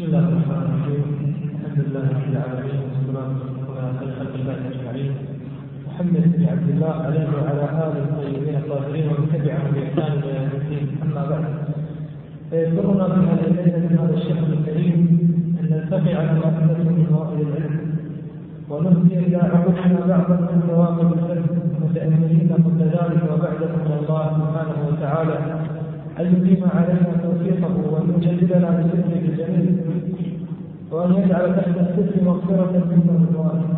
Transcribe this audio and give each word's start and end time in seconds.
بسم 0.00 0.08
الله 0.08 0.28
الرحمن 0.28 0.62
الرحيم. 0.64 1.04
الحمد 1.60 1.78
لله 1.84 2.04
رب 2.16 2.26
العالمين 2.32 2.78
والصلاة 2.84 3.32
والسلام 3.36 3.92
على 4.00 4.12
خير 4.16 4.32
الله 4.40 4.56
أجمعين. 4.72 5.12
محمد 5.86 6.24
بن 6.32 6.42
عبد 6.52 6.68
الله 6.74 6.94
عليه 7.06 7.26
وعلى 7.36 7.64
آله 7.84 8.00
الطيبين 8.08 8.56
الطاهرين 8.62 9.06
ومن 9.08 9.26
تبعهم 9.32 9.70
بإحسان 9.74 10.12
إلى 10.18 10.32
يوم 10.40 10.52
الدين. 10.60 10.84
أما 11.04 11.22
بعد. 11.30 11.44
فيسرنا 12.50 13.04
في 13.12 13.20
هذه 13.28 13.46
الليلة 13.50 13.78
من 13.84 13.98
هذا 14.00 14.14
الشهر 14.20 14.46
الكريم 14.56 14.96
أن 15.60 15.64
نلتقي 15.70 16.12
على 16.20 16.32
ما 16.40 16.48
حدث 16.56 16.78
من 16.80 17.06
فوائد 17.12 17.38
العلم. 17.46 17.76
ونهدي 18.70 19.14
إلى 19.18 19.36
عقولنا 19.36 20.00
بعضا 20.12 20.36
من 20.48 20.60
ثواب 20.68 20.96
الفن 21.00 21.42
متاملين 21.84 22.48
قبل 22.64 22.80
ذلك 22.96 23.22
وبعده 23.32 23.70
من 23.84 23.92
الله 24.00 24.24
سبحانه 24.40 24.78
وتعالى. 24.88 25.59
أن 26.20 26.26
يديم 26.36 26.62
علينا 26.74 27.12
توفيقه 27.22 27.74
وأن 27.92 28.06
يجللنا 28.16 28.70
بسره 28.70 29.12
الجميل 29.28 29.76
وأن 30.92 31.10
يجعل 31.14 31.56
تحت 31.56 31.76
السر 31.84 32.24
مغفرة 32.24 32.72
منه 32.90 33.08
رضوانه 33.22 33.68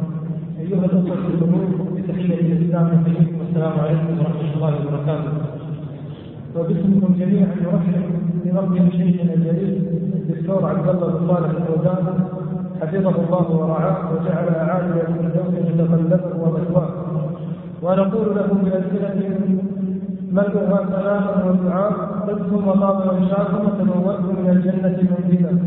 أيها 0.61 0.85
الأخوة 0.85 1.27
الأمور 1.35 1.65
بتحية 1.97 2.41
الإسلام 2.41 2.87
الكريم 2.87 3.29
والسلام 3.39 3.81
عليكم 3.81 4.19
ورحمة 4.19 4.55
الله 4.55 4.73
وبركاته. 4.87 5.33
وباسمكم 6.57 7.15
جميعا 7.21 7.49
نرحب 7.63 8.03
برب 8.45 8.91
شيخنا 8.91 9.35
الجليل 9.35 9.83
الدكتور 10.15 10.67
عبد 10.67 10.89
الله 10.89 11.09
بن 11.09 11.27
صالح 11.29 11.51
الفوزان. 11.51 12.05
حفظه 12.81 13.17
الله 13.25 13.47
ورعاه 13.51 13.99
وجعل 14.13 14.49
أعالي 14.55 15.01
الفردوس 15.01 15.55
متقلبه 15.69 16.21
ومثواه 16.43 16.91
ونقول 17.83 18.37
له 18.37 18.49
بألسنة 18.65 19.15
مكها 20.33 20.87
سلاما 20.91 21.45
ودعاء 21.47 21.93
طبتم 22.29 22.69
وطاب 22.69 23.23
مشاكم 23.23 23.67
وتبوأتم 23.67 24.43
من 24.43 24.51
الجنة 24.51 24.97
منزلا. 25.11 25.59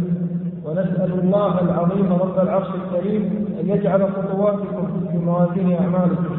ونسأل 0.65 1.19
الله 1.23 1.61
العظيم 1.61 2.13
رب 2.13 2.39
العرش 2.39 2.67
الكريم 2.79 3.21
أن 3.61 3.69
يجعل 3.69 4.01
خطواتكم 4.13 4.87
في 5.11 5.17
موازين 5.17 5.73
أعمالكم. 5.73 6.35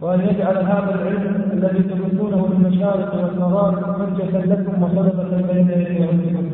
وأن 0.00 0.20
يجعل 0.20 0.56
هذا 0.56 0.94
العلم 0.94 1.50
الذي 1.52 1.82
تدرسونه 1.82 2.42
في 2.48 2.52
المشارق 2.52 3.14
والمغارب 3.14 3.84
حجة 3.84 4.44
لكم 4.44 4.82
وصدقة 4.82 5.52
بين 5.52 5.70
يدي 5.70 6.04
ربكم. 6.04 6.46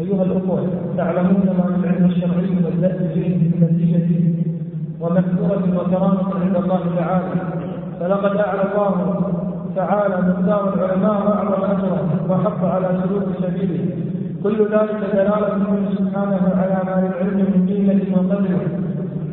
أيها 0.00 0.22
الأخوة 0.22 0.66
تعلمون 0.96 1.46
ما 1.58 1.64
في 1.64 1.86
العلم 1.86 2.04
الشرعي 2.04 2.64
والذات 2.64 3.12
فيه 3.14 3.36
من 3.36 3.68
نتيجة 3.70 4.08
ومكتوبة 5.00 5.80
وكرامة 5.80 6.34
عند 6.40 6.56
الله 6.56 6.80
تعالى. 6.96 7.71
فلقد 8.00 8.36
أعلى 8.36 8.62
الله 8.62 9.22
تعالى 9.76 10.16
مقدار 10.28 10.74
العلماء 10.74 11.16
وأعظم 11.26 11.64
أجرا 11.64 11.98
وحق 12.30 12.64
على 12.64 12.88
سلوك 13.04 13.22
سبيله. 13.42 13.84
كل 14.42 14.58
ذلك 14.58 15.00
دلالة 15.12 15.54
منه 15.54 15.90
سبحانه 15.98 16.42
على 16.60 16.78
ما 16.86 16.94
للعلم 17.02 17.38
من 17.38 17.66
قيمة 17.68 18.00
وقدر 18.16 18.58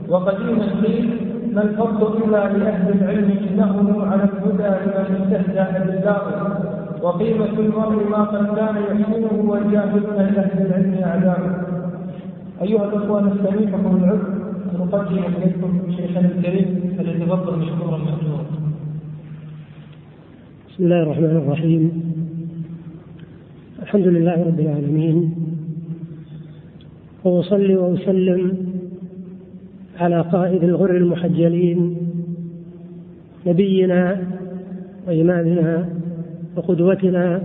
وقديما 0.09 0.65
قيل 0.83 1.29
ما 1.53 1.61
الفضل 1.61 2.17
إلا 2.23 2.57
لأهل 2.57 3.01
العلم 3.01 3.37
إنهم 3.51 4.09
على 4.11 4.23
الهدى 4.23 4.69
لمن 4.85 5.21
استهزأ 5.21 5.85
بالباطل 5.85 6.35
وقيمة 7.01 7.45
المرء 7.59 8.09
ما 8.09 8.17
قد 8.23 8.55
كان 8.55 8.75
يحسنه 8.75 9.49
والجاهلون 9.51 10.15
لأهل 10.15 10.65
العلم 10.65 11.01
أعداء 11.03 11.39
أيها 12.61 12.83
الأخوة 12.85 13.21
نستميحكم 13.21 13.97
العلم. 13.97 14.38
ونقدم 14.75 15.17
إليكم 15.17 15.91
شيخنا 15.97 16.19
الكريم 16.19 16.93
فليتفضل 16.97 17.59
مشكورا 17.59 17.97
مأجورا 17.97 18.45
بسم 20.69 20.83
الله 20.83 21.03
الرحمن 21.03 21.25
الرحيم. 21.25 21.83
الحمد 23.81 24.07
لله 24.07 24.45
رب 24.47 24.59
العالمين. 24.59 25.35
وأصلي 27.23 27.75
وأسلم 27.75 28.57
على 29.99 30.21
قائد 30.21 30.63
الغر 30.63 30.97
المحجلين 30.97 31.97
نبينا 33.47 34.23
وإمامنا 35.07 35.89
وقدوتنا 36.55 37.41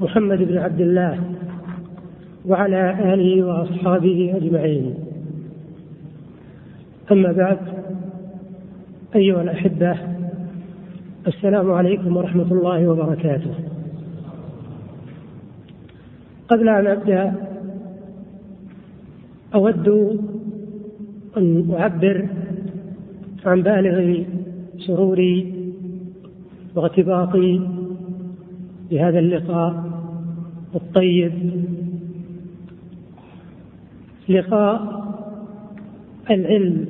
محمد 0.00 0.38
بن 0.38 0.58
عبد 0.58 0.80
الله 0.80 1.18
وعلى 2.46 3.14
آله 3.14 3.46
وأصحابه 3.46 4.34
أجمعين. 4.36 4.94
أما 7.12 7.32
بعد 7.32 7.58
أيها 9.14 9.42
الأحبة 9.42 9.96
السلام 11.26 11.72
عليكم 11.72 12.16
ورحمة 12.16 12.52
الله 12.52 12.88
وبركاته. 12.88 13.54
قبل 16.48 16.68
أن 16.68 16.86
أبدأ 16.86 17.34
أود 19.54 19.88
أن 21.36 21.74
أعبر 21.78 22.28
عن 23.46 23.62
بالغ 23.62 24.24
سروري 24.78 25.54
واغتباطي 26.74 27.60
بهذا 28.90 29.18
اللقاء 29.18 29.84
الطيب. 30.74 31.64
لقاء 34.28 35.03
العلم 36.30 36.86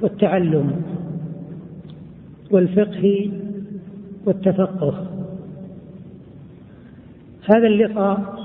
والتعلم 0.00 0.82
والفقه 2.50 3.30
والتفقه. 4.26 5.06
هذا 7.54 7.66
اللقاء 7.66 8.36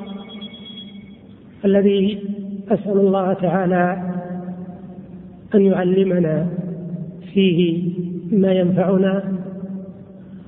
الذي 1.66 2.24
أسأل 2.70 2.98
الله 2.98 3.34
تعالى 3.34 4.14
أن 5.56 5.62
يعلمنا 5.62 6.48
فيه 7.34 7.92
ما 8.32 8.52
ينفعنا 8.52 9.34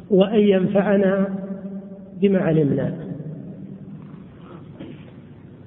وأن 0.10 0.40
ينفعنا 0.40 1.28
بما 2.22 2.40
علمنا. 2.40 2.94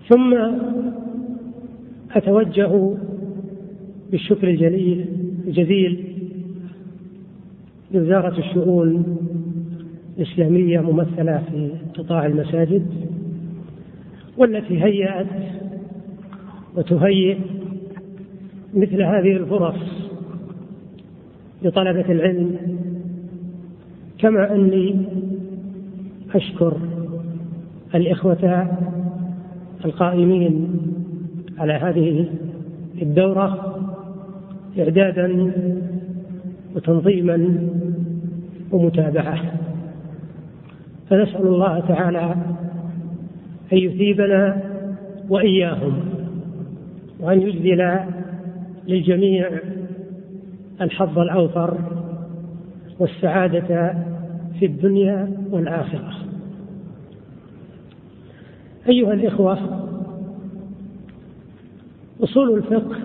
ثم 0.08 0.34
أتوجه 2.16 2.94
بالشكر 4.12 4.48
الجليل 4.48 5.06
الجزيل 5.46 6.04
لوزارة 7.92 8.38
الشؤون 8.38 9.16
الإسلامية 10.18 10.80
ممثلة 10.80 11.42
في 11.50 11.70
قطاع 11.94 12.26
المساجد 12.26 12.86
والتي 14.36 14.84
هيأت 14.84 15.26
وتهيئ 16.76 17.38
مثل 18.74 19.02
هذه 19.02 19.36
الفرص 19.36 19.76
لطلبة 21.62 22.12
العلم. 22.12 22.56
كما 24.18 24.54
أني 24.54 25.04
أشكر 26.34 26.76
الإخوة 27.94 28.68
القائمين 29.84 30.68
على 31.58 31.72
هذه 31.72 32.26
الدورة 33.02 33.81
إعدادا 34.78 35.52
وتنظيما 36.74 37.68
ومتابعة. 38.72 39.38
فنسأل 41.10 41.46
الله 41.46 41.80
تعالى 41.80 42.36
أن 43.72 43.78
يثيبنا 43.78 44.62
وإياهم 45.28 46.00
وأن 47.20 47.42
يجزل 47.42 47.98
للجميع 48.88 49.50
الحظ 50.80 51.18
الأوفر 51.18 51.78
والسعادة 52.98 53.94
في 54.58 54.66
الدنيا 54.66 55.32
والآخرة. 55.50 56.14
أيها 58.88 59.12
الإخوة 59.12 59.58
أصول 62.22 62.58
الفقه 62.58 62.96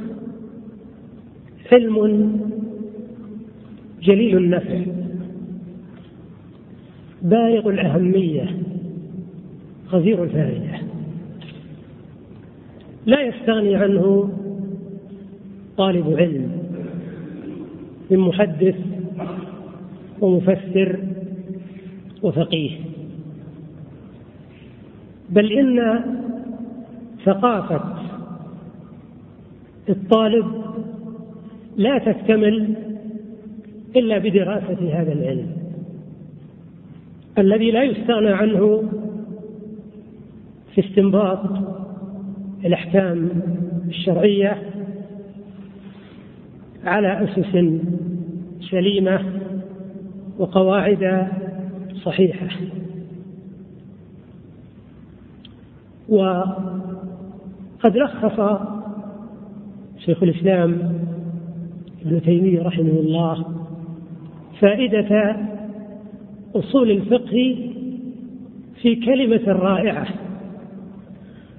علم 1.73 2.39
جليل 4.01 4.37
النفع 4.37 4.81
بالغ 7.21 7.69
الأهمية 7.69 8.57
غزير 9.91 10.23
الفائدة. 10.23 10.79
لا 13.05 13.21
يستغني 13.21 13.75
عنه 13.75 14.29
طالب 15.77 16.15
علم 16.17 16.51
من 18.11 18.17
محدث 18.17 18.75
ومفسر 20.21 20.99
وفقيه. 22.23 22.71
بل 25.29 25.51
إن 25.51 26.03
ثقافة 27.25 27.83
الطالب 29.89 30.66
لا 31.77 31.97
تكتمل 31.97 32.75
إلا 33.95 34.17
بدراسة 34.17 35.01
هذا 35.01 35.13
العلم. 35.13 35.47
الذي 37.37 37.71
لا 37.71 37.83
يستغنى 37.83 38.29
عنه 38.29 38.83
في 40.75 40.81
استنباط 40.81 41.39
الأحكام 42.65 43.29
الشرعية 43.87 44.61
على 46.83 47.23
أسس 47.23 47.79
سليمة 48.71 49.21
وقواعد 50.39 51.27
صحيحة. 52.03 52.47
وقد 56.09 57.97
لخص 57.97 58.61
شيخ 59.97 60.23
الإسلام 60.23 61.06
ابن 62.05 62.21
تيمية 62.21 62.61
رحمه 62.61 62.99
الله 62.99 63.45
فائدة 64.59 65.37
أصول 66.55 66.91
الفقه 66.91 67.55
في 68.81 68.95
كلمة 68.95 69.51
رائعة 69.51 70.07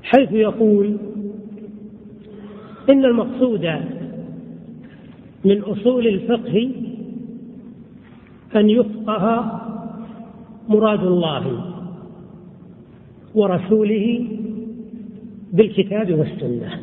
حيث 0.03 0.33
يقول 0.33 0.97
إن 2.91 3.05
المقصود 3.05 3.67
من 5.45 5.61
أصول 5.61 6.07
الفقه 6.07 6.71
أن 8.57 8.71
يفقه 8.71 9.61
مراد 10.69 11.05
الله 11.05 11.65
ورسوله 13.35 14.27
بالكتاب 15.53 16.13
والسنة. 16.13 16.81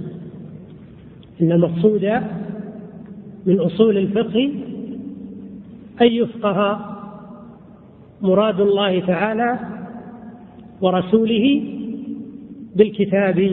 إن 1.41 1.51
المقصود 1.51 2.21
من 3.45 3.59
أصول 3.59 3.97
الفقه 3.97 4.51
أن 6.01 6.07
يفقه 6.07 6.79
مراد 8.21 8.61
الله 8.61 8.99
تعالى 8.99 9.59
ورسوله 10.81 11.63
بالكتاب 12.75 13.51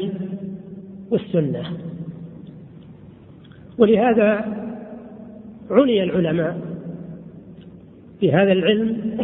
والسنة. 1.11 1.63
ولهذا 3.79 4.45
عني 5.71 6.03
العلماء 6.03 6.59
بهذا 8.23 8.53
العلم 8.53 9.17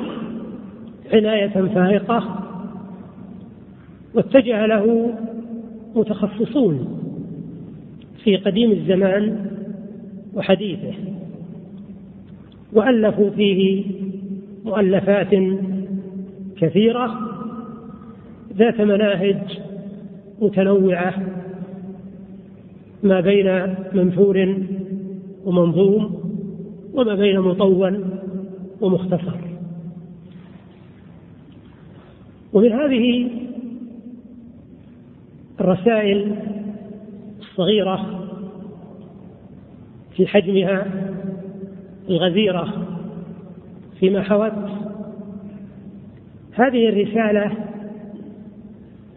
عناية 1.13 1.49
فائقة 1.75 2.45
واتجه 4.15 4.67
له 4.67 5.15
متخصصون 5.95 6.99
في 8.25 8.37
قديم 8.37 8.73
الزمان 8.73 9.48
وحديثه. 10.35 10.95
وألفوا 12.73 13.31
فيه 13.31 13.85
مؤلفات 14.65 15.35
كثيرة 16.57 17.19
ذات 18.57 18.81
مناهج 18.81 19.39
متنوعة 20.41 21.15
ما 23.03 23.21
بين 23.21 23.75
منثور 23.93 24.57
ومنظوم 25.45 26.19
وما 26.95 27.15
بين 27.15 27.41
مطول 27.41 28.05
ومختصر. 28.81 29.37
ومن 32.53 32.73
هذه 32.73 33.31
الرسائل 35.61 36.37
الصغيرة 37.41 38.18
في 40.19 40.27
حجمها 40.27 40.87
الغزيرة 42.09 42.87
فيما 44.01 44.23
حوت 44.23 44.53
هذه 46.53 46.89
الرسالة 46.89 47.53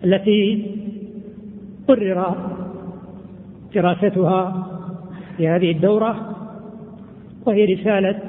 التي 0.04 0.66
قرر 1.88 2.36
دراستها 3.76 4.68
في 5.38 5.48
هذه 5.48 5.72
الدورة 5.72 6.36
وهي 7.46 7.66
رسالة 7.66 8.20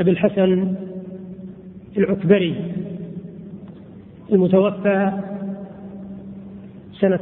أبي 0.00 0.10
الحسن 0.10 0.74
العكبري 1.96 2.54
المتوفى 4.32 5.12
سنة 7.00 7.20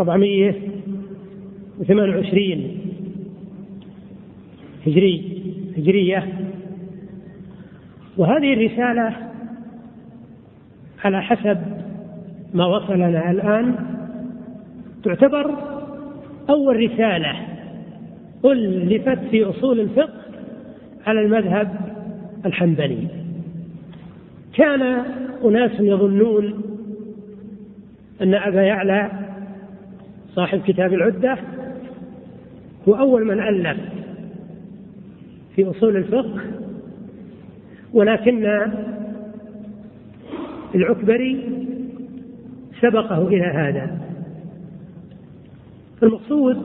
428 0.00 2.73
هجري 4.86 5.42
هجرية. 5.76 6.28
وهذه 8.16 8.52
الرسالة 8.52 9.16
على 11.04 11.22
حسب 11.22 11.58
ما 12.54 12.66
وصلنا 12.66 13.30
الآن 13.30 13.74
تعتبر 15.04 15.54
أول 16.50 16.76
رسالة 16.76 17.36
ألفت 18.44 19.18
في 19.30 19.44
أصول 19.44 19.80
الفقه 19.80 20.20
على 21.06 21.20
المذهب 21.20 21.76
الحنبلي. 22.46 23.06
كان 24.54 24.82
أناس 25.44 25.80
يظنون 25.80 26.62
أن 28.22 28.34
أبا 28.34 28.62
يعلى 28.62 29.10
صاحب 30.34 30.60
كتاب 30.66 30.92
العدة 30.92 31.38
هو 32.88 32.94
أول 32.94 33.24
من 33.24 33.40
ألف. 33.40 33.93
في 35.56 35.70
أصول 35.70 35.96
الفقه 35.96 36.40
ولكن 37.92 38.46
العكبري 40.74 41.64
سبقه 42.80 43.28
إلى 43.28 43.44
هذا. 43.44 43.98
المقصود 46.02 46.56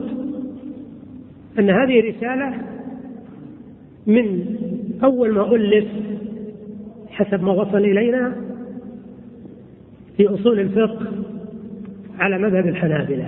أن 1.58 1.70
هذه 1.70 2.08
رسالة 2.08 2.54
من 4.06 4.56
أول 5.04 5.32
ما 5.34 5.54
ألف 5.54 5.88
حسب 7.08 7.42
ما 7.42 7.52
وصل 7.52 7.78
إلينا 7.78 8.36
في 10.16 10.26
أصول 10.26 10.60
الفقه 10.60 11.06
على 12.18 12.38
مذهب 12.38 12.66
الحنابلة. 12.66 13.26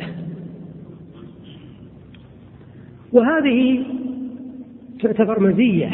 وهذه 3.12 3.85
تعتبر 5.02 5.40
مزية. 5.40 5.90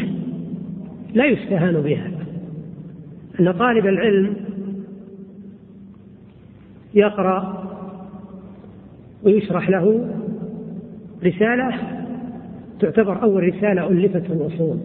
لا 1.14 1.26
يستهان 1.26 1.80
بها. 1.80 2.10
أن 3.40 3.52
طالب 3.52 3.86
العلم 3.86 4.36
يقرأ 6.94 7.68
ويشرح 9.22 9.70
له 9.70 10.08
رسالة 11.24 11.98
تعتبر 12.80 13.22
أول 13.22 13.42
رسالة 13.54 13.88
ألفت 13.88 14.22
في 14.26 14.32
الأصول 14.32 14.78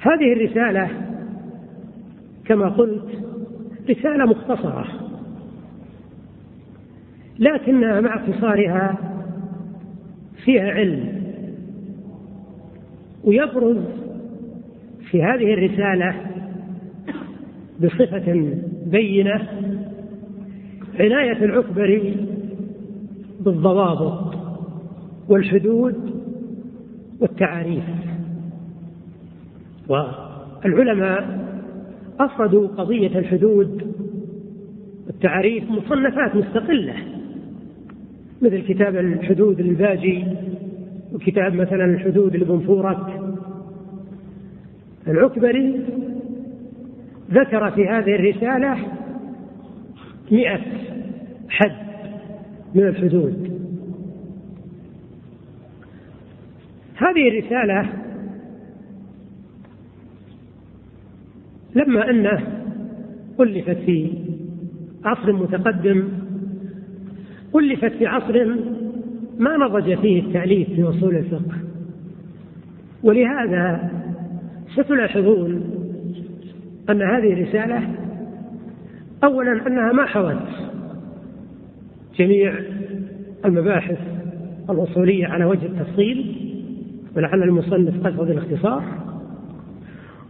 هذه 0.00 0.32
الرسالة 0.32 0.88
كما 2.44 2.68
قلت 2.68 3.06
رسالة 3.90 4.24
مختصرة 4.24 4.86
لكنها 7.38 8.00
مع 8.00 8.16
اختصارها 8.16 8.98
فيها 10.44 10.70
علم. 10.70 11.13
ويبرز 13.24 13.78
في 15.10 15.22
هذه 15.22 15.54
الرسالة 15.54 16.14
بصفة 17.82 18.54
بينة 18.86 19.48
عناية 21.00 21.44
العكبري 21.44 22.16
بالضوابط 23.40 24.34
والحدود 25.28 26.24
والتعاريف. 27.20 27.84
والعلماء 29.88 31.44
أفردوا 32.20 32.68
قضية 32.68 33.18
الحدود 33.18 33.94
والتعاريف 35.06 35.70
مصنفات 35.70 36.36
مستقلة 36.36 36.94
مثل 38.42 38.62
كتاب 38.62 38.96
الحدود 38.96 39.60
للباجي 39.60 40.24
وكتاب 41.14 41.54
مثلا 41.54 41.84
الحدود 41.84 42.36
لابن 42.36 42.58
فورك. 42.58 43.20
العكبري 45.08 45.80
ذكر 47.30 47.70
في 47.70 47.88
هذه 47.88 48.14
الرسالة 48.14 48.76
مئة 50.30 50.60
حد 51.48 51.76
من 52.74 52.86
الحدود. 52.86 53.60
هذه 56.96 57.28
الرسالة 57.28 57.88
لما 61.74 62.10
أنه 62.10 62.42
ألفت 63.40 63.76
في 63.76 64.12
عصر 65.04 65.32
متقدم 65.32 66.08
ألفت 67.56 67.92
في 67.92 68.06
عصر 68.06 68.56
ما 69.38 69.56
نضج 69.56 69.94
فيه 69.94 70.22
التأليف 70.22 70.68
في 70.68 70.82
أصول 70.82 71.16
الفقه. 71.16 71.54
ولهذا 73.02 73.90
ستلاحظون 74.74 75.62
أن 76.90 77.02
هذه 77.02 77.32
الرسالة 77.32 77.88
أولا 79.24 79.66
أنها 79.66 79.92
ما 79.92 80.06
حوت 80.06 80.36
جميع 82.18 82.54
المباحث 83.44 83.98
الأصولية 84.70 85.26
على 85.26 85.44
وجه 85.44 85.66
التفصيل 85.66 86.36
ولعل 87.16 87.42
المصنف 87.42 88.06
قصد 88.06 88.30
الاختصار 88.30 88.84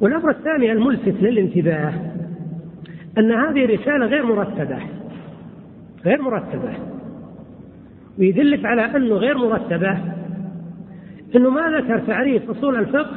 والأمر 0.00 0.30
الثاني 0.30 0.73
الملفت 0.73 1.23
للانتباه 1.23 1.92
أن 3.18 3.32
هذه 3.32 3.66
رسالة 3.66 4.06
غير 4.06 4.26
مرتبة 4.26 4.78
غير 6.04 6.23
مرتبة. 6.23 6.94
ويدلك 8.18 8.64
على 8.64 8.97
أنه 8.97 9.14
غير 9.14 9.38
مرتبة 9.38 9.99
أنه 11.37 11.50
ما 11.50 11.78
ذكر 11.78 11.99
تعريف 11.99 12.50
أصول 12.50 12.76
الفقه 12.76 13.16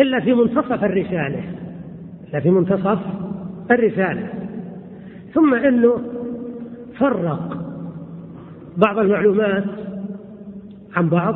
إلا 0.00 0.20
في 0.20 0.34
منتصف 0.34 0.84
الرسالة 0.84 1.44
إلا 2.30 2.40
في 2.40 2.50
منتصف 2.50 2.98
الرسالة. 3.70 4.28
ثم 5.34 5.54
أنه 5.54 6.00
فرق 6.98 7.64
بعض 8.76 8.98
المعلومات 8.98 9.64
عن 10.96 11.08
بعض. 11.08 11.34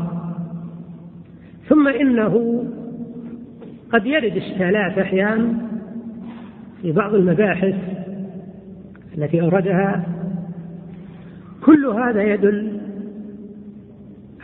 ثم 1.68 1.88
إنه 1.88 2.64
قد 3.92 4.06
يرد 4.06 4.36
إشكالات 4.36 4.98
أحيانا 4.98 5.54
في 6.82 6.92
بعض 6.92 7.14
المباحث 7.14 7.74
التي 9.18 9.40
أوردها. 9.40 10.04
كل 11.64 11.86
هذا 11.86 12.22
يدل 12.22 12.73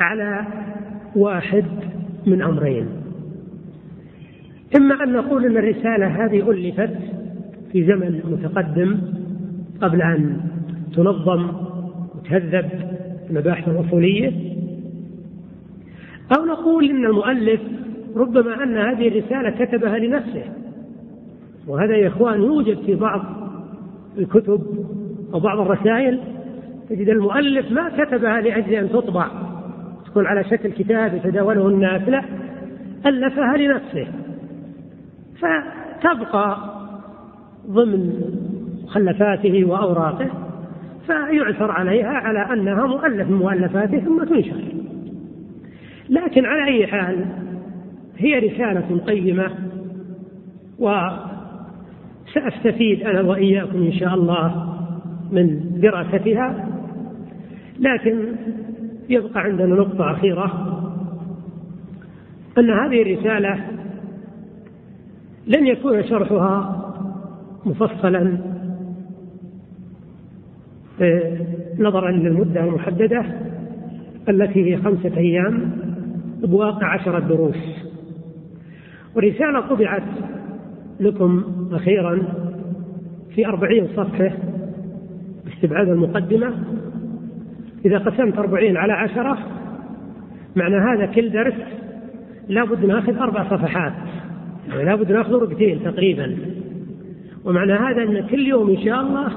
على 0.03 0.47
واحد 1.17 1.65
من 2.27 2.43
أمرين. 2.43 2.87
إما 4.77 5.05
أن 5.05 5.13
نقول 5.13 5.47
أن 5.47 5.57
الرسالة 5.57 6.07
هذه 6.07 6.51
ألفت 6.51 6.97
في 7.73 7.85
زمن 7.85 8.21
متقدم 8.25 8.99
قبل 9.81 10.03
أن 10.03 10.41
تنظم 10.97 11.51
وتهذب 12.15 12.69
المباحث 13.31 13.69
الأصولية 13.69 14.33
أو 16.39 16.45
نقول 16.45 16.91
إن 16.91 17.05
المؤلف 17.05 17.61
ربما 18.17 18.63
أن 18.63 18.77
هذه 18.77 19.09
الرسالة 19.09 19.65
كتبها 19.65 19.99
لنفسه. 19.99 20.45
وهذا 21.69 21.97
يا 21.97 22.09
إخوان 22.09 22.43
يوجد 22.43 22.79
في 22.79 22.95
بعض 22.95 23.23
الكتب 24.19 24.61
أو 25.35 25.41
بعض 25.41 25.61
الرسائل 25.61 26.21
تجد 26.89 27.09
المؤلف 27.09 27.73
ما 27.73 28.05
كتبها 28.05 28.41
لأجل 28.41 28.75
أن 28.75 28.89
تطبع. 28.89 29.50
تكون 30.11 30.27
على 30.27 30.45
شكل 30.45 30.71
كتاب 30.71 31.15
يتداوله 31.15 31.69
الناس 31.69 32.09
لا 32.09 32.25
ألفها 33.07 33.57
لنفسه. 33.57 34.07
فتبقى 35.39 36.59
ضمن 37.71 38.21
مخلفاته 38.85 39.65
وأوراقه 39.65 40.31
فيعثر 41.07 41.71
عليها 41.71 42.09
على 42.09 42.53
أنها 42.53 42.87
مؤلف 42.87 43.29
من 43.29 43.37
مؤلفاته 43.37 43.99
ثم 43.99 44.25
تنشر. 44.25 44.63
لكن 46.09 46.45
على 46.45 46.65
أي 46.65 46.87
حال 46.87 47.27
هي 48.19 48.39
رسالة 48.39 49.01
قيمة 49.07 49.51
وسأستفيد 52.29 53.03
أنا 53.03 53.21
وإياكم 53.21 53.83
إن 53.83 53.93
شاء 53.93 54.15
الله 54.15 54.77
من 55.33 55.61
دراستها. 55.81 56.69
لكن 57.81 58.37
يبقى 59.11 59.41
عندنا 59.41 59.75
نقطة 59.75 60.13
أخيرة 60.13 60.47
أن 62.59 62.71
هذه 62.71 63.03
الرسالة 63.03 63.65
لن 65.47 65.67
يكون 65.67 66.05
شرحها 66.05 66.77
مفصلا 67.67 68.39
نظرا 71.79 72.11
للمدة 72.11 72.65
المحددة 72.65 73.25
التي 74.29 74.73
هي 74.73 74.77
خمسة 74.83 75.17
أيام 75.17 75.73
بواقع 76.43 76.87
عشرة 76.87 77.19
دروس 77.19 77.57
ورسالة 79.17 79.61
طبعت 79.61 80.03
لكم 81.01 81.45
أخيرا 81.73 82.23
في 83.35 83.47
أربعين 83.47 83.89
صفحة 83.97 84.33
باستبعاد 85.45 85.89
المقدمة. 85.89 86.55
إذا 87.85 87.99
قسمت 87.99 88.39
أربعين 88.39 88.77
على 88.77 88.93
عشرة 88.93 89.39
معنى 90.57 90.77
هذا 90.77 91.07
كل 91.07 91.31
درس 91.31 91.55
لابد 92.49 92.85
ناخذ 92.85 93.17
أربع 93.17 93.45
صفحات 93.45 93.93
يعني 94.69 94.85
لابد 94.85 95.13
ناخذ 95.13 95.33
ربعتين 95.33 95.85
تقريبا. 95.85 96.37
ومعنى 97.45 97.73
هذا 97.73 98.03
أن 98.03 98.27
كل 98.27 98.47
يوم 98.47 98.71
إن 98.71 98.85
شاء 98.85 99.01
الله 99.01 99.33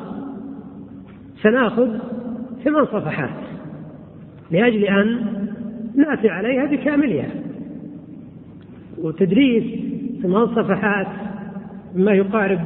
سناخذ 1.41 1.97
ثمان 2.63 2.85
صفحات 2.85 3.29
لأجل 4.51 4.83
أن 4.83 5.25
نأتي 5.95 6.29
عليها 6.29 6.65
بكاملها. 6.65 7.29
وتدريس 8.97 9.63
ثمان 10.21 10.47
صفحات 10.47 11.07
ما 11.95 12.11
يقارب 12.11 12.59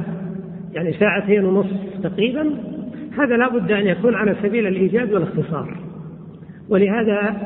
يعني 0.72 0.92
ساعتين 0.92 1.44
ونصف 1.44 1.76
تقريبا. 2.02 2.54
هذا 3.18 3.36
لا 3.36 3.48
بد 3.48 3.72
أن 3.72 3.86
يكون 3.86 4.14
على 4.14 4.36
سبيل 4.42 4.66
الإيجاد 4.66 5.12
والاختصار. 5.12 5.76
ولهذا 6.68 7.36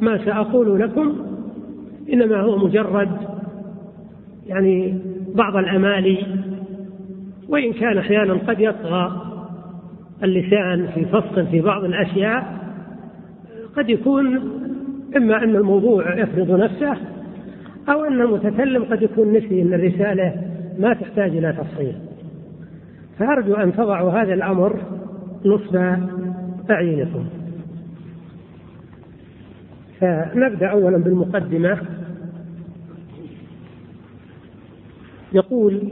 ما 0.00 0.24
سأقول 0.24 0.80
لكم 0.80 1.14
إنما 2.12 2.40
هو 2.40 2.58
مجرد 2.58 3.10
يعني 4.46 4.98
بعض 5.34 5.56
الأمالي 5.56 6.18
وإن 7.48 7.72
كان 7.72 7.98
أحيانا 7.98 8.34
قد 8.34 8.60
يطغى 8.60 9.20
اللسان 10.22 10.86
في 10.94 11.04
فصل 11.04 11.46
في 11.46 11.60
بعض 11.60 11.84
الأشياء 11.84 12.64
قد 13.76 13.90
يكون 13.90 14.36
إما 15.16 15.44
أن 15.44 15.56
الموضوع 15.56 16.18
يفرض 16.18 16.50
نفسه 16.50 16.96
أو 17.88 18.04
أن 18.04 18.20
المتكلم 18.20 18.84
قد 18.84 19.02
يكون 19.02 19.32
نسي 19.32 19.62
أن 19.62 19.74
الرسالة 19.74 20.34
ما 20.78 20.94
تحتاج 20.94 21.36
إلى 21.36 21.52
تفصيل. 21.52 21.94
فأرجو 23.18 23.54
أن 23.54 23.72
تضعوا 23.72 24.10
هذا 24.10 24.34
الأمر 24.34 24.76
نصب 25.44 25.76
أعينكم. 26.70 27.24
فنبدأ 30.00 30.66
أولا 30.66 30.98
بالمقدمة. 30.98 31.78
يقول 35.32 35.82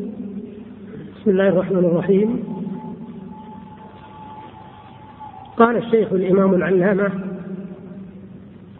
بسم 1.17 1.31
الله 1.31 1.49
الرحمن 1.49 1.79
الرحيم. 1.79 2.45
قال 5.57 5.77
الشيخ 5.77 6.13
الإمام 6.13 6.55
العلامة 6.55 7.11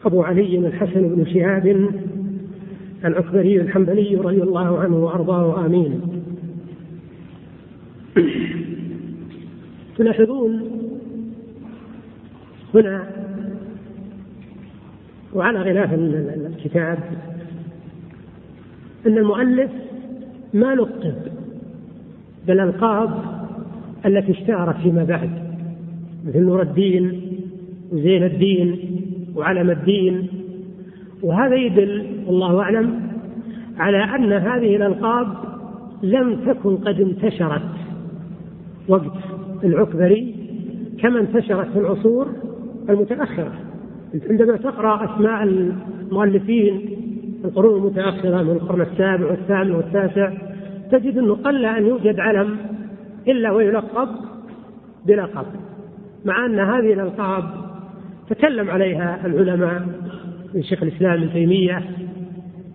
أبو 0.05 0.23
علي 0.23 0.59
الحسن 0.59 1.09
بن 1.09 1.27
شهاب 1.27 1.89
العكبري 3.05 3.61
الحنبلي 3.61 4.17
رضي 4.17 4.43
الله 4.43 4.81
عنه 4.81 4.97
وأرضاه 4.97 5.67
آمين. 5.67 6.01
تلاحظون؟ 9.97 10.63
هنا. 12.75 13.07
وعلى 15.35 15.59
غلاف 15.59 15.93
الكتاب 15.93 16.99
أن 19.07 19.19
المؤلف 19.19 19.71
ما 20.55 20.75
لقب 20.75 21.15
بالألقاب 22.47 23.11
التي 24.07 24.33
اشتهرت 24.33 24.77
فيما 24.77 25.05
بعد 25.05 25.31
مثل 26.27 26.41
نور 26.41 26.63
الدين 26.63 27.21
وزين 27.93 28.25
الدين 28.25 28.79
وعلم 29.37 29.71
الدين. 29.71 30.29
وهذا 31.23 31.55
يدل 31.55 32.07
والله 32.27 32.61
أعلم 32.61 33.03
على 33.79 34.05
أن 34.05 34.33
هذه 34.33 34.77
الألقاب 34.77 35.29
لم 36.03 36.37
تكن 36.47 36.77
قد 36.77 37.01
انتشرت 37.01 37.63
وقت 38.89 39.32
العكبري 39.65 40.35
كما 41.03 41.21
انتشرت 41.21 41.69
في 41.73 41.79
العصور 41.79 42.29
المتأخرة 42.89 43.53
عندما 44.31 44.57
تقرأ 44.57 45.05
أسماء 45.05 45.43
المؤلفين 45.43 46.79
في 47.43 47.49
القرون 47.49 47.79
المتأخرة 47.79 48.43
من 48.43 48.51
القرن 48.51 48.81
السابع 48.81 49.27
والثامن 49.27 49.75
والتاسع 49.75 50.33
تجد 50.91 51.19
أنه 51.19 51.35
قل 51.35 51.65
أن 51.65 51.87
يوجد 51.87 52.21
علم 52.21 52.57
إلا 53.29 53.51
ويلقب 53.53 54.09
بلقب 55.07 55.47
مع 56.25 56.47
أن 56.47 56.59
هذه 56.59 56.93
الألقاب 56.93 57.45
تكلم 58.31 58.71
عليها 58.71 59.27
العلماء 59.27 59.83
من 60.55 60.63
شيخ 60.63 60.83
الإسلام 60.83 61.13
ابن 61.13 61.33
تيمية 61.33 61.83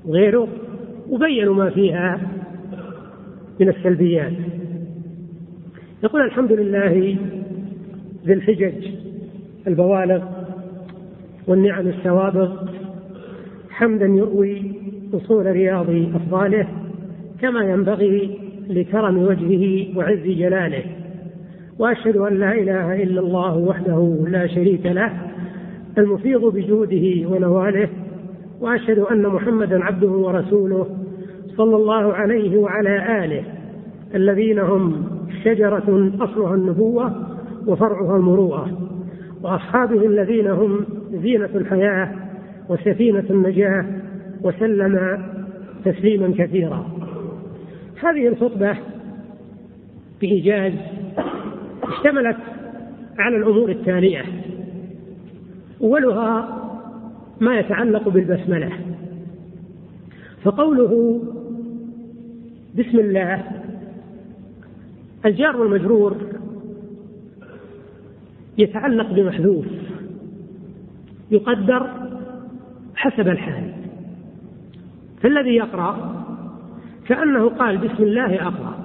وغيره 0.05 0.47
وبينوا 1.09 1.55
ما 1.55 1.69
فيها 1.69 2.21
من 3.59 3.69
السلبيات. 3.69 4.33
يقول 6.03 6.21
الحمد 6.21 6.51
لله 6.51 7.17
ذي 8.25 8.33
الحجج 8.33 8.87
البوالغ 9.67 10.23
والنعم 11.47 11.87
السوابغ 11.87 12.55
حمدا 13.69 14.05
يروي 14.05 14.61
أصول 15.13 15.45
رياض 15.45 15.89
أفضاله 16.15 16.67
كما 17.41 17.63
ينبغي 17.63 18.39
لكرم 18.69 19.17
وجهه 19.17 19.97
وعز 19.97 20.23
جلاله. 20.23 20.83
وأشهد 21.79 22.17
أن 22.17 22.39
لا 22.39 22.51
إله 22.51 23.03
إلا 23.03 23.21
الله 23.21 23.57
وحده 23.57 24.25
لا 24.27 24.47
شريك 24.47 24.85
له 24.85 25.11
المفيض 25.97 26.45
بجوده 26.45 27.29
ونواله 27.29 27.89
وأشهد 28.61 28.99
أن 28.99 29.27
محمدا 29.27 29.83
عبده 29.83 30.09
ورسوله 30.09 30.87
صلى 31.57 31.75
الله 31.75 32.13
عليه 32.13 32.57
وعلى 32.57 33.25
آله 33.25 33.43
الذين 34.15 34.59
هم 34.59 35.16
شجرة 35.43 36.11
أصلها 36.19 36.55
النبوة 36.55 37.27
وفرعها 37.67 38.17
المروءة 38.17 38.89
وأصحابه 39.43 40.05
الذين 40.05 40.47
هم 40.47 40.85
زينة 41.11 41.49
الحياة 41.55 42.13
وسفينة 42.69 43.23
النجاة 43.29 43.85
وسلم 44.43 45.23
تسليما 45.85 46.33
كثيرا. 46.37 46.85
هذه 48.03 48.27
الخطبة 48.27 48.77
بإيجاز 50.21 50.73
اشتملت 51.83 52.37
على 53.19 53.37
الأمور 53.37 53.69
التالية 53.69 54.23
أولها 55.81 56.57
ما 57.39 57.59
يتعلق 57.59 58.09
بالبسملة 58.09 58.71
فقوله 60.43 61.21
بسم 62.77 62.99
الله 62.99 63.43
الجار 65.27 65.57
والمجرور 65.57 66.17
يتعلق 68.57 69.11
بمحذوف 69.11 69.65
يقدر 71.31 71.89
حسب 72.95 73.27
الحال. 73.27 73.73
فالذي 75.21 75.55
يقرأ 75.55 76.23
كأنه 77.07 77.49
قال 77.49 77.77
بسم 77.77 78.03
الله 78.03 78.47
أقرأ 78.47 78.83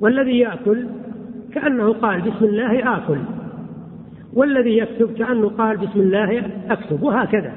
والذي 0.00 0.38
يأكل 0.38 0.86
كأنه 1.52 1.92
قال 1.92 2.20
بسم 2.20 2.44
الله 2.44 2.96
آكل 2.96 3.18
والذي 4.32 4.78
يكتب 4.78 5.14
كأنه 5.14 5.48
قال 5.48 5.76
بسم 5.76 6.00
الله 6.00 6.42
أكتب 6.70 7.02
وهكذا. 7.02 7.52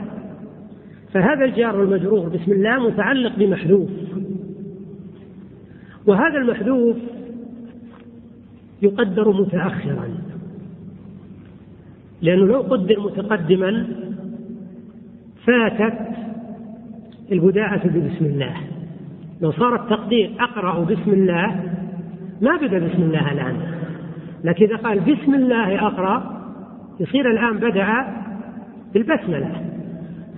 فهذا 1.14 1.46
الجار 1.46 1.80
والمجرور 1.80 2.30
بسم 2.30 2.52
الله 2.52 2.88
متعلق 2.88 3.36
بمحذوف 3.38 3.90
وهذا 6.08 6.38
المحذوف 6.38 6.96
يقدر 8.84 9.32
متأخرا. 9.32 10.10
لأنه 12.22 12.46
لو 12.46 12.62
قدر 12.62 13.00
متقدما 13.00 13.88
فاتت 15.46 16.00
البداءة 17.32 17.88
ببسم 17.88 18.26
الله. 18.26 18.54
لو 19.42 19.52
صار 19.52 19.76
التقدير 19.76 20.32
أقرأ 20.40 20.84
بسم 20.84 21.12
الله 21.12 21.64
ما 22.42 22.58
بدا 22.58 22.80
بسم 22.80 23.02
الله 23.02 23.32
الآن. 23.32 23.56
لكن 24.44 24.66
إذا 24.66 24.76
قال 24.76 25.00
بسم 25.00 25.34
الله 25.34 25.88
أقرأ 25.88 26.42
يصير 27.00 27.32
الآن 27.32 27.58
بدأ 27.58 28.08
بالبسملة. 28.94 29.52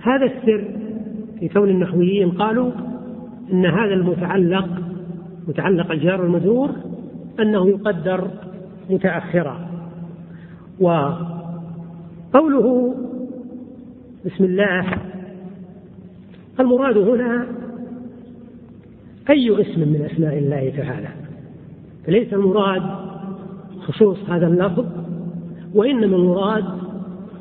هذا 0.02 0.24
السر 0.24 0.64
في 1.40 1.48
كون 1.48 1.68
النحويين 1.68 2.30
قالوا 2.30 2.70
إن 3.52 3.66
هذا 3.66 3.94
المتعلق 3.94 4.68
متعلق 5.48 5.92
الجار 5.92 6.20
والمجرور 6.20 6.70
أنه 7.40 7.68
يقدر 7.68 8.30
متأخرا. 8.90 9.68
وقوله 10.80 12.94
بسم 14.26 14.44
الله 14.44 14.84
المراد 16.60 16.98
هنا 16.98 17.46
أي 19.30 19.60
اسم 19.60 19.80
من 19.80 20.08
أسماء 20.12 20.38
الله 20.38 20.72
تعالى؟ 20.76 21.08
فليس 22.06 22.32
المراد 22.32 22.82
خصوص 23.80 24.30
هذا 24.30 24.46
اللفظ 24.46 24.86
وإنما 25.74 26.16
المراد 26.16 26.64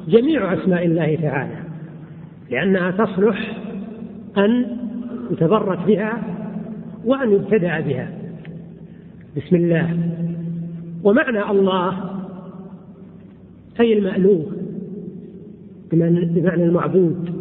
جميع 0.08 0.54
أسماء 0.54 0.86
الله 0.86 1.16
تعالى 1.22 1.56
لأنها 2.52 2.92
تصلح 2.92 3.58
أن 4.38 4.78
يتبرك 5.32 5.80
بها 5.88 6.24
وأن 7.06 7.32
يبتدأ 7.32 7.80
بها. 7.80 8.10
بسم 9.38 9.56
الله. 9.56 9.98
ومعنى 11.04 11.52
الله 11.52 12.10
أي 13.80 13.98
المألوه 13.98 14.52
بمعنى 15.92 16.64
المعبود 16.64 17.36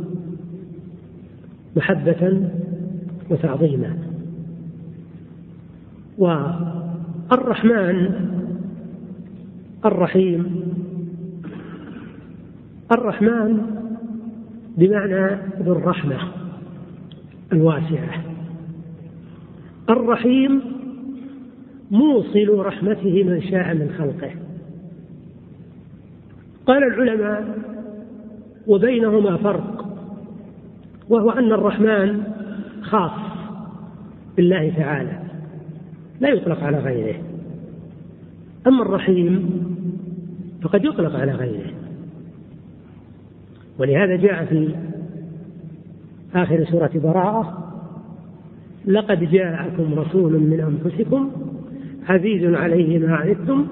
محبة 1.77 2.51
وتعظيما. 3.31 3.99
والرحمن 6.19 8.11
الرحيم. 9.85 10.63
الرحمن 12.93 13.61
بمعنى 14.79 15.39
ذو 15.63 15.73
الرحمة 15.73 16.19
الواسعة. 17.53 18.25
الرحيم 19.91 20.74
موصل 21.95 22.59
رحمته 22.59 23.25
من 23.25 23.43
شاء 23.43 23.75
من 23.75 23.95
خلقه. 23.99 24.31
قال 26.67 26.85
العلماء 26.85 27.59
وبينهما 28.67 29.37
فرق 29.37 29.87
وهو 31.09 31.31
أن 31.31 31.53
الرحمن 31.53 32.23
خاص 32.83 33.11
بالله 34.37 34.73
تعالى 34.77 35.19
لا 36.21 36.29
يطلق 36.29 36.63
على 36.63 36.79
غيره. 36.79 37.17
أما 38.67 38.83
الرحيم 38.83 39.51
فقد 40.63 40.85
يطلق 40.85 41.17
على 41.17 41.33
غيره. 41.33 41.71
ولهذا 43.79 44.17
جاء 44.17 44.45
في 44.45 44.75
آخر 46.35 46.65
سورة 46.65 46.91
براءة 46.95 47.73
لقد 48.87 49.31
جاءكم 49.31 49.95
رسول 49.95 50.33
من 50.33 50.61
أنفسكم 50.61 51.31
عزيز 52.09 52.55
عليه 52.55 52.99
ما 52.99 53.15
عنتم 53.15 53.67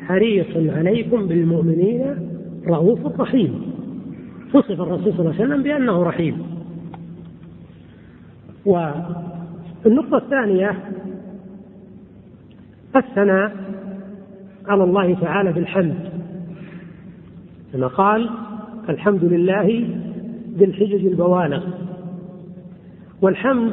حريص 0.00 0.46
عليكم 0.56 1.26
بالمؤمنين 1.26 2.16
رؤوف 2.66 3.20
رحيم. 3.20 3.62
وصف 4.54 4.80
الرسول 4.80 5.12
صلى 5.12 5.20
الله 5.20 5.34
عليه 5.34 5.44
وسلم 5.44 5.62
بأنه 5.62 6.02
رحيم. 6.02 6.42
والنقطة 8.66 10.16
الثانية 10.16 10.78
الثناء 12.96 13.56
على 14.66 14.84
الله 14.84 15.14
تعالى 15.14 15.52
بالحمد. 15.52 15.94
كما 17.72 17.86
قال 17.86 18.30
الحمد 18.88 19.24
لله 19.24 19.88
بالحجج 20.58 21.06
البوالغ 21.06 21.64
والحمد 23.22 23.72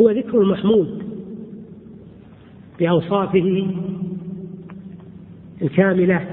هو 0.00 0.10
ذكر 0.10 0.40
المحمود. 0.40 1.01
بأوصافه 2.78 3.66
الكاملة 5.62 6.26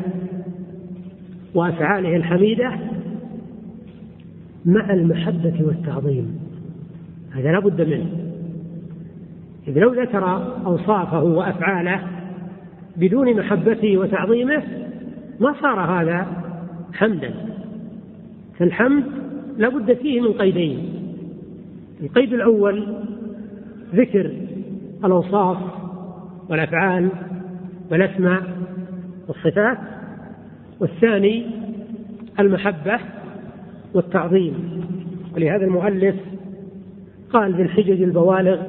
وأفعاله 1.53 2.15
الحميدة 2.15 2.71
مع 4.65 4.93
المحبة 4.93 5.53
والتعظيم. 5.61 6.39
هذا 7.31 7.51
لا 7.51 7.59
بد 7.59 7.81
منه. 7.81 8.09
إذ 9.67 9.79
لو 9.79 9.93
ذكر 9.93 10.25
أوصافه 10.65 11.23
وأفعاله 11.23 12.07
بدون 12.97 13.39
محبته 13.39 13.97
وتعظيمه 13.97 14.63
ما 15.39 15.55
صار 15.61 15.79
هذا 15.79 16.27
حمدا. 16.93 17.33
فالحمد 18.57 19.03
لا 19.57 19.69
بد 19.69 19.93
فيه 19.93 20.21
من 20.21 20.33
قيدين. 20.33 20.79
القيد 22.01 22.33
الأول 22.33 23.03
ذكر 23.95 24.31
الأوصاف 25.05 25.78
والأفعال 26.49 27.09
والأسماء 27.91 28.43
والصفات 29.27 29.77
والثاني 30.79 31.45
المحبة 32.39 32.99
والتعظيم. 33.93 34.83
ولهذا 35.35 35.65
المؤلف 35.65 36.15
قال 37.33 37.53
بالحجج 37.53 38.01
البوالغ 38.01 38.61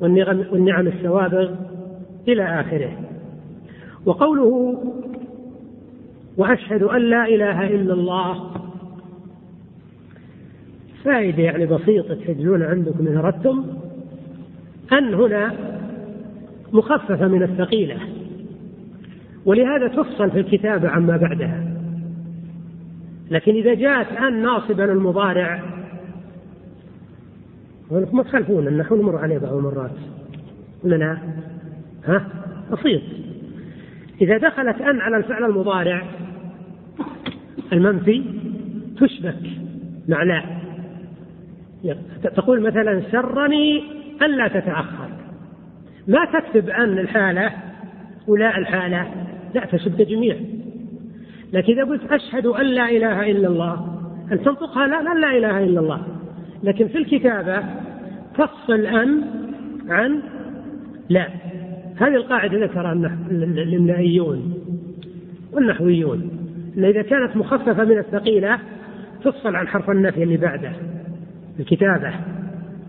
والنعم, 0.00 0.44
والنعم 0.52 0.86
السوابغ 0.86 1.54
إلى 2.28 2.60
آخره. 2.60 2.98
وقوله 4.06 4.78
وأشهد 6.36 6.82
أن 6.82 7.00
لا 7.00 7.24
إله 7.24 7.66
إلا 7.66 7.94
الله 7.94 8.50
فائدة 11.04 11.42
يعني 11.42 11.66
بسيطة 11.66 12.14
تجدون 12.14 12.62
عندكم 12.62 13.06
إن 13.06 13.16
أردتم 13.16 13.66
أن 14.92 15.14
هنا 15.14 15.71
مخففة 16.72 17.28
من 17.28 17.42
الثقيلة. 17.42 17.96
ولهذا 19.44 19.88
تفصل 19.88 20.30
في 20.30 20.40
الكتابة 20.40 20.88
عما 20.88 21.16
بعدها. 21.16 21.64
لكن 23.30 23.52
إذا 23.54 23.74
جاءت 23.74 24.12
أن 24.12 24.42
ناصبا 24.42 24.84
المضارع 24.84 25.62
ما 27.90 28.22
تخالفون 28.22 28.76
نحن 28.76 28.94
نمر 28.94 29.16
عليه 29.16 29.38
بعض 29.38 29.52
المرات. 29.52 29.90
لا؟ 30.84 31.18
ها؟ 32.04 32.26
بسيط. 32.72 33.02
إذا 34.20 34.38
دخلت 34.38 34.80
أن 34.80 35.00
على 35.00 35.16
الفعل 35.16 35.44
المضارع 35.44 36.02
المنفي 37.72 38.22
تشبك 39.00 39.36
مع 40.08 40.22
لا. 40.22 40.44
تقول 42.22 42.60
مثلا 42.60 43.02
سرني 43.12 43.82
أن 44.22 44.36
لا 44.36 44.48
تتأخر. 44.48 45.21
ما 46.08 46.24
تكتب 46.24 46.68
أن 46.68 46.98
الحالة 46.98 47.50
ولا 48.28 48.58
الحالة 48.58 49.06
لا 49.54 49.66
تشد 49.66 50.02
جميع. 50.02 50.36
لكن 51.52 51.72
إذا 51.72 51.84
قلت 51.84 52.12
أشهد 52.12 52.46
أن 52.46 52.66
لا 52.66 52.88
إله 52.88 53.30
إلا 53.30 53.48
الله 53.48 53.98
أن 54.32 54.42
تنطقها؟ 54.42 54.86
لا 54.86 55.02
لا, 55.02 55.14
لا 55.14 55.38
إله 55.38 55.64
إلا 55.64 55.80
الله. 55.80 56.02
لكن 56.62 56.88
في 56.88 56.98
الكتابة 56.98 57.62
تفصل 58.34 58.86
أن 58.86 59.24
عن 59.88 60.22
لا. 61.08 61.28
هذه 61.96 62.14
القاعدة 62.14 62.64
ذكرها 62.64 62.92
الإملائيون 63.32 64.54
والنحويون 65.52 66.30
أن 66.78 66.84
إذا 66.84 67.02
كانت 67.02 67.36
مخففة 67.36 67.84
من 67.84 67.98
الثقيلة 67.98 68.58
تفصل 69.24 69.56
عن 69.56 69.68
حرف 69.68 69.90
النفي 69.90 70.22
اللي 70.22 70.36
بعده 70.36 70.72
الكتابة 71.60 72.14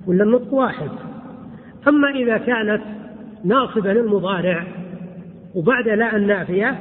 ولا 0.07 0.23
النطق 0.23 0.53
واحد. 0.53 0.89
أما 1.87 2.09
إذا 2.09 2.37
كانت 2.37 2.81
ناصبة 3.43 3.93
للمضارع 3.93 4.67
وبعد 5.55 5.87
لا 5.87 6.15
النافية 6.15 6.79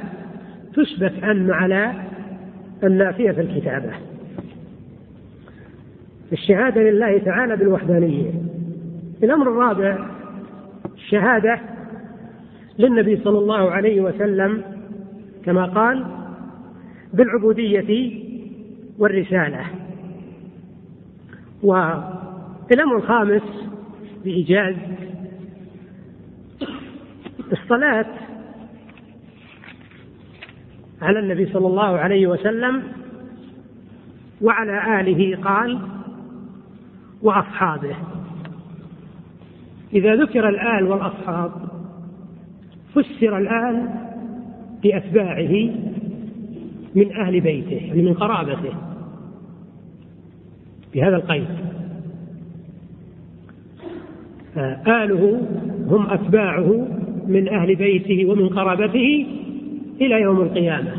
تشبك 0.73 1.23
أن 1.23 1.51
على 1.51 1.93
النافية 2.83 3.31
في 3.31 3.41
الكتابة. 3.41 3.91
الشهادة 6.31 6.81
لله 6.81 7.17
تعالى 7.17 7.55
بالوحدانية. 7.55 8.31
الأمر 9.23 9.51
الرابع 9.51 10.09
الشهادة 10.95 11.59
للنبي 12.79 13.17
صلى 13.17 13.39
الله 13.39 13.71
عليه 13.71 14.01
وسلم 14.01 14.63
كما 15.45 15.65
قال 15.65 16.05
بالعبودية 17.13 18.19
والرسالة. 18.99 19.65
والأمر 21.63 22.95
الخامس 22.97 23.41
بإيجاز 24.23 24.75
الصلاة 27.51 28.05
على 31.01 31.19
النبي 31.19 31.45
صلى 31.45 31.67
الله 31.67 31.97
عليه 31.97 32.27
وسلم 32.27 32.83
وعلى 34.41 35.01
آله 35.01 35.37
قال 35.43 35.79
وأصحابه. 37.21 37.95
إذا 39.93 40.15
ذكر 40.15 40.49
الآل 40.49 40.83
والأصحاب 40.83 41.51
فسر 42.95 43.37
الآل 43.37 43.89
بأتباعه 44.83 45.69
من 46.95 47.15
أهل 47.15 47.41
بيته 47.41 47.85
يعني 47.85 48.01
من 48.01 48.13
قرابته. 48.13 48.73
بهذا 50.93 51.15
القيد. 51.15 51.47
آله 54.87 55.47
هم 55.87 56.09
أتباعه 56.09 56.87
من 57.27 57.49
أهل 57.49 57.75
بيته 57.75 58.25
ومن 58.25 58.49
قرابته 58.49 59.25
إلى 60.01 60.21
يوم 60.21 60.41
القيامة. 60.41 60.91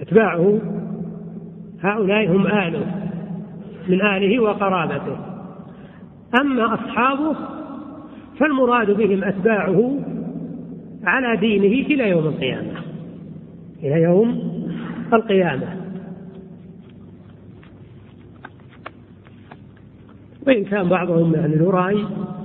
أتباعه 0.00 0.60
هؤلاء 1.80 2.36
هم 2.36 2.46
آله 2.46 3.10
من 3.88 4.00
آله 4.02 4.42
وقرابته. 4.42 5.16
أما 6.40 6.74
أصحابه 6.74 7.36
فالمراد 8.38 8.90
بهم 8.90 9.24
أتباعه 9.24 9.98
على 11.04 11.36
دينه 11.36 11.86
إلى 11.86 12.10
يوم 12.10 12.26
القيامة. 12.26 12.72
إلى 13.82 14.02
يوم 14.02 14.40
القيامة. 15.12 15.76
وإن 20.46 20.64
كان 20.64 20.88
بعضهم 20.88 21.34
رأي 21.34 21.94
له 21.94 22.39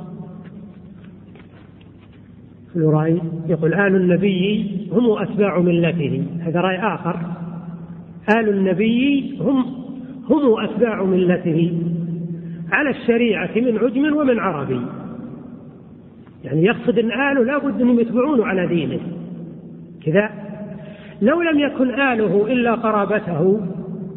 رأي 2.78 3.22
يقول 3.48 3.74
آل 3.74 3.96
النبي 3.96 4.70
هم 4.92 5.12
أتباع 5.22 5.60
ملته. 5.60 6.24
هذا 6.40 6.62
رأي 6.62 6.78
آخر. 6.78 7.20
آل 8.40 8.50
النبي 8.50 9.38
هم 9.42 9.66
هم 10.30 10.64
أتباع 10.64 11.04
ملته. 11.04 11.82
على 12.72 12.90
الشريعة 12.90 13.50
من 13.56 13.78
عجم 13.78 14.18
ومن 14.18 14.40
عربي. 14.40 14.82
يعني 16.44 16.64
يقصد 16.64 17.00
أن 17.00 17.12
آله 17.12 17.44
لا 17.44 17.58
بد 17.58 17.82
أنهم 17.82 18.00
يتبعونه 18.00 18.46
على 18.46 18.68
دينه. 18.68 19.00
كذا. 20.06 20.30
لو 21.22 21.42
لم 21.42 21.60
يكن 21.60 21.90
آله 21.90 22.48
إلا 22.48 22.76
قرابته 22.76 23.62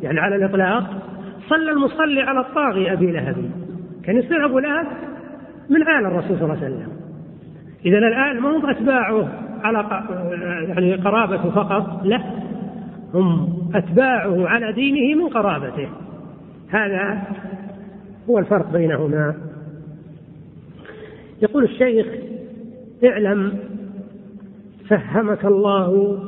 يعني 0.03 0.21
على 0.21 0.37
الإطلاق 0.37 0.85
صلى 1.49 1.71
المصلي 1.71 2.21
على 2.21 2.41
الطاغي 2.41 2.93
أبي 2.93 3.13
لهب. 3.13 3.37
كان 4.05 4.17
يصير 4.17 4.45
أبو 4.45 4.59
لهب 4.59 4.87
من 5.71 5.83
آل 5.83 6.07
الرسول 6.07 6.37
صلى 6.39 6.43
الله 6.43 6.65
عليه 6.65 6.75
وسلم. 6.75 6.98
إذا 7.87 7.99
الآن 7.99 8.41
ما 8.41 8.57
هم 8.57 8.71
أتباعه 8.71 9.29
على 9.63 10.05
يعني 10.69 10.95
قرابته 10.95 11.51
فقط؟ 11.51 12.01
لا. 12.05 12.21
هم 13.15 13.49
أتباعه 13.75 14.49
على 14.49 14.73
دينه 14.73 15.23
من 15.23 15.29
قرابته. 15.29 15.89
هذا 16.69 17.23
هو 18.31 18.39
الفرق 18.39 18.73
بينهما. 18.73 19.35
يقول 21.43 21.65
الشيخ 21.65 22.07
اعلم 23.05 23.59
فهمك 24.89 25.45
الله 25.45 26.19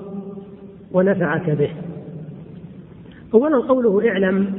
ونفعك 0.92 1.50
به. 1.50 1.70
اولا 3.34 3.66
قوله 3.66 4.08
اعلم 4.10 4.52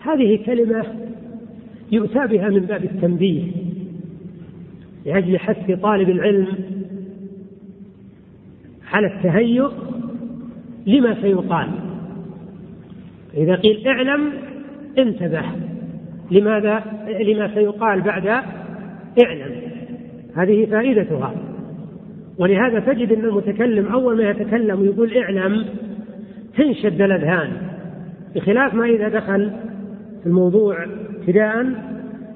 هذه 0.00 0.44
كلمة 0.46 0.84
يؤتى 1.92 2.26
بها 2.26 2.48
من 2.48 2.60
باب 2.60 2.84
التنبيه. 2.84 3.67
لأجل 5.08 5.38
حث 5.38 5.80
طالب 5.80 6.08
العلم 6.08 6.46
على 8.92 9.06
التهيؤ 9.06 9.70
لما 10.86 11.22
سيقال. 11.22 11.68
إذا 13.34 13.54
قيل 13.54 13.88
اعلم 13.88 14.32
انتبه 14.98 15.42
لماذا 16.30 16.82
لما 17.20 17.54
سيقال 17.54 18.00
بعد 18.00 18.26
اعلم. 19.24 19.52
هذه 20.36 20.66
فائدتها. 20.66 21.34
ولهذا 22.38 22.80
تجد 22.80 23.12
إن 23.12 23.24
المتكلم 23.24 23.86
أول 23.86 24.16
ما 24.16 24.30
يتكلم 24.30 24.80
ويقول 24.80 25.16
اعلم 25.16 25.64
تنشد 26.56 27.02
الأذهان. 27.02 27.50
بخلاف 28.34 28.74
ما 28.74 28.84
إذا 28.84 29.08
دخل 29.08 29.52
في 30.22 30.26
الموضوع 30.26 30.84
ابتداء 31.20 31.66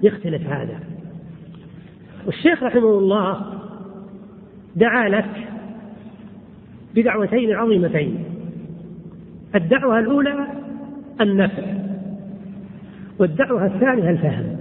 يختلف 0.03 0.47
هذا. 0.47 0.92
والشيخ 2.27 2.63
رحمه 2.63 2.99
الله 2.99 3.41
دعا 4.77 5.09
لك 5.09 5.49
بدعوتين 6.95 7.53
عظيمتين. 7.53 8.25
الدعوة 9.55 9.99
الأولى 9.99 10.47
النفع 11.21 11.63
والدعوة 13.19 13.67
الثانية 13.67 14.11
الفهم. 14.11 14.57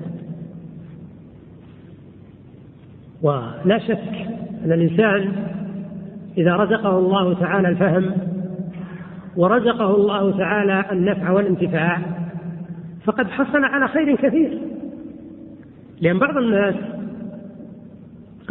ولا 3.21 3.80
شك 3.88 4.28
أن 4.65 4.71
الإنسان 4.71 5.34
إذا 6.38 6.56
رزقه 6.56 6.97
الله 7.00 7.34
تعالى 7.34 7.69
الفهم 7.69 8.13
ورزقه 9.36 9.95
الله 9.95 10.38
تعالى 10.38 10.86
النفع 10.91 11.32
والانتفاع 11.32 12.02
فقد 13.06 13.28
حصل 13.28 13.63
على 13.63 13.88
خير 13.88 14.15
كثير. 14.15 14.60
لأن 16.02 16.19
بعض 16.19 16.38
الناس 16.38 16.76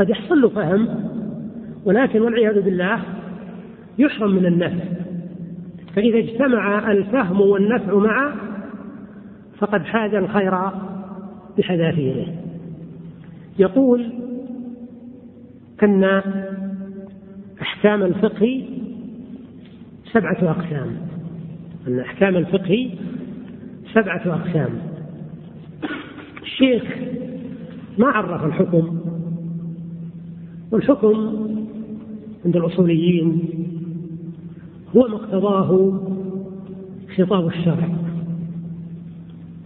قد 0.01 0.11
يحصل 0.11 0.41
له 0.41 0.49
فهم 0.49 0.89
ولكن 1.85 2.21
والعياذ 2.21 2.61
بالله 2.61 3.01
يحرم 3.99 4.35
من 4.35 4.47
النفع. 4.47 4.85
فإذا 5.97 6.19
اجتمع 6.19 6.93
الفهم 6.93 7.41
والنفع 7.41 7.95
معا 7.95 8.35
فقد 9.59 9.83
حاز 9.83 10.15
الخير 10.15 10.55
بحذافيره 11.59 12.27
يقول 13.59 14.13
أن 15.83 16.23
أحكام 17.63 18.03
الفقه 18.03 18.65
سبعة 20.13 20.39
أقسام. 20.43 20.97
أن 21.89 22.01
أحكام 22.01 22.37
الفقه 22.37 22.91
سبعة 23.95 24.23
أقسام. 24.27 24.71
الشيخ 26.43 26.83
ما 27.99 28.07
عرف 28.07 28.45
الحكم. 28.45 29.00
والحكم 30.71 31.17
عند 32.45 32.57
الأصوليين 32.57 33.49
هو 34.97 35.09
ما 35.09 35.15
اقتضاه 35.15 36.01
خطاب 37.17 37.47
الشرع 37.47 37.89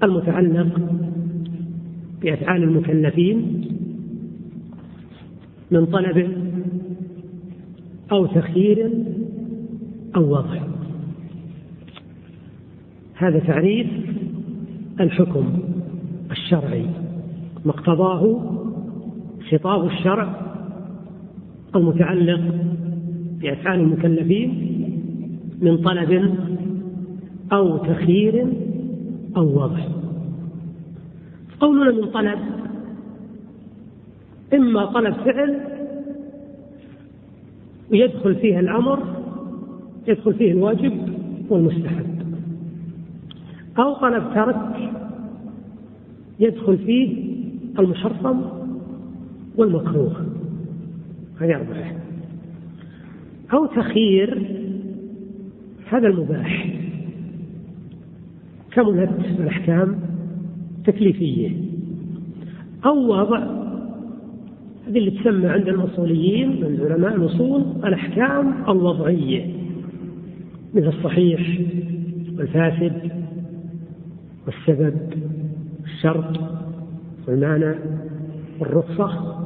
المتعلق 0.03 0.81
بأفعال 2.23 2.63
المكلفين 2.63 3.65
من 5.71 5.87
طلب 5.87 6.31
أو 8.13 8.27
تخيير 8.27 8.91
أو 10.17 10.31
وضع. 10.31 10.61
هذا 13.15 13.39
تعريف 13.39 13.87
الحكم 15.01 15.59
الشرعي 16.31 16.87
ما 17.65 17.71
اقتضاه 17.71 18.41
خطاب 19.51 19.87
الشرع 19.87 20.54
المتعلق 21.77 22.41
بأفعال 23.41 23.81
المكلفين 23.81 24.71
من 25.61 25.77
طلب 25.77 26.35
أو 27.53 27.77
تخيير 27.77 28.47
أو 29.37 29.63
وضع 29.63 29.81
قولنا 31.61 31.93
من 31.93 32.07
طلب 32.07 32.39
إما 34.55 34.85
طلب 34.85 35.15
فعل 35.15 35.61
ويدخل 37.91 38.35
فيه 38.35 38.61
الأمر 38.61 38.99
يدخل 40.09 40.35
فيه 40.35 40.53
الواجب 40.53 40.93
والمستحب. 41.51 42.07
أو 43.79 43.95
طلب 43.95 44.25
ترك 44.35 44.93
يدخل 46.41 46.79
فيه 46.79 47.35
المحرم 47.79 48.45
والمكروه. 49.57 50.27
هذه 51.41 51.55
أربعة. 51.55 51.93
أو 53.53 53.67
تخيير 53.67 54.43
هذا 55.89 56.09
المباح 56.09 56.69
كملت 58.73 59.11
الأحكام 59.41 60.01
تكليفية 60.85 61.51
أو 62.85 63.13
وضع 63.13 63.39
هذه 64.89 64.99
اللي 64.99 65.11
تسمى 65.11 65.49
عند 65.49 65.69
الأصوليين 65.69 66.49
من 66.49 66.81
علماء 66.91 67.17
الأصول 67.17 67.65
الأحكام 67.85 68.65
الوضعية 68.69 69.55
مثل 70.75 70.89
الصحيح 70.89 71.61
والفاسد 72.39 73.13
والسبب 74.47 74.97
والشرط 75.83 76.41
والمعنى 77.29 77.75
والرخصة 78.61 79.41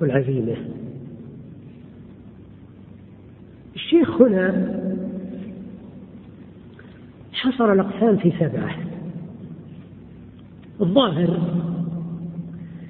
والعزيمة. 0.00 0.56
الشيخ 3.90 4.22
هنا 4.22 4.80
حصر 7.32 7.72
الأقسام 7.72 8.16
في 8.16 8.32
سبعة. 8.40 8.74
الظاهر 10.80 11.38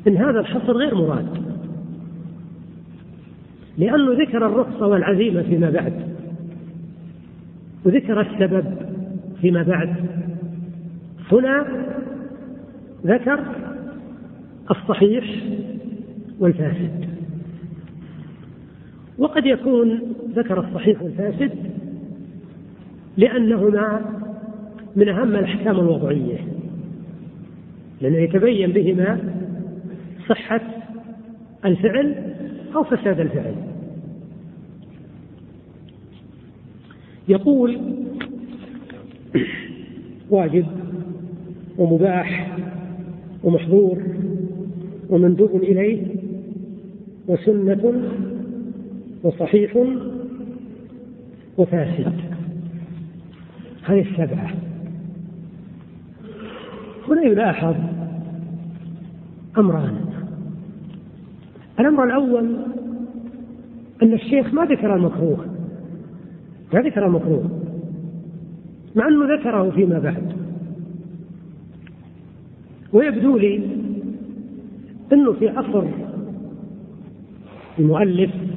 أن 0.07 0.17
هذا 0.17 0.41
الحصر 0.41 0.73
غير 0.73 0.95
مراد 0.95 1.27
لأنه 3.79 4.13
ذكر 4.13 4.47
الرخصة 4.47 4.87
والعزيمة 4.87 5.43
فيما 5.43 5.71
بعد 5.71 5.93
وذكر 7.85 8.21
السبب 8.21 8.75
فيما 9.41 9.63
بعد. 9.63 9.95
هنا 11.33 11.67
ذكر 13.07 13.45
الصحيح 14.71 15.25
والفاسد. 16.39 17.10
وقد 19.21 19.47
يكون 19.47 20.01
ذكر 20.35 20.61
الصحيح 20.61 21.03
والفاسد 21.03 21.51
لأنهما 23.17 24.01
من 24.97 25.09
أهم 25.09 25.37
الأحكام 25.37 25.81
الوضعية 25.81 26.39
لأنه 28.01 28.17
يتبين 28.17 28.73
بهما 28.73 29.19
صحة 30.29 30.61
الفعل 31.65 32.15
أو 32.77 32.85
فساد 32.85 33.21
الفعل. 33.21 33.55
يقول 37.29 37.79
واجب 40.31 40.67
ومباح 41.79 42.57
ومحظور 43.45 44.03
ومندوب 45.11 45.63
إليه 45.63 46.07
وسنة 47.29 48.03
وصحيح 49.23 49.77
وفاسد. 51.59 52.13
هذه 53.85 54.01
السبعة. 54.01 54.51
هنا 57.09 57.23
يلاحظ 57.23 57.75
أمران. 59.59 59.97
الأمر 61.81 62.05
الأول 62.05 62.57
أن 64.03 64.13
الشيخ 64.13 64.55
ما 64.55 64.65
ذكر 64.65 64.97
المكروه. 64.97 65.47
ما 66.75 66.81
ذكر 66.81 67.07
المكروه. 67.07 67.51
مع 68.97 69.09
أنه 69.09 69.35
ذكره 69.35 69.71
فيما 69.71 69.99
بعد. 69.99 70.33
ويبدو 72.93 73.37
لي 73.37 73.61
أنه 75.13 75.33
في 75.33 75.49
عصر 75.49 75.85
المؤلف 77.79 78.50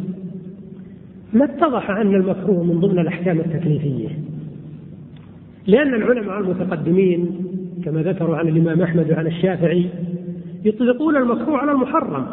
ما 1.33 1.45
اتضح 1.45 1.89
أن 1.89 2.15
المكروه 2.15 2.63
من 2.63 2.79
ضمن 2.79 2.99
الأحكام 2.99 3.39
التكليفية. 3.39 4.09
لأن 5.67 5.93
العلماء 5.93 6.39
المتقدمين 6.39 7.29
كما 7.85 8.01
ذكروا 8.01 8.37
عن 8.37 8.47
الإمام 8.47 8.81
أحمد 8.81 9.11
وعن 9.11 9.27
الشافعي 9.27 9.89
يطلقون 10.65 11.15
المكروه 11.15 11.57
على 11.57 11.71
المحرم. 11.71 12.25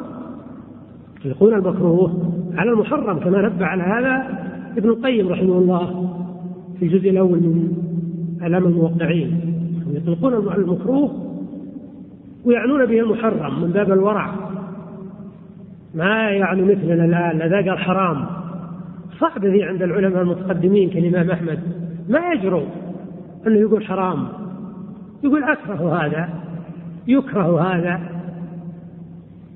يطلقون 1.24 1.54
المكروه 1.54 2.32
على 2.56 2.70
المحرم 2.70 3.18
كما 3.18 3.42
نبه 3.42 3.66
على 3.66 3.82
هذا 3.82 4.38
ابن 4.76 4.88
القيم 4.88 5.28
رحمه 5.28 5.58
الله 5.58 6.10
في 6.78 6.84
الجزء 6.84 7.10
الأول 7.10 7.38
من 7.38 7.72
أعلام 8.42 8.66
الموقعين. 8.66 9.40
يطلقون 9.92 10.34
المكروه 10.34 11.26
ويعنون 12.44 12.86
به 12.86 13.00
المحرم 13.00 13.62
من 13.62 13.70
باب 13.70 13.92
الورع. 13.92 14.34
ما 15.94 16.30
يعني 16.30 16.62
مثلنا 16.62 17.04
الآن؟ 17.04 17.42
إذا 17.42 17.70
قال 17.70 17.78
حرام 17.78 18.39
صعب 19.20 19.46
ذي 19.46 19.62
عند 19.62 19.82
العلماء 19.82 20.22
المتقدمين 20.22 20.90
كالإمام 20.90 21.30
أحمد. 21.30 21.58
ما 22.08 22.32
يجرؤ 22.32 22.64
أنه 23.46 23.58
يقول 23.58 23.86
حرام. 23.86 24.28
يقول 25.24 25.44
أكره 25.44 25.96
هذا 25.96 26.28
يكره 27.08 27.60
هذا. 27.60 28.00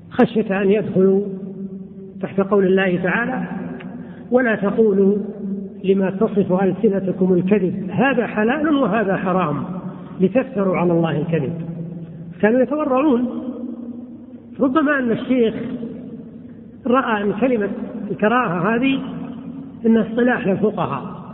خشية 0.09 0.61
أن 0.61 0.71
يدخلوا 0.71 1.21
تحت 2.21 2.39
قول 2.39 2.65
الله 2.65 3.03
تعالى 3.03 3.43
ولا 4.31 4.55
تقولوا 4.55 5.17
لما 5.83 6.09
تصف 6.09 6.63
ألسنتكم 6.63 7.33
الكذب 7.33 7.89
هذا 7.89 8.27
حلال 8.27 8.75
وهذا 8.75 9.17
حرام 9.17 9.63
لتفتروا 10.21 10.77
على 10.77 10.93
الله 10.93 11.17
الكذب. 11.17 11.53
كانوا 12.41 12.61
يتورعون. 12.61 13.27
ربما 14.59 14.99
أن 14.99 15.11
الشيخ 15.11 15.55
رأى 16.87 17.23
أن 17.23 17.33
كلمة 17.33 17.69
الكراهة 18.11 18.75
هذه 18.75 18.99
أنها 19.85 20.01
اصطلاح 20.01 20.47
للفقهاء. 20.47 21.25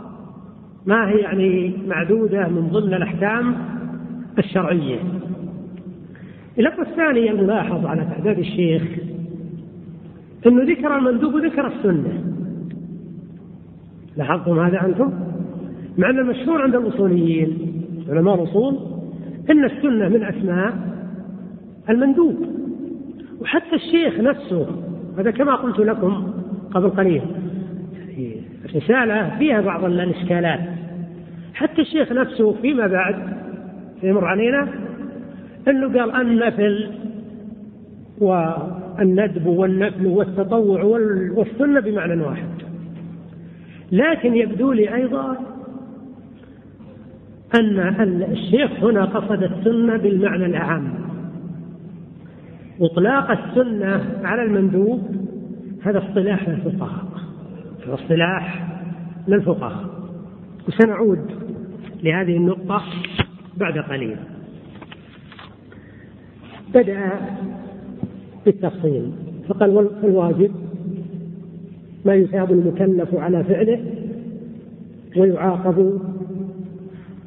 ما 0.86 1.08
هي 1.08 1.16
يعني 1.16 1.74
معدودة 1.86 2.48
من 2.48 2.68
ضمن 2.68 2.94
الأحكام 2.94 3.54
الشرعية. 4.38 4.98
الأمر 6.58 6.82
الثاني 6.82 7.30
الملاحظ 7.30 7.86
على 7.86 8.04
تعداد 8.04 8.38
الشيخ 8.38 8.82
أنه 10.46 10.62
ذكر 10.62 10.98
المندوب 10.98 11.34
وذكر 11.34 11.66
السنة. 11.66 12.24
لاحظتم 14.16 14.58
هذا 14.58 14.86
أنتم؟ 14.86 15.12
مع 15.98 16.10
أن 16.10 16.18
المشهور 16.18 16.62
عند 16.62 16.74
الأصوليين 16.74 17.58
علماء 18.08 18.34
الأصول 18.34 18.78
أن 19.50 19.64
السنة 19.64 20.08
من 20.08 20.22
أسماء 20.22 20.72
المندوب. 21.90 22.46
وحتى 23.40 23.74
الشيخ 23.74 24.20
نفسه 24.20 24.66
هذا 25.18 25.30
كما 25.30 25.54
قلت 25.54 25.78
لكم 25.78 26.32
قبل 26.74 26.90
قليل 26.90 27.22
الرسالة 28.74 29.38
فيها 29.38 29.60
بعض 29.60 29.84
الإشكالات. 29.84 30.60
حتى 31.54 31.82
الشيخ 31.82 32.12
نفسه 32.12 32.52
فيما 32.52 32.86
بعد 32.86 33.16
يمر 34.02 34.24
علينا 34.24 34.68
أنه 35.68 36.00
قال 36.00 36.20
النفل 36.20 36.90
والندب 38.18 39.46
والنفل 39.46 40.06
والتطوع 40.06 40.82
والسنة 41.36 41.80
بمعنى 41.80 42.22
واحد. 42.22 42.48
لكن 43.92 44.34
يبدو 44.34 44.72
لي 44.72 44.94
أيضا 44.94 45.36
أن 47.54 48.22
الشيخ 48.32 48.70
هنا 48.84 49.04
قصد 49.04 49.42
السنة 49.42 49.96
بالمعنى 49.96 50.46
الأعم 50.46 50.94
إطلاق 52.80 53.30
السنة 53.30 54.04
على 54.24 54.42
المندوب 54.42 55.02
هذا 55.82 55.98
اصطلاح 55.98 56.48
للفقهاء 56.48 57.11
هذا 57.86 57.94
اصطلاح 57.94 58.68
للفقهاء. 59.28 59.84
وسنعود 60.68 61.18
لهذه 62.02 62.36
النقطة 62.36 62.82
بعد 63.56 63.78
قليل. 63.78 64.16
بدأ 66.74 67.10
بالتفصيل. 68.44 69.12
فقال 69.48 69.88
الواجب 70.04 70.50
ما 72.04 72.14
يثاب 72.14 72.52
المكلف 72.52 73.14
على 73.14 73.44
فعله 73.44 73.84
ويعاقب 75.16 76.00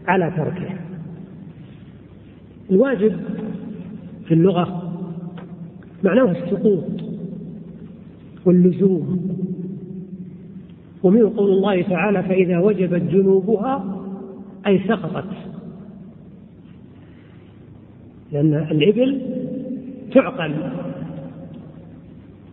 على 0.07 0.33
تركه. 0.37 0.75
الواجب 2.71 3.19
في 4.25 4.33
اللغة 4.33 4.93
معناه 6.03 6.31
السقوط 6.31 6.83
واللزوم 8.45 9.34
ومنه 11.05 11.33
قول 11.37 11.51
الله 11.51 11.81
تعالى 11.81 12.23
فإذا 12.23 12.59
وجبت 12.59 13.01
جنوبها 13.01 13.85
أي 14.67 14.79
سقطت. 14.87 15.25
لأن 18.31 18.53
الإبل 18.71 19.21
تعقل. 20.13 20.53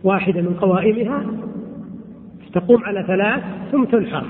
واحدة 0.03 0.41
من 0.41 0.53
قوائمها 0.53 1.25
تقوم 2.53 2.83
على 2.83 3.03
ثلاث 3.07 3.43
ثم 3.71 3.83
تنحر. 3.83 4.25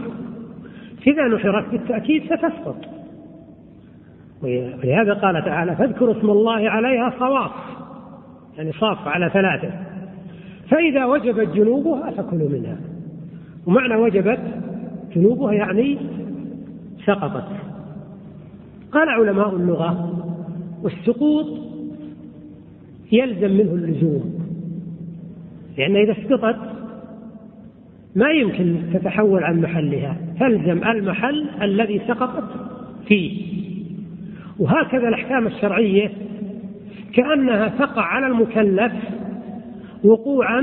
إذا 1.08 1.28
نحرت 1.28 1.72
بالتأكيد 1.72 2.24
ستسقط. 2.24 2.78
ولهذا 4.42 5.14
قال 5.14 5.46
تعالى 5.46 5.76
فاذكروا 5.76 6.20
اسم 6.20 6.30
الله 6.30 6.70
عليها 6.70 7.14
صواف 7.20 7.52
يعني 8.58 8.72
صاف 8.72 9.08
على 9.08 9.30
ثلاثة. 9.30 9.72
فإذا 10.70 11.06
وجبت 11.06 11.56
جنوبها 11.56 12.12
فكلوا 12.12 12.50
منها. 12.50 12.93
ومعنى 13.66 13.96
وجبت 13.96 14.40
جنوبها 15.16 15.54
يعني 15.54 15.98
سقطت. 17.06 17.48
قال 18.92 19.10
علماء 19.10 19.56
اللغة 19.56 20.24
والسقوط 20.84 21.46
يلزم 23.12 23.52
منه 23.52 23.74
اللزوم 23.74 24.34
لأن 25.78 25.96
إذا 25.96 26.12
اسقطت 26.12 26.60
ما 28.16 28.30
يمكن 28.30 28.76
تتحول 28.94 29.44
عن 29.44 29.62
محلها 29.62 30.18
تلزم 30.40 30.84
المحل 30.84 31.50
الذي 31.62 32.02
سقطت 32.08 32.50
فيه. 33.08 33.54
وهكذا 34.60 35.08
الأحكام 35.08 35.48
الشرعية 35.48 36.12
كأنها 37.14 37.68
تقع 37.68 38.02
على 38.02 38.28
المكلف 38.28 38.94
وقوعا 40.04 40.62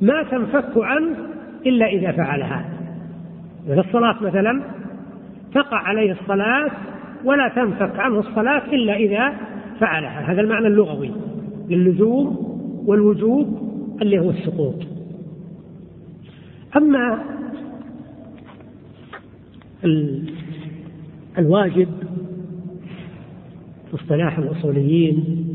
ما 0.00 0.22
تنفك 0.22 0.72
عنه 0.76 1.29
إلا 1.66 1.86
إذا 1.86 2.12
فعلها. 2.12 2.64
في 3.66 3.80
الصلاة 3.80 4.22
مثلا 4.22 4.62
تقع 5.54 5.78
عليه 5.78 6.12
الصلاة 6.12 6.70
ولا 7.24 7.48
تنفك 7.48 7.98
عنه 7.98 8.18
الصلاة 8.18 8.66
إلا 8.66 8.96
إذا 8.96 9.32
فعلها. 9.80 10.32
هذا 10.32 10.40
المعنى 10.40 10.66
اللغوي 10.66 11.10
للزوم 11.68 12.36
والوجوب 12.86 13.70
اللي 14.02 14.18
هو 14.18 14.30
السقوط. 14.30 14.74
أما 16.76 17.18
الواجب 21.38 21.88
في 23.90 23.94
اصطلاح 23.94 24.38
الأصوليين 24.38 25.46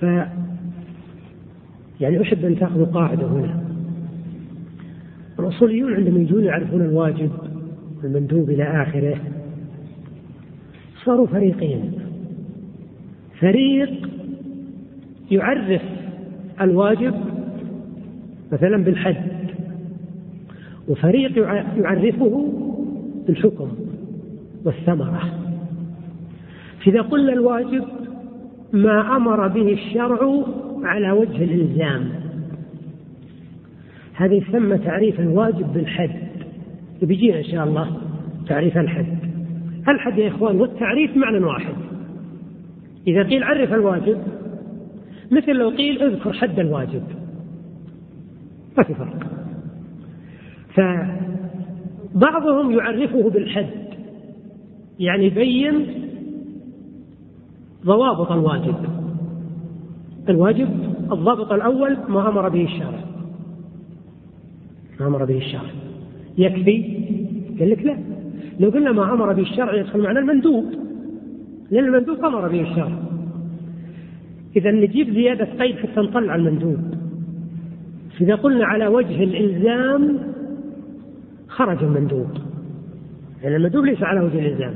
ف 0.00 0.04
يعني 2.00 2.22
أحب 2.22 2.44
أن 2.44 2.58
تأخذوا 2.58 2.86
قاعدة 2.86 3.26
هنا. 3.26 3.64
الأصوليون 5.38 5.94
عندما 5.94 6.20
يجون 6.20 6.44
يعرفون 6.44 6.80
الواجب 6.80 7.30
المندوب 8.04 8.50
إلى 8.50 8.82
آخره 8.82 9.16
صاروا 11.04 11.26
فريقين. 11.26 11.92
فريق 13.40 14.10
يعرف 15.30 15.82
الواجب 16.60 17.14
مثلا 18.52 18.84
بالحد 18.84 19.30
وفريق 20.88 21.38
يعرفه 21.76 22.48
بالحكم 23.26 23.68
والثمرة. 24.64 25.22
فإذا 26.84 27.00
قلنا 27.00 27.32
الواجب 27.32 27.84
ما 28.72 29.16
أمر 29.16 29.48
به 29.48 29.72
الشرع 29.72 30.44
على 30.84 31.10
وجه 31.10 31.44
الإلزام. 31.44 32.10
هذا 34.14 34.34
يسمى 34.34 34.78
تعريف 34.78 35.20
الواجب 35.20 35.72
بالحد. 35.72 36.20
بيجينا 37.02 37.38
إن 37.38 37.44
شاء 37.44 37.64
الله 37.64 37.96
تعريف 38.46 38.78
الحد. 38.78 39.18
الحد 39.88 40.18
يا 40.18 40.28
إخوان 40.28 40.60
والتعريف 40.60 41.16
معنى 41.16 41.44
واحد. 41.44 41.74
إذا 43.06 43.22
قيل 43.22 43.42
عرف 43.42 43.72
الواجب 43.72 44.18
مثل 45.30 45.52
لو 45.52 45.68
قيل 45.68 46.02
اذكر 46.02 46.32
حد 46.32 46.58
الواجب. 46.58 47.02
ما 48.78 48.84
في 48.84 48.94
فرق. 48.94 49.26
فبعضهم 52.14 52.72
يعرفه 52.72 53.30
بالحد. 53.30 53.70
يعني 54.98 55.26
يبين 55.26 55.86
ضوابط 57.84 58.32
الواجب. 58.32 58.99
الواجب 60.28 60.68
الضابط 61.12 61.52
الأول 61.52 61.96
ما 62.08 62.28
أمر 62.28 62.48
به 62.48 62.64
الشارع. 62.64 63.00
ما 65.00 65.06
أمر 65.06 65.24
به 65.24 65.36
الشرع 65.36 65.70
يكفي؟ 66.38 66.82
قال 67.60 67.70
لك 67.70 67.82
لا. 67.82 67.96
لو 68.60 68.70
قلنا 68.70 68.92
ما 68.92 69.12
أمر 69.12 69.32
به 69.32 69.42
الشرع 69.42 69.74
يدخل 69.74 70.00
معنا 70.00 70.20
المندوب. 70.20 70.64
لأن 71.70 71.84
المندوب 71.84 72.24
أمر 72.24 72.48
به 72.48 72.60
الشرع 72.60 72.98
إذا 74.56 74.70
نجيب 74.70 75.10
زيادة 75.10 75.44
قيد 75.44 75.76
حتى 75.76 76.00
نطلع 76.00 76.34
المندوب. 76.34 76.78
إذا 78.20 78.34
قلنا 78.34 78.66
على 78.66 78.86
وجه 78.86 79.24
الإلزام 79.24 80.18
خرج 81.48 81.84
المندوب. 81.84 82.28
لأن 83.42 83.54
المندوب 83.54 83.84
ليس 83.84 84.02
على 84.02 84.20
وجه 84.20 84.38
الإلزام. 84.38 84.74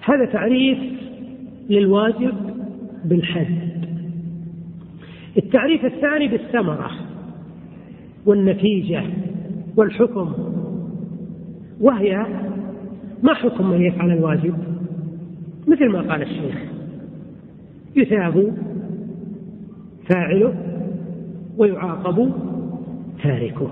هذا 0.00 0.24
تعريف 0.24 0.78
للواجب 1.70 2.34
بالحد. 3.04 3.65
التعريف 5.38 5.84
الثاني 5.84 6.28
بالثمرة 6.28 6.90
والنتيجة 8.26 9.02
والحكم. 9.76 10.32
وهي 11.80 12.26
ما 13.22 13.34
حكم 13.34 13.70
من 13.70 13.82
يفعل 13.82 14.10
الواجب؟ 14.10 14.54
مثل 15.68 15.88
ما 15.88 16.00
قال 16.00 16.22
الشيخ. 16.22 16.56
يثاب 17.96 18.56
فاعله 20.08 20.54
ويعاقب 21.58 22.32
تاركه 23.22 23.70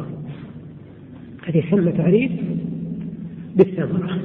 هذا 1.46 1.56
يسمى 1.56 1.92
تعريف 1.92 2.32
بالثمرة. 3.56 4.20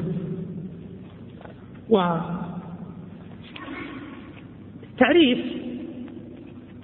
والتعريف 4.99 5.68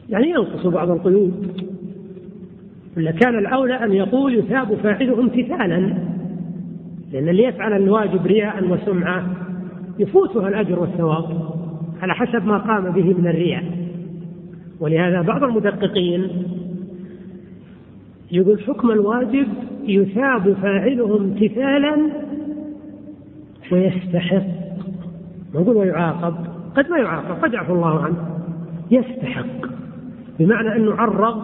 يعني 0.09 0.29
ينقص 0.29 0.67
بعض 0.67 0.89
القيود. 0.91 1.61
ولا 2.97 3.11
كان 3.11 3.39
الأولى 3.39 3.73
أن 3.73 3.93
يقول 3.93 4.35
يثاب 4.35 4.75
فاعله 4.75 5.19
امتثالا 5.19 5.93
لأن 7.13 7.29
اللي 7.29 7.43
يفعل 7.43 7.73
الواجب 7.73 8.25
رياء 8.25 8.67
وسمعة 8.69 9.25
يفوتها 9.99 10.47
الأجر 10.47 10.79
والثواب 10.79 11.25
على 12.01 12.13
حسب 12.13 12.45
ما 12.45 12.57
قام 12.57 12.91
به 12.91 13.13
من 13.13 13.27
الرياء. 13.27 13.63
ولهذا 14.79 15.21
بعض 15.21 15.43
المدققين 15.43 16.27
يقول 18.31 18.61
حكم 18.61 18.91
الواجب 18.91 19.47
يثاب 19.83 20.53
فاعله 20.53 21.17
امتثالا 21.17 22.09
ويستحق 23.71 24.45
نقول 25.55 25.77
ويعاقب 25.77 26.35
قد 26.75 26.89
ما 26.89 26.97
يعاقب 26.97 27.43
قد 27.43 27.53
يعفو 27.53 27.73
الله 27.73 27.99
عنه 27.99 28.17
يستحق. 28.91 29.74
بمعنى 30.39 30.75
أنه 30.75 30.93
عرض 30.93 31.41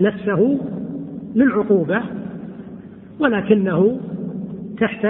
نفسه 0.00 0.58
للعقوبة 1.34 2.02
ولكنه 3.20 4.00
تحت 4.80 5.06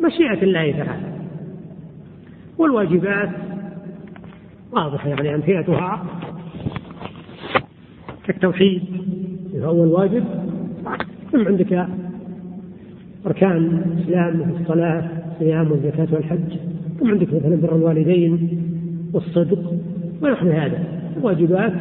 مشيئة 0.00 0.42
الله 0.42 0.72
تعالى. 0.72 1.16
والواجبات 2.58 3.30
واضحة 4.72 5.08
يعني 5.08 5.34
أمثلتها 5.34 6.04
كالتوحيد 8.24 8.82
هو 9.62 9.84
الواجب 9.84 10.24
ثم 11.32 11.46
عندك 11.46 11.86
أركان 13.26 13.56
الإسلام 13.56 14.40
مثل 14.40 14.60
الصلاة 14.60 15.08
الصيام 15.32 15.70
والزكاة 15.70 16.08
والحج 16.12 16.58
ثم 17.00 17.10
عندك 17.10 17.34
مثلا 17.34 17.56
بر 17.56 17.76
الوالدين 17.76 18.62
والصدق 19.12 19.72
ونحو 20.22 20.48
هذا. 20.48 20.95
واجبات 21.22 21.72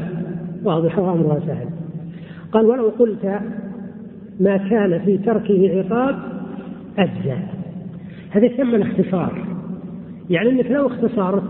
واضحة 0.64 1.02
وأمرها 1.02 1.40
سهل. 1.40 1.68
قال 2.52 2.66
ولو 2.66 2.90
قلت 2.90 3.40
ما 4.40 4.58
كان 4.58 5.00
في 5.00 5.18
تركه 5.18 5.70
عقاب 5.78 6.16
أجزى 6.98 7.38
هذا 8.32 8.46
يسمى 8.46 8.76
الاختصار 8.76 9.46
يعني 10.30 10.50
أنك 10.50 10.72
لو 10.72 10.88
اختصرت 10.88 11.44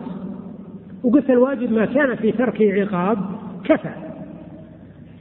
وقلت 1.04 1.30
الواجب 1.30 1.72
ما 1.72 1.86
كان 1.86 2.16
في 2.16 2.32
تركه 2.32 2.82
عقاب 2.82 3.18
كفى. 3.64 3.90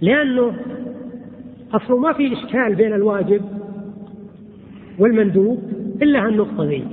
لأنه 0.00 0.52
أصله 1.72 1.98
ما 1.98 2.12
في 2.12 2.32
إشكال 2.32 2.74
بين 2.74 2.92
الواجب 2.92 3.40
والمندوب 4.98 5.62
إلا 6.02 6.28
النقطة 6.28 6.64
ذي. 6.64 6.84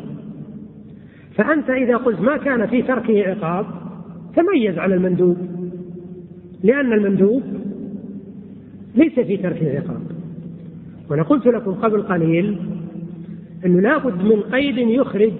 فأنت 1.36 1.70
إذا 1.70 1.98
قلت 1.98 2.22
ما 2.22 2.38
كان 2.38 2.68
في 2.68 2.82
تركه 2.82 3.30
عقاب 3.30 3.66
تميز 4.36 4.78
عن 4.80 4.94
المندوب. 4.94 5.38
لأن 6.64 6.94
المندوب 6.94 7.44
ليس 8.96 9.20
في 9.20 9.38
تركه 9.38 9.78
عقاب 9.78 10.02
وأنا 11.10 11.24
قلت 11.24 11.48
لكم 11.48 11.72
قبل 11.72 12.02
قليل 12.02 12.58
أنه 13.66 13.82
لابد 13.82 14.24
من 14.24 14.42
قيد 14.42 14.78
يخرج 14.78 15.34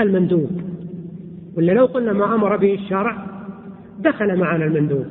المندوب. 0.00 0.50
ولا 1.56 1.72
لو 1.72 1.86
قلنا 1.86 2.12
ما 2.12 2.34
أمر 2.34 2.56
به 2.56 2.74
الشرع 2.74 3.26
دخل 4.00 4.36
معنا 4.36 4.64
المندوب. 4.64 5.06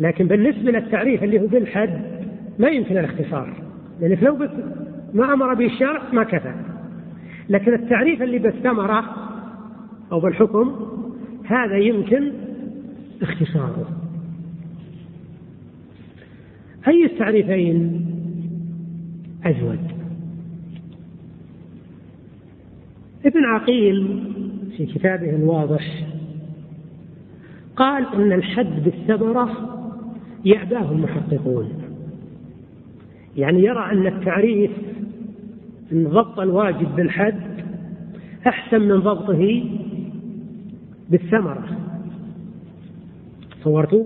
لكن 0.00 0.26
بالنسبة 0.26 0.70
للتعريف 0.70 1.24
اللي 1.24 1.40
هو 1.40 1.46
بالحد 1.46 2.00
ما 2.58 2.68
يمكن 2.68 2.98
الاختصار. 2.98 3.54
لأنك 4.00 4.22
لو 4.22 4.38
ما 5.14 5.32
أمر 5.32 5.54
به 5.54 5.66
الشرع 5.66 6.02
ما 6.12 6.24
كفى. 6.24 6.54
لكن 7.48 7.74
التعريف 7.74 8.22
اللي 8.22 8.38
بالثمرة 8.38 9.04
أو 10.12 10.20
بالحكم 10.20 10.74
هذا 11.44 11.76
يمكن 11.76 12.32
اختصاره. 13.22 13.88
أي 16.88 17.04
التعريفين 17.04 18.06
أزود. 19.44 19.78
ابن 23.26 23.44
عقيل 23.44 24.22
في 24.76 24.86
كتابه 24.86 25.36
الواضح 25.36 26.06
قال 27.76 28.06
إن 28.14 28.32
الحد 28.32 28.84
بالثمرة 28.84 29.50
يأباه 30.44 30.92
المحققون. 30.92 31.68
يعني 33.36 33.64
يرى 33.64 33.90
أن 33.92 34.06
التعريف 34.06 34.70
ان 35.92 36.04
ضبط 36.04 36.40
الواجب 36.40 36.96
بالحد 36.96 37.40
أحسن 38.46 38.80
من 38.80 38.98
ضبطه 38.98 39.64
بالثمرة. 41.10 41.81
صورتوا 43.64 44.04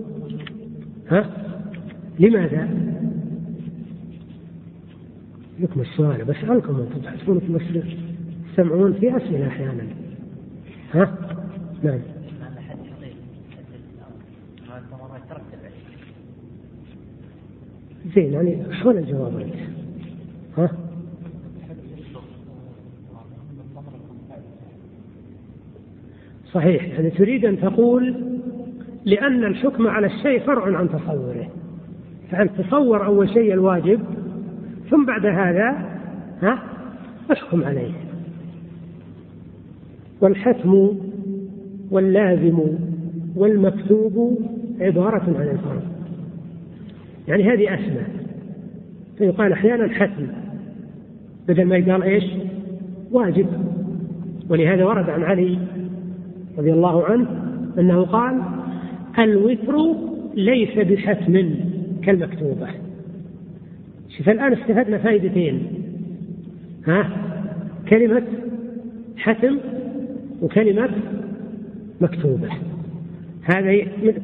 ها؟ 1.09 1.29
لماذا؟ 2.19 2.69
لكم 5.59 5.81
السؤال 5.81 6.25
بسألكم 6.25 6.79
أنتم 6.79 6.99
تحسبون 7.01 7.39
في 7.39 7.83
تسمعون 8.53 8.93
في 8.93 9.17
أسئلة 9.17 9.47
أحيانا. 9.47 9.87
ها؟ 10.93 11.17
نعم. 11.83 11.99
زين 18.15 18.33
يعني 18.33 18.73
حول 18.73 18.97
الجواب 18.97 19.39
أنت؟ 19.39 19.55
ها؟ 20.57 20.69
صحيح 26.53 26.83
يعني 26.83 27.09
تريد 27.09 27.45
أن 27.45 27.61
تقول 27.61 28.36
لأن 29.07 29.43
الحكم 29.43 29.87
على 29.87 30.07
الشيء 30.07 30.39
فرع 30.39 30.77
عن 30.77 30.89
تصوره. 30.89 31.47
فأنت 32.31 32.51
تصور 32.61 33.05
أول 33.05 33.29
شيء 33.29 33.53
الواجب؟ 33.53 33.99
ثم 34.89 35.05
بعد 35.05 35.25
هذا 35.25 35.69
ها؟ 36.41 36.59
احكم 37.31 37.63
عليه. 37.63 37.91
والحتم 40.21 40.91
واللازم 41.91 42.59
والمكتوب 43.35 44.39
عبارة 44.81 45.23
عن 45.39 45.47
الفرض 45.47 45.83
يعني 47.27 47.43
هذه 47.43 47.73
أسمى 47.73 48.03
فيقال 49.17 49.51
أحيانا 49.51 49.87
حتم. 49.87 50.27
بدل 51.47 51.65
ما 51.65 51.77
يقال 51.77 52.03
إيش؟ 52.03 52.23
واجب. 53.11 53.47
ولهذا 54.49 54.85
ورد 54.85 55.09
عن 55.09 55.23
علي 55.23 55.57
رضي 56.57 56.73
الله 56.73 57.05
عنه 57.05 57.27
أنه 57.77 58.05
قال 58.05 58.56
الوتر 59.19 59.95
ليس 60.35 60.77
بحتم 60.77 61.55
كالمكتوبة. 62.03 62.67
شوف 64.17 64.29
الآن 64.29 64.53
استفدنا 64.53 64.97
فائدتين. 64.97 65.67
ها؟ 66.87 67.09
كلمة 67.89 68.23
حتم 69.17 69.57
وكلمة 70.41 70.89
مكتوبة. 72.01 72.49
هذا 73.43 73.77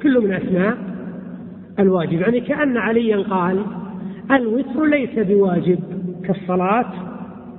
كله 0.03 0.21
من 0.21 0.33
أسماء 0.33 0.77
الواجب. 1.79 2.21
يعني 2.21 2.39
كأن 2.39 2.77
عليا 2.77 3.17
قال 3.17 3.65
الوتر 4.31 4.85
ليس 4.85 5.19
بواجب 5.19 5.79
كالصلاة 6.23 6.93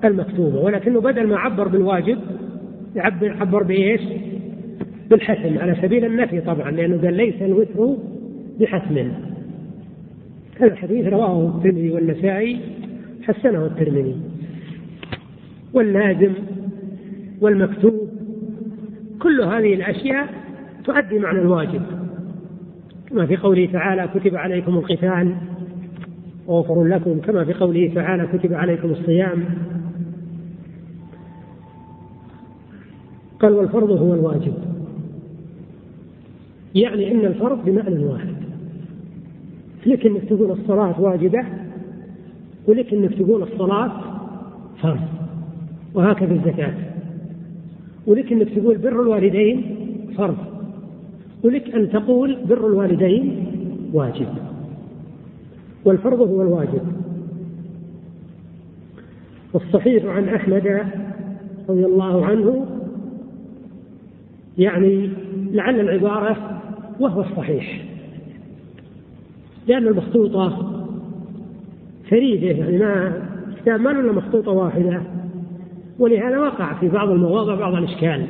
المكتوبة 0.04 0.60
ولكنه 0.60 1.00
بدل 1.00 1.26
ما 1.26 1.38
عبر 1.38 1.68
بالواجب 1.68 2.18
يعبر 2.96 3.36
عبر 3.40 3.62
بإيش؟ 3.62 4.00
بالحتم 5.10 5.58
على 5.58 5.76
سبيل 5.82 6.04
النفي 6.04 6.40
طبعا 6.40 6.70
لأنه 6.70 7.02
قال 7.02 7.14
ليس 7.14 7.42
الوتر 7.42 7.96
بحتم 8.60 9.08
هذا 10.60 10.72
الحديث 10.72 11.06
رواه 11.06 11.48
الترمذي 11.56 11.90
والنسائي 11.90 12.60
حسنه 13.22 13.66
الترمذي. 13.66 14.16
واللازم 15.72 16.32
والمكتوب 17.40 18.08
كل 19.22 19.40
هذه 19.40 19.74
الأشياء 19.74 20.28
تؤدي 20.84 21.18
معنى 21.18 21.38
الواجب. 21.38 21.82
كما 23.10 23.26
في 23.26 23.36
قوله 23.36 23.68
تعالى 23.72 24.08
كتب 24.14 24.36
عليكم 24.36 24.74
القتال 24.74 25.34
وغفر 26.46 26.84
لكم. 26.84 27.20
كما 27.20 27.44
في 27.44 27.52
قوله 27.52 27.92
تعالى 27.94 28.28
كتب 28.38 28.54
عليكم 28.54 28.90
الصيام. 28.90 29.44
قال 33.40 33.52
والفرض 33.52 33.90
هو 33.90 34.14
الواجب. 34.14 34.73
يعني 36.74 37.12
أن 37.12 37.24
الفرض 37.24 37.64
بمعنى 37.64 38.04
واحد. 38.04 38.34
لك 39.86 40.06
أنك 40.06 40.24
تقول 40.24 40.50
الصلاة 40.50 41.00
واجبة 41.00 41.44
ولك 42.66 42.94
أنك 42.94 43.14
تقول 43.14 43.42
الصلاة 43.42 43.92
فرض 44.82 45.00
وهكذا 45.94 46.34
الزكاة. 46.34 46.74
ولك 48.06 48.32
أنك 48.32 48.48
تقول 48.48 48.78
بر 48.78 49.02
الوالدين 49.02 49.76
فرض 50.16 50.36
ولك 51.44 51.74
أن 51.74 51.90
تقول 51.90 52.38
بر 52.48 52.66
الوالدين 52.66 53.46
واجب. 53.92 54.28
والفرض 55.84 56.20
هو 56.20 56.42
الواجب. 56.42 56.82
والصحيح 59.52 60.04
عن 60.04 60.28
أحمد 60.28 60.86
رضي 61.68 61.86
الله 61.86 62.26
عنه 62.26 62.66
يعني 64.58 65.10
لعل 65.52 65.80
العبارة 65.80 66.53
وهو 67.00 67.20
الصحيح. 67.20 67.84
لأن 69.66 69.88
المخطوطة 69.88 70.70
فريدة 72.10 72.46
يعني 72.46 72.78
ما 72.78 73.12
كتاب 73.62 73.80
ما 73.80 73.90
إلا 73.90 74.12
مخطوطة 74.12 74.50
واحدة 74.50 75.02
ولهذا 75.98 76.38
وقع 76.38 76.74
في 76.74 76.88
بعض 76.88 77.10
المواضع 77.10 77.54
بعض 77.54 77.74
الإشكال. 77.74 78.26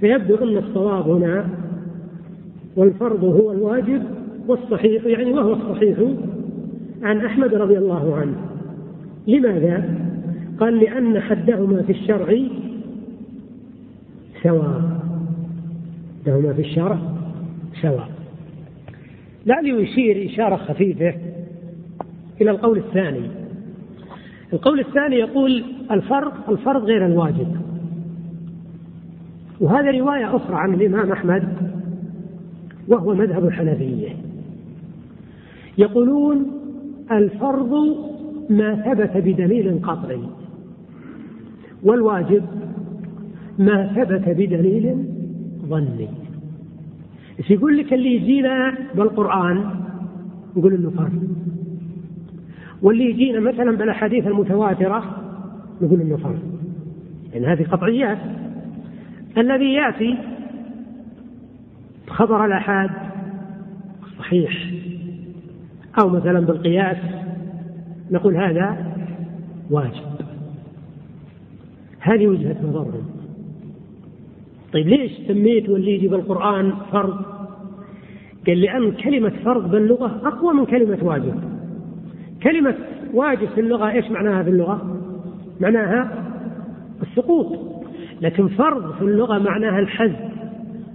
فيبدو 0.00 0.34
أن 0.34 0.56
الصواب 0.56 1.08
هنا 1.08 1.48
والفرض 2.76 3.24
هو 3.24 3.52
الواجب 3.52 4.02
والصحيح 4.48 5.04
يعني 5.04 5.32
وهو 5.32 5.52
الصحيح 5.52 5.98
عن 7.02 7.24
أحمد 7.24 7.54
رضي 7.54 7.78
الله 7.78 8.16
عنه. 8.16 8.34
لماذا؟ 9.26 9.84
قال 10.60 10.78
لأن 10.78 11.20
حدهما 11.20 11.82
في 11.82 11.92
الشرع 11.92 12.38
سواء. 14.42 14.93
حدهما 16.24 16.52
في 16.52 16.60
الشرع 16.60 16.98
سواء. 17.82 18.08
لعلي 19.46 19.82
يشير 19.82 20.26
إشارة 20.30 20.56
خفيفة 20.56 21.14
إلى 22.40 22.50
القول 22.50 22.78
الثاني. 22.78 23.30
القول 24.52 24.80
الثاني 24.80 25.16
يقول 25.16 25.64
الفرض 25.90 26.32
الفرض 26.48 26.84
غير 26.84 27.06
الواجب. 27.06 27.56
وهذا 29.60 29.90
رواية 29.90 30.36
أخرى 30.36 30.56
عن 30.56 30.74
الإمام 30.74 31.12
أحمد 31.12 31.44
وهو 32.88 33.14
مذهب 33.14 33.46
الحنفية. 33.46 34.08
يقولون 35.78 36.46
الفرض 37.12 37.72
ما 38.50 38.74
ثبت 38.74 39.16
بدليل 39.16 39.80
قطعي 39.82 40.20
والواجب 41.82 42.44
ما 43.58 43.92
ثبت 43.94 44.28
بدليل 44.28 45.13
ظني. 45.68 46.08
إيش 47.38 47.50
يقول 47.50 47.78
لك 47.78 47.92
اللي 47.92 48.14
يجينا 48.14 48.74
بالقرآن؟ 48.94 49.70
نقول 50.56 50.74
إنه 50.74 50.90
فرض 50.90 51.34
واللي 52.82 53.10
يجينا 53.10 53.40
مثلا 53.40 53.76
بالأحاديث 53.76 54.26
المتواترة؟ 54.26 55.04
نقول 55.82 56.00
إنه 56.00 56.16
فرض 56.16 56.38
لأن 57.32 57.44
هذه 57.44 57.62
قطعيات. 57.62 58.18
الذي 59.38 59.72
يأتي 59.72 60.18
خبر 62.08 62.44
الآحاد 62.44 62.90
صحيح. 64.18 64.70
أو 66.02 66.08
مثلا 66.08 66.40
بالقياس 66.40 66.96
نقول 68.10 68.36
هذا 68.36 68.96
واجب. 69.70 70.14
هذه 72.00 72.26
وجهة 72.26 72.56
نظرهم. 72.62 73.13
طيب 74.74 74.88
ليش 74.88 75.12
سميت 75.28 75.68
واللي 75.68 75.94
يجي 75.94 76.08
بالقرآن 76.08 76.72
فرض؟ 76.92 77.14
قال 78.46 78.60
لأن 78.60 78.92
كلمة 78.92 79.32
فرض 79.44 79.70
باللغة 79.70 80.20
أقوى 80.24 80.54
من 80.54 80.64
كلمة 80.64 80.98
واجب. 81.02 81.34
كلمة 82.42 82.74
واجب 83.12 83.48
في 83.54 83.60
اللغة 83.60 83.90
إيش 83.90 84.10
معناها 84.10 84.42
في 84.42 84.50
اللغة؟ 84.50 85.00
معناها 85.60 86.24
السقوط. 87.02 87.58
لكن 88.20 88.48
فرض 88.48 88.94
في 88.94 89.02
اللغة 89.02 89.38
معناها 89.38 89.78
الحز 89.78 90.12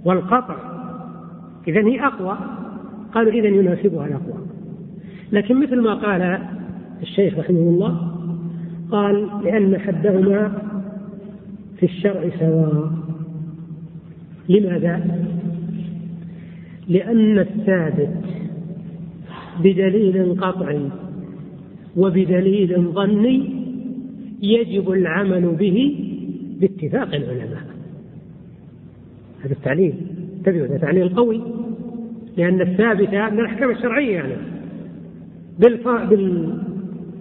والقطع. 0.04 0.56
إذا 1.68 1.80
هي 1.80 2.06
أقوى. 2.06 2.38
قالوا 3.14 3.32
إذا 3.32 3.48
يناسبها 3.48 4.06
الأقوى. 4.06 4.46
لكن 5.32 5.62
مثل 5.62 5.80
ما 5.80 5.94
قال 5.94 6.38
الشيخ 7.02 7.38
رحمه 7.38 7.58
الله 7.58 8.12
قال 8.90 9.28
لأن 9.44 9.78
حدهما 9.78 10.52
في 11.78 11.86
الشرع 11.86 12.30
سواء. 12.38 12.90
لماذا؟ 14.50 15.24
لأن 16.88 17.38
الثابت 17.38 18.16
بدليل 19.60 20.40
قطعي 20.40 20.88
وبدليل 21.96 22.78
ظني 22.80 23.50
يجب 24.42 24.90
العمل 24.90 25.56
به 25.58 25.96
باتفاق 26.60 27.14
العلماء. 27.14 27.62
هذا 29.44 29.52
التعليل. 29.52 29.94
انتبهوا 30.38 30.66
هذا 30.66 30.78
تعليل 30.78 31.08
قوي 31.08 31.40
لأن 32.36 32.60
الثابت 32.60 33.08
من 33.08 33.40
الأحكام 33.40 33.70
الشرعية 33.70 34.14
يعني. 34.14 34.34
بالف... 35.58 35.88
بال... 35.88 36.58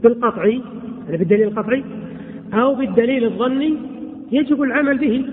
بالقطعي 0.04 0.62
يعني 1.06 1.18
بالدليل 1.18 1.48
القطعي 1.48 1.84
أو 2.54 2.76
بالدليل 2.76 3.24
الظني 3.24 3.74
يجب 4.32 4.62
العمل 4.62 4.98
به 4.98 5.26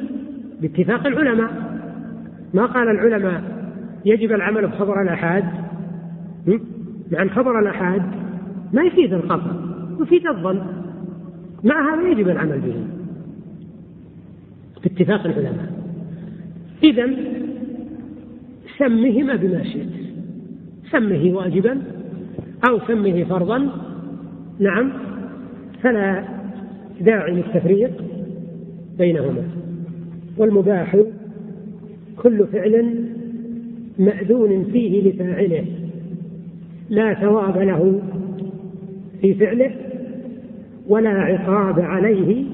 باتفاق 0.62 1.06
العلماء. 1.06 1.65
ما 2.56 2.66
قال 2.66 2.88
العلماء 2.88 3.42
يجب 4.04 4.32
العمل 4.32 4.66
بخبر 4.66 5.02
الآحاد؟ 5.02 5.44
لأن 7.10 7.30
خبر 7.30 7.58
الآحاد 7.58 8.02
ما 8.72 8.82
يفيد 8.82 9.12
القطع 9.12 9.50
يفيد 10.00 10.26
الظن. 10.26 10.62
مع 11.64 11.94
هذا 11.94 12.08
يجب 12.08 12.28
العمل 12.28 12.58
به. 12.60 12.74
باتفاق 14.82 15.26
العلماء. 15.26 15.72
إذا 16.82 17.10
سمهما 18.78 19.36
بما 19.36 19.64
شئت. 19.64 19.88
سمه 20.90 21.32
واجبا 21.36 21.82
أو 22.68 22.78
سمه 22.88 23.24
فرضا. 23.24 23.68
نعم. 24.60 24.92
فلا 25.82 26.24
داعي 27.00 27.34
للتفريق 27.34 27.90
بينهما. 28.98 29.42
والمباح 30.38 30.96
كل 32.26 32.46
فعل 32.46 33.04
مأذون 33.98 34.64
فيه 34.64 35.02
لفاعله 35.10 35.64
لا 36.90 37.14
ثواب 37.14 37.58
له 37.58 38.00
في 39.20 39.34
فعله 39.34 39.70
ولا 40.88 41.10
عقاب 41.10 41.80
عليه 41.80 42.44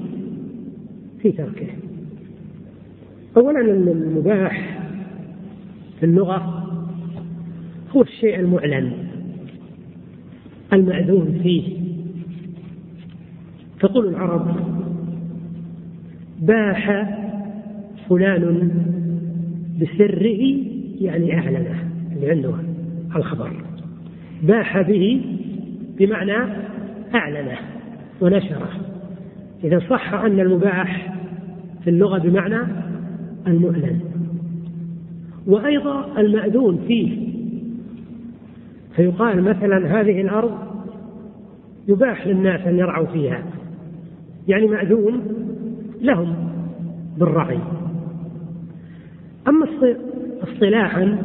في 1.21 1.31
تركه. 1.31 1.67
اولا 3.37 3.61
المباح 3.61 4.79
في 5.99 6.05
اللغة 6.05 6.69
هو 7.95 8.01
الشيء 8.01 8.39
المعلن 8.39 8.93
المأذون 10.73 11.39
فيه. 11.43 11.77
تقول 13.79 14.07
العرب 14.07 14.55
باح 16.41 17.09
فلان 18.09 18.92
بسره 19.81 20.37
يعني 21.01 21.37
أعلنه 21.37 21.83
اللي 22.15 22.31
عنده 22.31 22.53
الخبر. 23.15 23.51
باح 24.43 24.81
به 24.81 25.21
بمعنى 25.97 26.37
أعلنه 27.15 27.57
ونشره. 28.21 28.69
إذا 29.63 29.79
صح 29.89 30.13
أن 30.13 30.39
المباح 30.39 31.13
في 31.83 31.89
اللغة 31.89 32.17
بمعنى 32.17 32.59
المعلن 33.47 33.99
وأيضا 35.47 36.19
المأذون 36.19 36.79
فيه. 36.87 37.33
فيقال 38.95 39.41
مثلا 39.41 40.01
هذه 40.01 40.21
الأرض 40.21 40.57
يباح 41.87 42.27
للناس 42.27 42.61
أن 42.61 42.77
يرعوا 42.77 43.05
فيها. 43.05 43.43
يعني 44.47 44.67
مأذون 44.67 45.21
لهم 46.01 46.35
بالرعي. 47.19 47.59
أما 49.47 49.67
اصطلاحا 50.43 51.17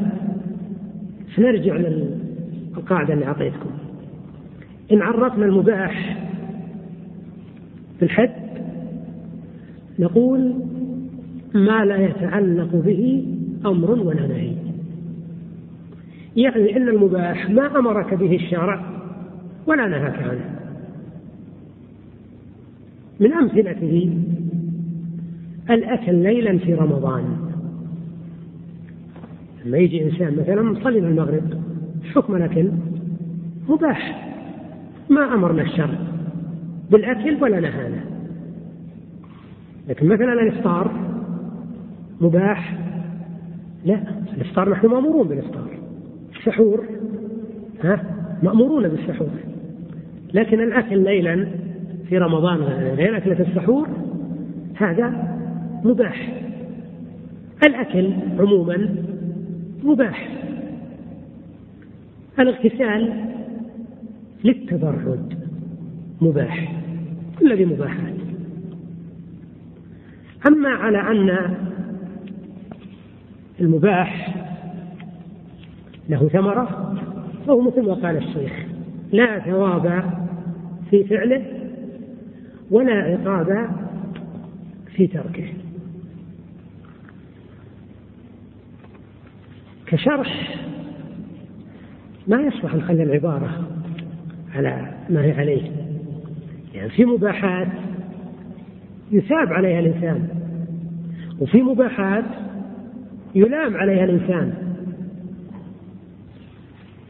فنرجع 1.36 1.76
للقاعدة 1.76 3.14
اللي 3.14 3.26
أعطيتكم. 3.26 3.70
إن 4.92 5.02
عرفنا 5.02 5.44
المباح 5.44 6.18
في 7.98 8.04
الحد 8.04 8.48
نقول 9.98 10.54
ما 11.54 11.84
لا 11.84 11.96
يتعلق 11.96 12.76
به 12.76 13.26
أمر 13.66 13.90
ولا 13.90 14.26
نهي. 14.26 14.52
يعني 16.36 16.76
أن 16.76 16.88
المباح 16.88 17.50
ما 17.50 17.78
أمرك 17.78 18.14
به 18.14 18.36
الشرع 18.36 18.80
ولا 19.66 19.88
نهاك 19.88 20.22
عنه. 20.22 20.58
من 23.20 23.32
أمثلته 23.32 24.12
الأكل 25.70 26.14
ليلا 26.14 26.58
في 26.58 26.74
رمضان. 26.74 27.37
لما 29.68 29.78
يجي 29.78 30.04
إنسان 30.04 30.36
مثلا 30.36 30.62
مصلي 30.62 30.98
المغرب 30.98 31.42
حكم 32.14 32.36
الأكل 32.36 32.70
مباح 33.68 34.28
ما 35.10 35.34
أمرنا 35.34 35.62
الشرع 35.62 35.98
بالأكل 36.90 37.42
ولا 37.42 37.60
نهانا. 37.60 38.00
لكن 39.88 40.08
مثلا 40.08 40.32
الإفطار 40.32 40.90
مباح 42.20 42.78
لا 43.84 44.02
الإفطار 44.36 44.70
نحن 44.70 44.86
مأمورون 44.86 45.28
بالإفطار. 45.28 45.70
السحور 46.36 46.84
ها 47.84 48.04
مأمورون 48.42 48.88
بالسحور. 48.88 49.30
لكن 50.34 50.60
الأكل 50.60 51.04
ليلا 51.04 51.48
في 52.08 52.18
رمضان 52.18 52.58
غير 52.96 53.16
أكلة 53.16 53.40
السحور 53.40 53.88
هذا 54.74 55.36
مباح. 55.84 56.42
الأكل 57.66 58.12
عموما 58.38 58.88
مباح. 59.82 60.28
الاغتسال 62.38 63.24
للتبرد 64.44 65.38
مباح. 66.20 66.82
كل 67.38 67.56
ذي 67.56 67.64
مباحات. 67.64 68.14
أما 70.48 70.68
على 70.68 71.00
أن 71.00 71.54
المباح 73.60 74.34
له 76.08 76.28
ثمرة 76.28 76.94
فهو 77.46 77.60
مثل 77.60 77.86
ما 77.86 77.94
قال 77.94 78.16
الشيخ 78.16 78.52
لا 79.12 79.38
ثواب 79.38 80.04
في 80.90 81.04
فعله 81.04 81.44
ولا 82.70 82.94
عقاب 82.94 83.70
في 84.96 85.06
تركه. 85.06 85.48
كشرح 89.88 90.56
ما 92.26 92.40
يصلح 92.42 92.74
نخلي 92.74 93.02
العبارة 93.02 93.68
على 94.54 94.94
ما 95.10 95.24
هي 95.24 95.32
عليه. 95.32 95.70
يعني 96.74 96.90
في 96.90 97.04
مباحات 97.04 97.68
يثاب 99.12 99.52
عليها 99.52 99.78
الإنسان 99.80 100.28
وفي 101.40 101.62
مباحات 101.62 102.24
يلام 103.34 103.76
عليها 103.76 104.04
الإنسان. 104.04 104.54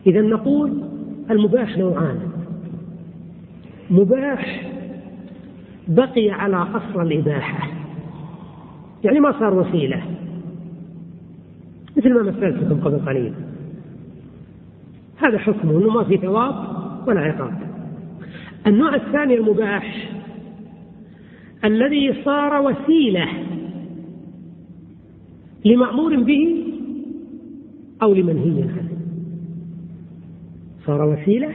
إذا 0.06 0.20
نقول 0.20 0.82
المباح 1.30 1.78
نوعان. 1.78 2.18
مباح 3.90 4.70
بقي 5.88 6.30
على 6.30 6.56
أصل 6.56 7.02
الإباحة. 7.02 7.68
يعني 9.04 9.20
ما 9.20 9.32
صار 9.32 9.54
وسيلة. 9.54 10.02
مثل 11.98 12.14
ما 12.14 12.22
مثلت 12.22 12.62
لكم 12.62 12.80
قبل 12.80 12.98
قليل. 12.98 13.32
هذا 15.16 15.38
حكمه 15.38 15.78
إنه 15.78 15.90
ما 15.90 16.04
في 16.04 16.16
ثواب 16.16 16.54
ولا 17.08 17.20
عقاب. 17.20 17.58
النوع 18.66 18.94
الثاني 18.94 19.34
المباح 19.34 20.12
الذي 21.64 22.14
صار 22.24 22.62
وسيلة 22.62 23.28
لمأمور 25.64 26.22
به 26.22 26.64
أو 28.02 28.14
لمنهي 28.14 28.62
عنه. 28.62 28.88
صار 30.86 31.08
وسيلة 31.08 31.50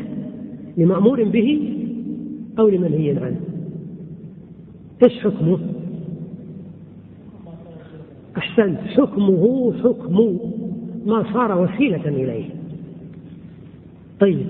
لمأمور 0.78 1.24
به 1.24 1.70
أو 2.60 2.68
لمنهي 2.68 3.12
عنه. 3.12 3.42
إيش 5.04 5.20
حكمه؟ 5.20 5.60
أحسنت 8.38 8.80
حكمه 8.80 9.74
حكم 9.84 10.40
ما 11.06 11.34
صار 11.34 11.62
وسيلة 11.62 12.08
إليه 12.08 12.50
طيب 14.20 14.48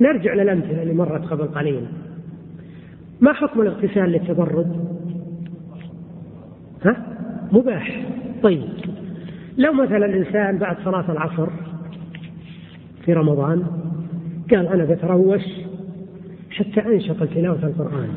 نرجع 0.00 0.34
للأمثلة 0.34 0.82
اللي 0.82 0.94
مرت 0.94 1.24
قبل 1.24 1.44
قليل 1.44 1.80
ما 3.20 3.32
حكم 3.32 3.60
الاغتسال 3.60 4.10
للتبرد؟ 4.10 4.88
ها؟ 6.84 6.96
مباح 7.52 8.06
طيب 8.42 8.62
لو 9.58 9.72
مثلا 9.72 10.06
الإنسان 10.06 10.58
بعد 10.58 10.76
صلاة 10.84 11.12
العصر 11.12 11.48
في 13.04 13.12
رمضان 13.12 13.62
قال 14.50 14.66
أنا 14.66 14.84
بتروش 14.84 15.42
حتى 16.50 16.80
أنشط 16.80 17.24
تلاوة 17.24 17.66
القرآن 17.66 18.08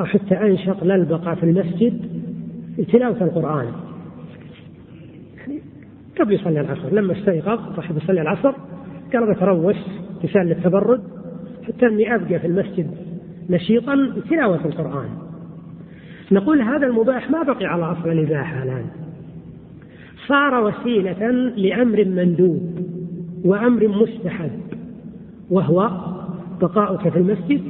أو 0.00 0.04
حتى 0.04 0.34
أنشط 0.34 0.84
للبقى 0.84 1.36
في 1.36 1.42
المسجد 1.44 2.13
تلاوة 2.82 3.24
القرآن 3.24 3.66
قبل 6.20 6.32
يصلي 6.32 6.60
العصر 6.60 6.92
لما 6.92 7.12
استيقظ 7.12 7.76
صاحب 7.76 7.96
يصلي 7.96 8.20
العصر 8.20 8.52
قال 9.12 9.34
بتروش 9.34 9.76
تسال 10.22 10.46
للتبرد 10.46 11.02
حتى 11.66 11.86
إني 11.86 12.14
أبقى 12.14 12.38
في 12.38 12.46
المسجد 12.46 12.90
نشيطا 13.50 14.12
تلاوه 14.30 14.64
القرآن. 14.64 15.08
نقول 16.32 16.60
هذا 16.60 16.86
المباح 16.86 17.30
ما 17.30 17.42
بقي 17.42 17.66
على 17.66 17.84
أصل 17.84 18.08
الإباحة 18.08 18.62
الآن. 18.62 18.84
صار 20.26 20.64
وسيلة 20.64 21.30
لأمر 21.56 22.04
مندوب 22.04 22.78
وأمر 23.44 23.88
مستحب 23.88 24.60
وهو 25.50 25.90
بقاؤك 26.60 27.08
في 27.08 27.18
المسجد 27.18 27.62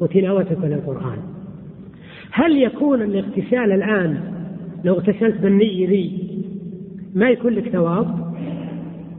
وتلاوتك 0.00 0.58
للقرآن. 0.62 1.18
هل 2.30 2.62
يكون 2.62 3.02
الاغتسال 3.02 3.72
الآن 3.72 4.31
لو 4.84 4.94
اغتسلت 4.94 5.40
بالنية 5.40 5.88
ذي 5.88 6.18
ما 7.14 7.30
يكون 7.30 7.52
لك 7.52 7.68
ثواب؟ 7.68 8.34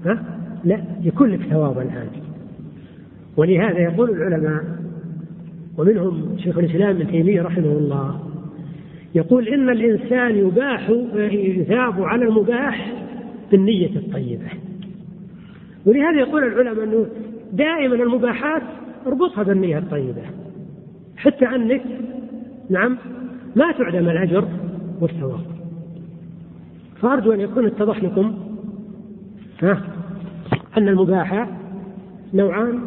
ها؟ 0.05 0.24
لا 0.64 0.84
يكون 1.03 1.30
لك 1.30 1.41
ثواب 1.41 1.78
الآن 1.78 2.07
ولهذا 3.38 3.80
يقول 3.80 4.09
العلماء 4.09 4.64
ومنهم 5.78 6.38
شيخ 6.38 6.57
الإسلام 6.57 6.89
ابن 6.89 7.07
تيمية 7.07 7.41
رحمه 7.41 7.66
الله 7.66 8.20
يقول 9.16 9.47
إن 9.47 9.70
الإنسان 9.70 10.36
يباح 10.36 10.89
يثاب 11.32 12.03
على 12.03 12.26
المباح 12.26 12.93
بالنية 13.51 13.95
الطيبة 13.95 14.47
ولهذا 15.86 16.20
يقول 16.20 16.43
العلماء 16.43 16.84
أنه 16.84 17.05
دائما 17.53 17.95
المباحات 17.95 18.61
اربطها 19.07 19.43
بالنية 19.43 19.78
الطيبة 19.78 20.22
حتى 21.18 21.45
أنك 21.45 21.82
نعم 22.70 22.97
ما 23.55 23.72
تعدم 23.72 24.09
الأجر 24.09 24.47
والثواب 25.01 25.52
فأرجو 27.03 27.31
أن 27.31 27.39
يكون 27.39 27.65
اتضح 27.65 28.03
لكم. 28.03 28.33
ها؟ 29.61 29.81
أن 30.77 30.87
المباح 30.87 31.49
نوعان 32.33 32.79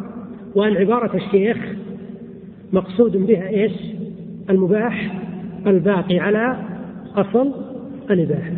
وأن 0.55 0.77
عبارة 0.77 1.17
الشيخ 1.17 1.57
مقصود 2.73 3.17
بها 3.17 3.49
إيش؟ 3.49 3.73
المباح 4.51 5.23
الباقي 5.67 6.19
على 6.19 6.57
أصل 7.15 7.53
الإباحة. 8.11 8.53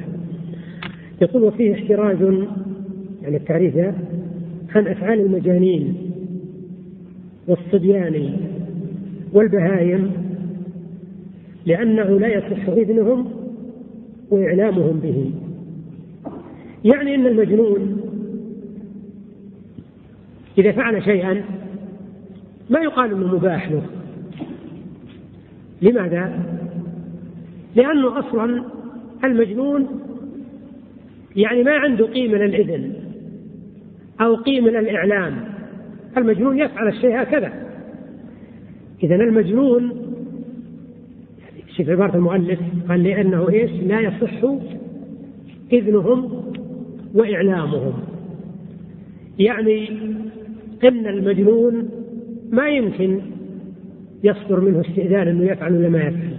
يقول 1.22 1.42
وفيه 1.42 1.74
احتراز 1.74 2.22
يعني 3.22 3.36
التعريف 3.36 3.76
عن 4.74 4.86
أفعال 4.86 5.20
المجانين 5.20 5.94
والصبيان 7.48 8.32
والبهايم 9.32 10.12
لأنه 11.66 12.18
لا 12.18 12.28
يصح 12.28 12.68
إذنهم 12.68 13.30
وإعلامهم 14.30 15.00
به 15.00 15.30
يعني 16.85 17.14
أن 17.14 17.26
المجنون 17.26 18.01
إذا 20.59 20.72
فعل 20.72 21.05
شيئا 21.05 21.45
ما 22.70 22.81
يقال 22.81 23.12
أنه 23.12 23.35
مباح 23.35 23.70
له. 23.70 23.83
لماذا؟ 25.83 26.43
لأنه 27.76 28.18
أصلا 28.18 28.64
المجنون 29.24 29.87
يعني 31.37 31.62
ما 31.62 31.76
عنده 31.76 32.07
قيمة 32.07 32.39
للإذن 32.39 32.93
أو 34.20 34.35
قيمة 34.35 34.70
للإعلام. 34.70 35.45
المجنون 36.16 36.59
يفعل 36.59 36.89
الشيء 36.89 37.22
هكذا. 37.22 37.53
إذا 39.03 39.14
المجنون 39.14 39.93
شوف 41.76 41.89
عبارة 41.89 42.16
المؤلف 42.16 42.59
قال 42.89 43.03
لأنه 43.05 43.49
إيش؟ 43.51 43.70
لا 43.70 44.01
يصح 44.01 44.45
إذنهم 45.72 46.47
وإعلامهم. 47.14 47.92
يعني 49.38 49.88
إن 50.84 51.06
المجنون 51.06 51.88
ما 52.50 52.68
يمكن 52.68 53.20
يصدر 54.24 54.61
منه 54.61 54.80
استئذان 54.80 55.28
أنه 55.28 55.44
يفعل 55.44 55.76
ولا 55.76 55.88
ما 55.88 55.98
يفعل. 55.98 56.36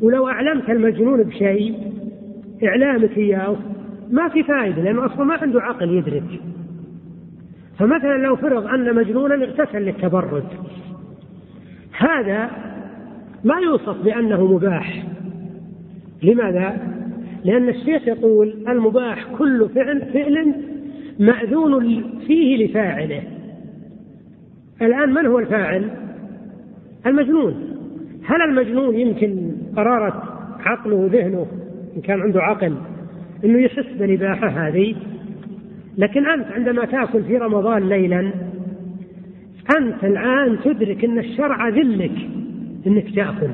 ولو 0.00 0.28
أعلمت 0.28 0.70
المجنون 0.70 1.22
بشيء 1.22 1.74
إعلامك 2.64 3.18
إياه 3.18 3.56
ما 4.10 4.28
في 4.28 4.42
فائدة 4.42 4.82
لأنه 4.82 5.06
أصلا 5.06 5.24
ما 5.24 5.34
عنده 5.34 5.62
عقل 5.62 5.90
يدرك. 5.90 6.40
فمثلا 7.78 8.18
لو 8.18 8.36
فرض 8.36 8.66
أن 8.66 8.94
مجنونا 8.94 9.34
اغتسل 9.34 9.78
للتبرد. 9.78 10.44
هذا 11.98 12.50
ما 13.44 13.54
يوصف 13.58 14.02
بأنه 14.04 14.54
مباح. 14.54 15.06
لماذا؟ 16.22 16.97
لأن 17.44 17.68
الشيخ 17.68 18.08
يقول 18.08 18.54
المباح 18.68 19.24
كل 19.38 19.68
فعل 19.74 20.02
فعل 20.12 20.54
مأذون 21.18 22.04
فيه 22.26 22.66
لفاعله. 22.66 23.22
الآن 24.82 25.14
من 25.14 25.26
هو 25.26 25.38
الفاعل؟ 25.38 25.90
المجنون. 27.06 27.54
هل 28.24 28.42
المجنون 28.42 28.94
يمكن 28.94 29.52
قرارة 29.76 30.22
عقله 30.60 30.96
وذهنه 30.96 31.46
إن 31.96 32.00
كان 32.00 32.20
عنده 32.20 32.42
عقل 32.42 32.74
أنه 33.44 33.58
يحس 33.58 33.86
بالإباحة 33.98 34.48
هذه؟ 34.48 34.94
لكن 35.98 36.26
أنت 36.26 36.46
عندما 36.46 36.84
تأكل 36.84 37.22
في 37.22 37.36
رمضان 37.36 37.88
ليلا 37.88 38.30
أنت 39.78 40.04
الآن 40.04 40.58
تدرك 40.64 41.04
أن 41.04 41.18
الشرع 41.18 41.68
ذلك 41.68 42.12
أنك 42.86 43.14
تأكل. 43.14 43.50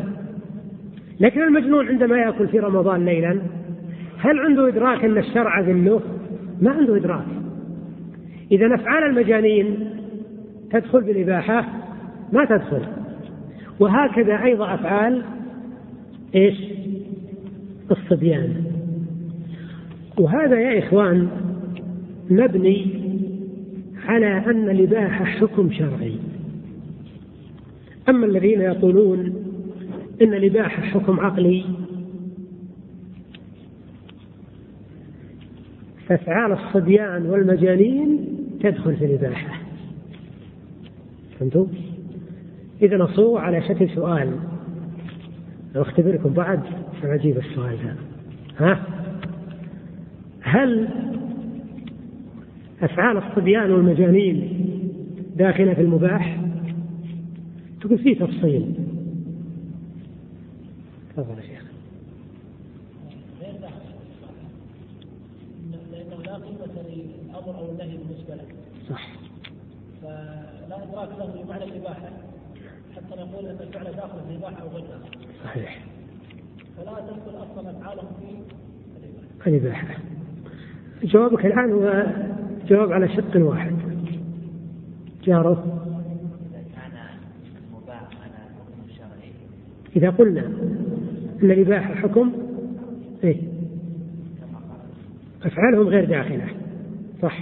لكن 1.21 1.43
المجنون 1.43 1.89
عندما 1.89 2.19
يأكل 2.19 2.49
في 2.49 2.59
رمضان 2.59 3.05
ليلا 3.05 3.39
هل 4.25 4.39
عنده 4.39 4.69
إدراك 4.69 5.05
أن 5.05 5.19
الشرع 5.19 5.61
ذله؟ 5.61 6.01
ما 6.63 6.71
عنده 6.71 6.97
إدراك. 6.97 7.27
إذا 8.53 8.75
أفعال 8.75 9.05
المجانين 9.05 9.77
تدخل 10.71 11.01
بالإباحة؟ 11.01 11.67
ما 12.33 12.45
تدخل. 12.45 12.83
وهكذا 13.81 14.43
أيضا 14.45 14.75
أفعال 14.75 15.23
إيش؟ 16.35 16.55
الصبيان. 17.91 18.55
وهذا 20.19 20.61
يا 20.61 20.79
إخوان 20.79 21.29
مبني 22.31 22.87
على 24.07 24.27
أن 24.27 24.71
الإباحة 24.71 25.25
حكم 25.25 25.73
شرعي. 25.73 26.15
أما 28.09 28.27
الذين 28.27 28.61
يقولون 28.61 29.19
إن 30.23 30.35
الإباحة 30.35 30.83
حكم 30.83 31.21
عقلي 31.21 31.65
فأفعال 36.09 36.53
الصبيان 36.53 37.27
والمجانين 37.27 38.27
تدخل 38.61 38.97
في 38.97 39.05
الإباحة 39.05 39.61
فهمتوا؟ 41.39 41.67
إذا 42.83 42.97
نصوا 42.97 43.41
على 43.41 43.63
شكل 43.63 43.89
سؤال 43.89 44.33
لو 45.75 45.83
أختبركم 45.83 46.33
بعد 46.33 46.61
سأجيب 47.03 47.39
السؤال 47.39 47.79
ها؟ 48.59 48.83
هل 50.41 50.89
أفعال 52.83 53.17
الصبيان 53.17 53.71
والمجانين 53.71 54.59
داخلة 55.37 55.75
في 55.75 55.81
المباح؟ 55.81 56.41
تقول 57.81 57.99
في 57.99 58.15
تفصيل 58.15 58.75
تفضل 61.17 61.39
يا 61.39 61.43
شيخ 61.43 61.65
لأنه 65.93 66.23
لا 66.23 66.35
قيمه 66.35 66.83
للامر 66.89 67.59
أو 67.59 67.71
النهي 67.71 67.97
بالنسبة 67.97 68.35
له. 68.35 68.45
صح. 68.91 69.09
فلا 70.03 70.83
ادراك 70.83 71.09
له 71.19 71.43
لمعنى 71.43 71.65
الاباحه 71.65 72.11
حتى 72.97 73.21
نقول 73.21 73.47
ان 73.47 73.57
الفعل 73.61 73.85
داخل 73.85 74.21
في 74.29 74.31
الاباحه 74.31 74.63
أو 74.63 74.69
غيرها. 74.69 75.01
صحيح. 75.45 75.85
فلا 76.77 76.93
تدخل 76.93 77.37
أصلا 77.37 77.71
افعالهم 77.71 78.07
في 79.45 79.51
الاباحه. 79.51 79.95
جوابك 81.03 81.47
الآن 81.47 81.73
هو 81.73 82.07
جواب 82.69 82.93
على 82.93 83.09
شق 83.09 83.37
واحد. 83.37 83.73
جاره 85.25 85.85
إذا 89.97 90.11
قلنا 90.11 90.47
أن 91.43 91.51
الإباحة 91.51 91.95
حكم 91.95 92.33
إيه؟ 93.25 93.37
أفعالهم 95.43 95.89
غير 95.89 96.05
داخلة 96.05 96.47
صح 97.23 97.39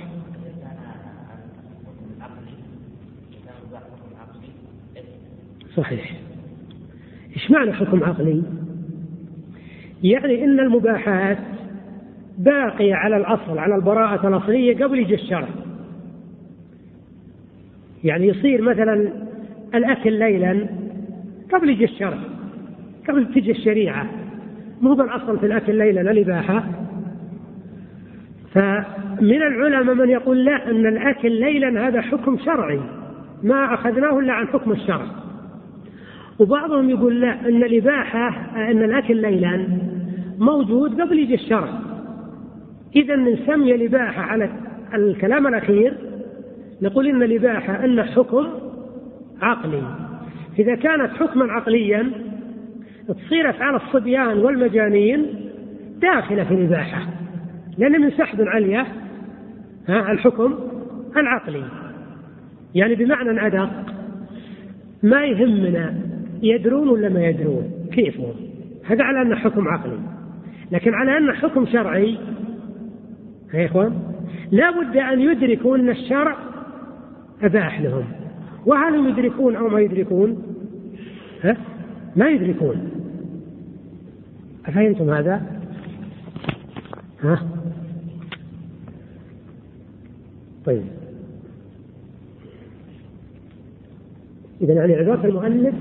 صحيح 5.76 6.16
إيش 7.36 7.50
معنى 7.50 7.72
حكم 7.72 8.04
عقلي؟ 8.04 8.42
يعني 10.02 10.44
إن 10.44 10.60
المباحات 10.60 11.38
باقيه 12.38 12.94
على 12.94 13.16
الأصل 13.16 13.58
على 13.58 13.76
البراءة 13.76 14.28
الأصلية 14.28 14.84
قبل 14.84 14.98
يجي 14.98 15.14
الشرع. 15.14 15.48
يعني 18.04 18.26
يصير 18.26 18.62
مثلا 18.62 19.12
الأكل 19.74 20.12
ليلا 20.12 20.66
قبل 21.52 21.70
يجي 21.70 21.84
الشرع. 21.84 22.18
قبل 23.08 23.26
تجي 23.34 23.50
الشريعة. 23.50 24.06
مو 24.80 24.94
بالاصل 24.94 25.38
في 25.38 25.46
الأكل 25.46 25.78
ليلا 25.78 26.00
الاباحه. 26.00 26.64
فمن 28.54 29.42
العلماء 29.42 29.94
من 29.94 30.10
يقول 30.10 30.44
لا 30.44 30.70
أن 30.70 30.86
الأكل 30.86 31.32
ليلا 31.32 31.88
هذا 31.88 32.00
حكم 32.00 32.38
شرعي 32.38 32.80
ما 33.42 33.74
أخذناه 33.74 34.18
إلا 34.18 34.32
عن 34.32 34.46
حكم 34.46 34.72
الشرع. 34.72 35.06
وبعضهم 36.38 36.90
يقول 36.90 37.20
لا 37.20 37.48
أن 37.48 37.62
الاباحه 37.62 38.28
أن 38.70 38.84
الأكل 38.84 39.16
ليلا 39.16 39.68
موجود 40.38 41.00
قبل 41.00 41.18
يجي 41.18 41.34
الشرع 41.34 41.81
اذا 42.96 43.16
نسمي 43.16 43.74
الاباحه 43.74 44.22
على 44.22 44.50
الكلام 44.94 45.46
الأخير 45.46 45.94
نقول 46.82 47.06
إن 47.06 47.22
الاباحه 47.22 47.84
أن 47.84 48.02
حكم 48.02 48.46
عقلي. 49.42 49.82
إذا 50.58 50.74
كانت 50.74 51.10
حكما 51.10 51.52
عقليا 51.52 52.10
تصير 53.08 53.50
افعال 53.50 53.74
الصبيان 53.74 54.38
والمجانين 54.38 55.26
داخله 56.00 56.44
في 56.44 56.54
الاباحه 56.54 57.06
لأن 57.78 58.00
من 58.00 58.10
سحب 58.10 58.40
ها 59.88 60.12
الحكم 60.12 60.54
العقلي. 61.16 61.64
يعني 62.74 62.94
بمعنى 62.94 63.46
أدق 63.46 63.70
ما 65.02 65.24
يهمنا 65.24 65.94
يدرون 66.42 66.88
ولا 66.88 67.08
ما 67.08 67.26
يدرون؟ 67.26 67.70
كيفهم؟ 67.92 68.34
هذا 68.84 69.04
على 69.04 69.22
أنه 69.22 69.36
حكم 69.36 69.68
عقلي. 69.68 69.98
لكن 70.72 70.94
على 70.94 71.18
أنه 71.18 71.32
حكم 71.32 71.66
شرعي 71.66 72.18
يا 73.54 73.66
إخوان 73.66 73.98
لا 74.50 74.70
بد 74.70 74.96
أن 74.96 75.20
يدركوا 75.20 75.76
أن 75.76 75.90
الشرع 75.90 76.36
أباح 77.42 77.80
لهم 77.80 78.04
وهل 78.66 79.08
يدركون 79.08 79.56
أو 79.56 79.68
ما 79.68 79.80
يدركون؟ 79.80 80.42
ها؟ 81.42 81.56
ما 82.16 82.30
يدركون. 82.30 82.90
أفهمتم 84.66 85.10
هذا؟ 85.10 85.42
ها؟ 87.22 87.48
طيب. 90.64 90.82
إذا 94.60 94.72
يعني 94.72 94.94
عبارة 94.94 95.26
المؤلف 95.26 95.74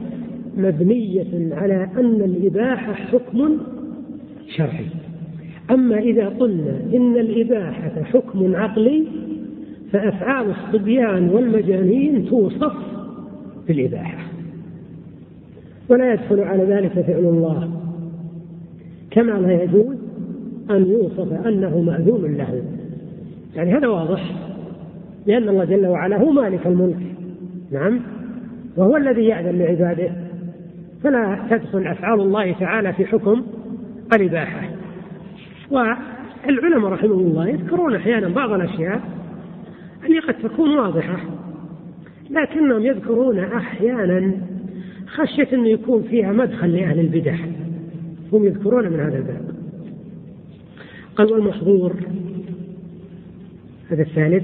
مبنية 0.58 1.56
على 1.56 1.90
أن 1.98 2.22
الإباحة 2.22 2.94
حكم 2.94 3.58
شرعي. 4.48 4.88
أما 5.72 6.00
إذا 6.00 6.28
قلنا 6.28 6.80
إن 6.94 7.18
الإباحة 7.18 8.04
حكم 8.04 8.56
عقلي 8.56 9.04
فأفعال 9.92 10.46
الصبيان 10.50 11.30
والمجانين 11.30 12.26
توصف 12.26 12.74
بالإباحة. 13.68 14.24
ولا 15.90 16.14
يدخل 16.14 16.40
على 16.40 16.64
ذلك 16.64 16.92
فعل 16.92 17.20
الله. 17.20 17.70
كما 19.12 19.32
لا 19.32 19.64
يجوز 19.64 19.96
أن 20.70 20.86
يوصف 20.86 21.48
أنه 21.48 21.82
مأذون 21.82 22.38
له. 22.38 22.64
يعني 23.56 23.74
هذا 23.74 23.88
واضح 23.88 24.32
لأن 25.26 25.50
الله 25.50 25.66
جل 25.66 25.88
وعلا 25.88 26.18
هو 26.18 26.32
مالك 26.32 26.68
الملك. 26.68 27.00
نعم؟ 27.72 28.00
وهو 28.78 28.98
الذي 28.98 29.26
يأذن 29.26 29.60
لعباده. 29.60 30.12
فلا 31.04 31.40
تدخل 31.50 31.88
أفعال 31.88 32.22
الله 32.22 32.52
تعالى 32.52 32.94
في 32.94 33.06
حكم 33.06 33.44
الإباحة. 34.14 34.71
والعلماء 35.72 36.92
رحمهم 36.92 37.20
الله 37.20 37.48
يذكرون 37.48 37.96
أحيانا 37.96 38.30
بعض 38.30 38.52
الأشياء 38.52 39.02
اللي 40.06 40.20
قد 40.20 40.34
تكون 40.34 40.78
واضحة 40.78 41.18
لكنهم 42.30 42.86
يذكرون 42.86 43.40
أحيانا 43.40 44.34
خشية 45.08 45.48
أن 45.54 45.66
يكون 45.66 46.04
فيها 46.04 46.32
مدخل 46.32 46.74
لأهل 46.74 47.00
البدع. 47.00 47.36
هم 48.34 48.46
يذكرون 48.46 48.90
من 48.90 49.00
هذا 49.00 49.18
الباب. 49.18 49.52
قال 51.16 51.32
والمحظور 51.32 51.94
هذا 53.90 54.02
الثالث 54.02 54.44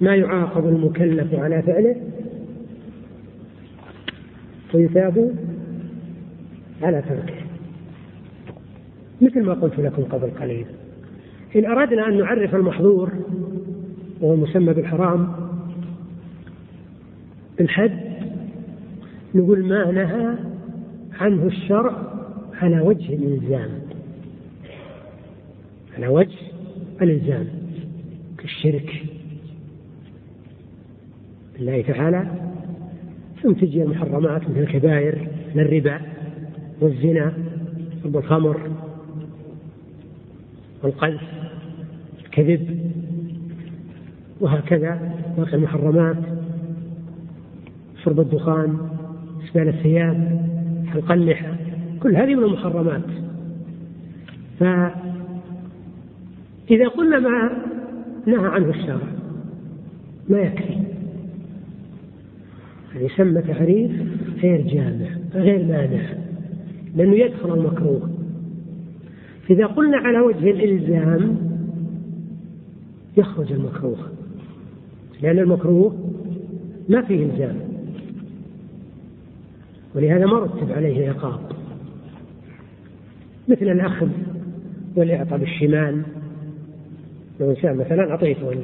ما 0.00 0.16
يعاقب 0.16 0.68
المكلف 0.68 1.34
على 1.34 1.62
فعله. 1.62 1.96
ويثاب 4.74 5.34
على 6.82 7.02
تركه. 7.08 7.39
مثل 9.20 9.42
ما 9.42 9.52
قلت 9.52 9.78
لكم 9.78 10.02
قبل 10.02 10.30
قليل. 10.30 10.66
إن 11.56 11.66
أردنا 11.66 12.08
أن 12.08 12.18
نعرف 12.18 12.54
المحظور 12.54 13.12
وهو 14.20 14.34
المسمى 14.34 14.74
بالحرام 14.74 15.32
بالحد 17.58 18.00
نقول 19.34 19.64
ما 19.64 19.90
نهى 19.90 20.34
عنه 21.20 21.46
الشرع 21.46 22.02
على 22.62 22.80
وجه 22.80 23.14
الإلزام. 23.14 23.70
على 25.96 26.08
وجه 26.08 26.38
الإلزام. 27.02 27.46
كالشرك. 28.38 29.04
بالله 31.56 31.82
تعالى. 31.82 32.26
ثم 33.42 33.52
تجي 33.52 33.82
المحرمات 33.82 34.50
مثل 34.50 34.60
الكبائر 34.60 35.28
مثل 35.50 35.60
الربا 35.60 36.00
والزنا 36.80 37.32
شرب 38.02 38.16
الخمر. 38.16 38.70
والقذف 40.82 41.20
الكذب 42.24 42.90
وهكذا 44.40 45.12
باقي 45.36 45.54
المحرمات 45.54 46.16
شرب 48.04 48.20
الدخان 48.20 48.78
إسبال 49.44 49.68
الثياب 49.68 50.46
حلق 50.86 51.12
اللحى 51.12 51.54
كل 52.02 52.16
هذه 52.16 52.34
من 52.34 52.44
المحرمات. 52.44 53.02
فإذا 54.60 54.98
قلنا 56.96 57.18
ما 57.18 57.50
نهى 58.26 58.46
عنه 58.46 58.68
الشرع 58.68 59.08
ما 60.28 60.38
يكفي. 60.38 60.78
يسمى 62.94 63.42
تعريف 63.42 63.90
غير 64.42 64.60
جامع 64.66 65.08
غير 65.34 65.64
مانع 65.64 66.02
لأنه 66.96 67.14
يدخل 67.16 67.54
المكروه. 67.54 68.19
إذا 69.50 69.66
قلنا 69.66 69.96
على 69.96 70.20
وجه 70.20 70.50
الإلزام 70.50 71.36
يخرج 73.16 73.52
المكروه. 73.52 73.98
لأن 75.22 75.38
المكروه 75.38 75.96
ما 76.88 77.02
فيه 77.02 77.24
إلزام. 77.24 77.56
ولهذا 79.94 80.26
ما 80.26 80.38
رتب 80.38 80.72
عليه 80.72 81.08
عقاب 81.08 81.40
مثل 83.48 83.68
الأخذ 83.68 84.08
والإعطاء 84.96 85.38
بالشمال. 85.38 86.02
لو 87.40 87.50
إنسان 87.50 87.76
مثلا 87.76 88.10
أعطيته 88.10 88.54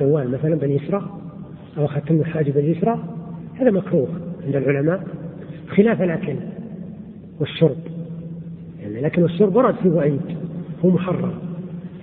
جوال 0.00 0.30
مثلا 0.30 0.54
باليسرى 0.54 1.20
أو 1.78 1.84
أخذت 1.84 2.12
منه 2.12 2.20
الحاجب 2.20 2.58
اليسرى 2.58 3.04
هذا 3.54 3.70
مكروه 3.70 4.08
عند 4.46 4.56
العلماء 4.56 5.06
خلاف 5.68 6.02
الأكل 6.02 6.36
والشرب. 7.40 7.97
يعني 8.98 9.08
الأكل 9.08 9.22
والشرب 9.22 9.56
ورد 9.56 9.74
في 9.74 9.88
وعيد 9.88 10.20
هو 10.84 10.90
محرم. 10.90 11.32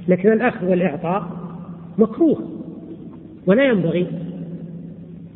لكن 0.08 0.32
الأخذ 0.32 0.68
والإعطاء 0.68 1.32
مكروه 1.98 2.50
ولا 3.48 3.64
ينبغي. 3.64 4.08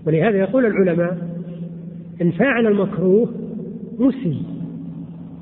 ولهذا 0.08 0.38
يقول 0.38 0.66
العلماء 0.66 1.18
إن 2.22 2.32
فاعل 2.32 2.68
المكروه 2.68 3.30
مسيء 4.00 4.44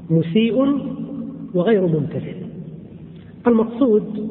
مسيء 0.10 0.80
وغير 1.54 1.88
ممتثل 1.88 2.36
المقصود 3.48 4.30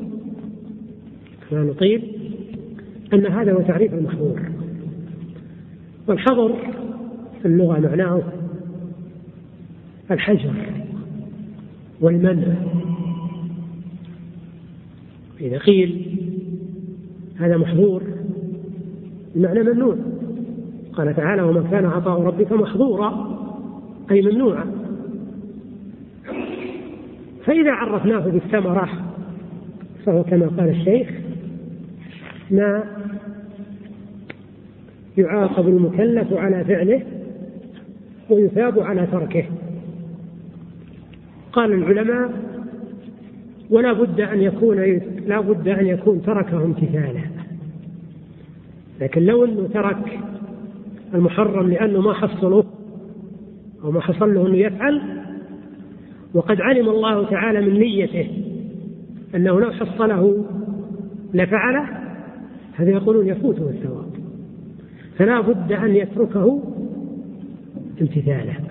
كما 1.50 1.62
نطيل 1.64 2.02
أن 3.14 3.26
هذا 3.26 3.52
هو 3.52 3.60
تعريف 3.60 3.94
المحظور. 3.94 4.40
والحظر 6.08 6.56
في 7.42 7.48
اللغة 7.48 7.80
معناه 7.80 8.22
الحجر. 10.10 10.85
والمنع. 12.00 12.54
إذا 15.40 15.58
قيل 15.58 16.06
هذا 17.36 17.56
محظور 17.56 18.02
بمعنى 19.34 19.62
ممنوع. 19.62 19.96
قال 20.92 21.16
تعالى 21.16 21.42
ومن 21.42 21.68
كان 21.70 21.84
عطاء 21.84 22.22
ربك 22.22 22.52
محظورا 22.52 23.36
أي 24.10 24.22
ممنوعا 24.22 24.66
فإذا 27.44 27.72
عرفناه 27.72 28.18
بالثمرة 28.18 28.88
فهو 30.06 30.24
كما 30.24 30.46
قال 30.46 30.68
الشيخ 30.68 31.08
ما 32.50 32.84
يعاقب 35.18 35.68
المكلف 35.68 36.32
على 36.32 36.64
فعله 36.64 37.02
ويثاب 38.30 38.78
على 38.78 39.06
تركه. 39.06 39.44
قال 41.56 41.72
العلماء 41.72 42.30
ولا 43.70 43.92
بد 43.92 44.20
أن 44.20 44.40
يكون 44.40 44.76
لا 45.26 45.40
بد 45.40 45.68
أن 45.68 45.86
يكون 45.86 46.22
تركه 46.22 46.64
امتثالا. 46.64 47.20
لكن 49.00 49.22
لو 49.22 49.44
أنه 49.44 49.68
ترك 49.74 50.18
المحرم 51.14 51.70
لأنه 51.70 52.00
ما 52.00 52.12
حصله 52.12 52.64
أو 53.84 53.90
ما 53.90 54.00
حصل 54.00 54.34
له 54.34 54.46
أنه 54.46 54.56
يفعل 54.56 55.02
وقد 56.34 56.60
علم 56.60 56.88
الله 56.88 57.30
تعالى 57.30 57.60
من 57.60 57.78
نيته 57.78 58.28
أنه 59.34 59.60
لو 59.60 59.70
حصله 59.70 60.44
لفعله 61.34 61.88
هذا 62.74 62.90
يقولون 62.90 63.26
يفوته 63.26 63.70
الثواب. 63.70 64.10
فلا 65.18 65.40
بد 65.40 65.72
أن 65.72 65.96
يتركه 65.96 66.62
امتثالا. 68.00 68.65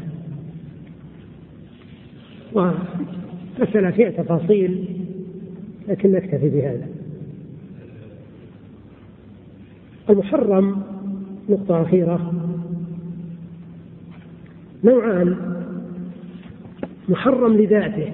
ومسألة 2.55 3.91
فيها 3.91 4.09
تفاصيل 4.09 4.85
لكن 5.87 6.11
نكتفي 6.11 6.49
بهذا. 6.49 6.87
المحرم 10.09 10.81
نقطة 11.49 11.81
أخيرة. 11.81 12.33
نوعان. 14.83 15.37
محرم 17.09 17.57
لذاته. 17.57 18.13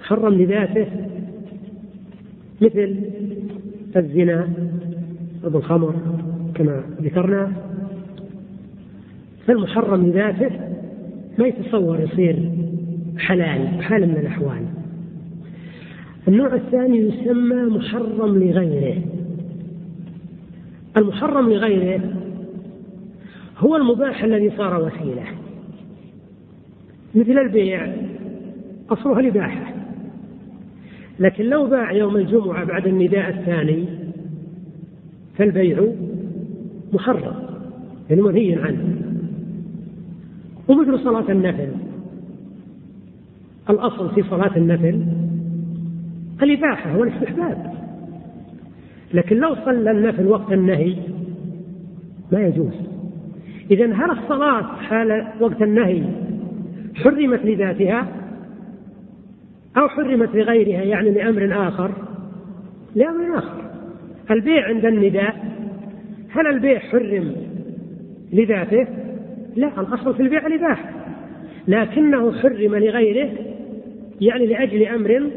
محرم 0.00 0.34
لذاته 0.34 0.86
مثل 2.60 3.00
الزنا 3.96 4.48
شرب 5.42 5.56
الخمر 5.56 5.94
كما 6.54 6.82
ذكرنا. 7.02 7.63
فالمحرم 9.46 10.06
لذاته 10.06 10.50
ما 11.38 11.46
يتصور 11.46 12.00
يصير 12.00 12.50
حلال 13.18 13.82
حال 13.82 14.08
من 14.08 14.16
الأحوال. 14.16 14.64
النوع 16.28 16.54
الثاني 16.54 16.98
يسمى 16.98 17.62
محرم 17.62 18.38
لغيره. 18.38 19.02
المحرم 20.96 21.50
لغيره 21.50 22.00
هو 23.58 23.76
المباح 23.76 24.24
الذي 24.24 24.50
صار 24.56 24.82
وسيلة. 24.82 25.24
مثل 27.14 27.38
البيع 27.38 27.92
أصلها 28.90 29.20
الإباحة 29.20 29.74
لكن 31.20 31.44
لو 31.44 31.66
باع 31.66 31.92
يوم 31.92 32.16
الجمعة 32.16 32.64
بعد 32.64 32.86
النداء 32.86 33.30
الثاني 33.30 33.84
فالبيع 35.38 35.86
محرم 36.92 37.34
يعني 38.10 38.22
منهي 38.22 38.54
عنه. 38.54 38.93
ومثل 40.68 41.04
صلاة 41.04 41.30
النفل. 41.32 41.68
الأصل 43.70 44.14
في 44.14 44.22
صلاة 44.22 44.56
النفل 44.56 45.06
الإباحة 46.42 46.96
والاستحباب. 46.96 47.74
لكن 49.14 49.36
لو 49.36 49.54
صلى 49.54 49.90
النفل 49.90 50.26
وقت 50.26 50.52
النهي 50.52 50.96
ما 52.32 52.40
يجوز. 52.40 52.74
إذا 53.70 53.86
هل 53.86 54.10
الصلاة 54.10 54.62
حال 54.62 55.26
وقت 55.40 55.62
النهي 55.62 56.02
حرمت 56.94 57.44
لذاتها 57.44 58.08
أو 59.76 59.88
حرمت 59.88 60.34
لغيرها 60.34 60.82
يعني 60.82 61.10
لأمر 61.10 61.68
آخر؟ 61.68 61.90
لأمر 62.94 63.38
آخر. 63.38 63.64
البيع 64.30 64.68
عند 64.68 64.84
النداء 64.84 65.54
هل 66.30 66.46
البيع 66.46 66.78
حرم 66.78 67.34
لذاته؟ 68.32 69.03
لا 69.56 69.80
الأصل 69.80 70.14
في 70.14 70.22
البيع 70.22 70.46
الإباحة 70.46 70.90
لكنه 71.68 72.32
حرم 72.32 72.74
لغيره 72.74 73.30
يعني 74.20 74.46
لأجل 74.46 74.86
أمر 74.86 75.30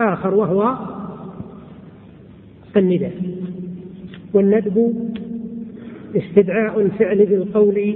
آخر 0.00 0.34
وهو 0.34 0.76
النداء. 2.76 3.12
والندب 4.34 4.94
استدعاء 6.16 6.80
الفعل 6.80 7.26
بالقول 7.26 7.94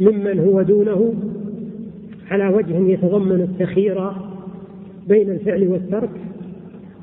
ممن 0.00 0.38
هو 0.38 0.62
دونه 0.62 1.14
على 2.30 2.48
وجه 2.48 2.78
يتضمن 2.78 3.40
التخير 3.40 4.10
بين 5.08 5.30
الفعل 5.30 5.68
والترك 5.68 6.10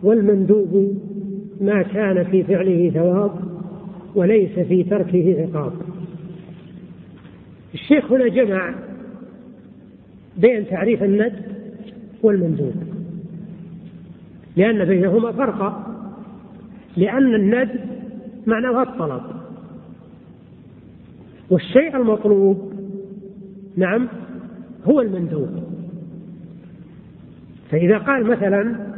والمندوب 0.03 0.97
ما 1.61 1.81
كان 1.81 2.23
في 2.23 2.43
فعله 2.43 2.89
ثواب 2.89 3.31
وليس 4.15 4.59
في 4.59 4.83
تركه 4.83 5.35
عقاب. 5.41 5.71
الشيخ 7.73 8.11
هنا 8.11 8.27
جمع 8.27 8.75
بين 10.37 10.67
تعريف 10.67 11.03
الند 11.03 11.33
والمندوب. 12.23 12.73
لأن 14.55 14.85
بينهما 14.85 15.31
فرقا. 15.31 15.93
لأن 16.97 17.35
الند 17.35 17.79
معناه 18.47 18.83
الطلب. 18.83 19.21
والشيء 21.49 21.95
المطلوب 21.95 22.73
نعم 23.77 24.07
هو 24.85 25.01
المندوب. 25.01 25.63
فإذا 27.69 27.97
قال 27.97 28.25
مثلا 28.25 28.93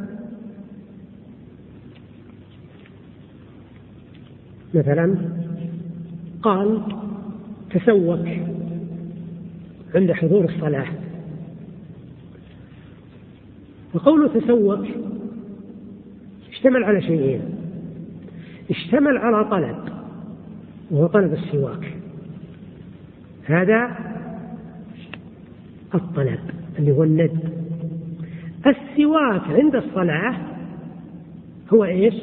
مثلا 4.73 5.15
قال 6.43 6.81
تسوك. 7.71 8.54
عند 9.95 10.11
حضور 10.11 10.45
الصلاة. 10.45 10.87
وقوله 13.93 14.27
تسوك 14.27 14.87
اشتمل 16.51 16.83
على 16.83 17.01
شيئين. 17.01 17.41
اشتمل 18.69 19.17
على 19.17 19.49
طلب 19.49 19.77
وهو 20.91 21.07
طلب 21.07 21.33
السواك. 21.33 21.93
هذا 23.45 23.97
الطلب 25.95 26.39
اللي 26.79 26.91
هو 26.91 27.03
الند. 27.03 27.39
السواك 28.67 29.41
عند 29.41 29.75
الصلاة 29.75 30.35
هو 31.73 31.85
إيش؟ 31.85 32.15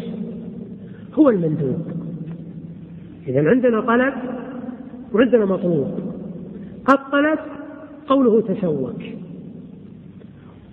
هو 1.14 1.31
المندوب. 1.31 1.93
إذا 3.29 3.49
عندنا 3.49 3.81
طلب 3.81 4.14
وعندنا 5.12 5.45
مطلوب. 5.45 6.12
الطلب 6.91 7.39
قوله 8.07 8.41
تسوك 8.41 9.03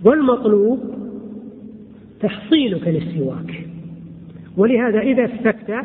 والمطلوب 0.04 0.80
تحصيلك 2.20 2.88
للسواك. 2.88 3.66
ولهذا 4.56 5.00
إذا 5.00 5.24
استكت 5.24 5.84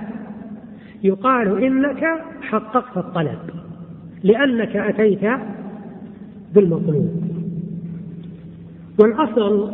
يقال 1.04 1.64
إنك 1.64 2.04
حققت 2.42 2.98
الطلب 2.98 3.40
لأنك 4.24 4.76
أتيت 4.76 5.32
بالمطلوب. 6.56 7.12
والأصل 9.00 9.72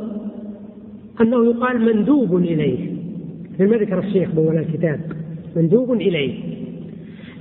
أنه 1.22 1.46
يقال 1.46 1.82
مندوب 1.82 2.36
إليه. 2.36 2.92
مثل 3.54 3.70
ما 3.70 3.78
ذكر 3.78 4.00
الشيخ 4.00 4.32
بولا 4.32 4.60
الكتاب 4.60 5.00
مندوب 5.56 5.92
إليه. 5.94 6.52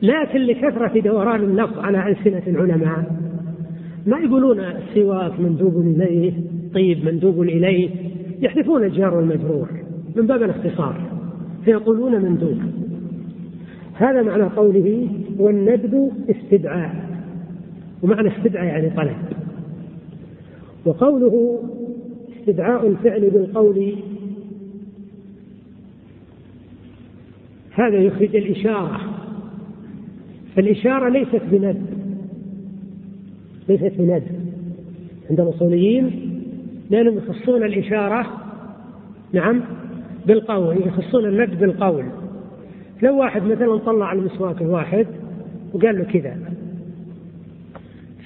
لكن 0.02 0.40
لكثرة 0.40 1.00
دوران 1.00 1.42
اللفظ 1.42 1.78
على 1.78 2.08
ألسنة 2.08 2.42
العلماء 2.46 3.19
ما 4.06 4.18
يقولون 4.18 4.60
السواك 4.60 5.40
مندوب 5.40 5.80
إليه 5.80 6.32
طيب 6.74 7.04
مندوب 7.04 7.42
إليه. 7.42 7.90
يحذفون 8.40 8.84
الجار 8.84 9.14
والمجرور 9.14 9.68
من 10.16 10.26
باب 10.26 10.42
الاختصار 10.42 11.00
فيقولون 11.64 12.22
مندوب. 12.22 12.58
هذا 13.94 14.22
معنى 14.22 14.42
قوله 14.42 15.08
والندب 15.38 16.10
استدعاء 16.30 17.10
ومعنى 18.02 18.28
استدعاء 18.38 18.66
يعني 18.66 18.90
طلب. 18.90 19.16
وقوله 20.84 21.62
استدعاء 22.38 22.86
الفعل 22.86 23.30
بالقول 23.30 23.94
هذا 27.70 27.96
يخرج 27.96 28.36
الإشارة. 28.36 29.00
فالإشارة 30.56 31.08
ليست 31.08 31.42
ليست 33.70 33.92
بند 33.98 34.22
عند 35.30 35.40
الأصوليين 35.40 36.30
لأنهم 36.90 37.18
يخصون 37.18 37.62
الإشارة 37.62 38.26
نعم 39.32 39.60
بالقول 40.26 40.76
يخصون 40.86 41.24
الند 41.24 41.60
بالقول 41.60 42.04
لو 43.02 43.18
واحد 43.18 43.42
مثلا 43.42 43.76
طلع 43.76 44.12
المسواك 44.12 44.62
الواحد 44.62 45.06
وقال 45.72 45.98
له 45.98 46.04
كذا 46.04 46.36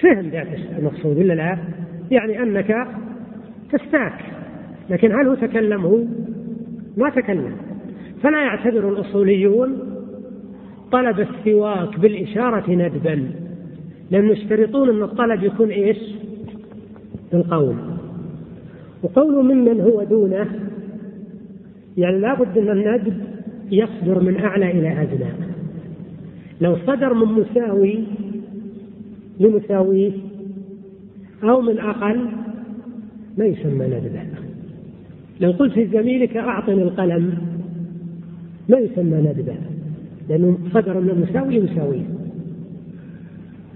فهم 0.01 0.29
ذاك 0.29 0.59
المقصود 0.79 1.17
ولا 1.17 1.33
لا؟ 1.33 1.59
يعني 2.11 2.43
أنك 2.43 2.87
تستاك 3.73 4.21
لكن 4.91 5.13
هل 5.13 5.29
هو 5.29 5.35
تكلم 5.35 5.81
هو؟ 5.81 5.99
ما 6.97 7.11
تكلم 7.11 7.57
فلا 8.23 8.43
يعتبر 8.43 8.89
الأصوليون 8.89 9.79
طلب 10.93 11.21
السواك 11.21 12.01
بالإشارة 12.01 12.71
ندبا 12.71 13.44
لأنه 14.11 14.33
يشترطون 14.33 14.89
أن 14.89 15.03
الطلب 15.03 15.43
يكون 15.43 15.69
إيش؟ 15.69 15.99
بالقول 17.33 17.77
وقوله 19.03 19.43
ممن 19.43 19.81
هو 19.81 20.03
دونه 20.03 20.47
يعني 21.97 22.19
لابد 22.19 22.59
أن 22.59 22.71
الندب 22.71 23.15
يصدر 23.71 24.21
من 24.21 24.37
أعلى 24.37 24.71
إلى 24.71 25.03
أدنى. 25.03 25.31
لو 26.61 26.77
صدر 26.87 27.15
من 27.15 27.27
مساوي 27.27 28.05
لمساويه 29.41 30.13
أو 31.43 31.61
من 31.61 31.79
أقل 31.79 32.27
ما 33.39 33.45
يسمى 33.45 33.87
ندبا 33.87 34.27
لو 35.41 35.51
قلت 35.51 35.79
لزميلك 35.79 36.37
أعطني 36.37 36.83
القلم 36.83 37.35
ما 38.69 38.79
يسمى 38.79 39.17
ندبا 39.17 39.57
لأنه 40.29 40.59
صدر 40.75 41.01
من 41.01 41.11
المساوي 41.11 41.59
لمساويه. 41.59 42.14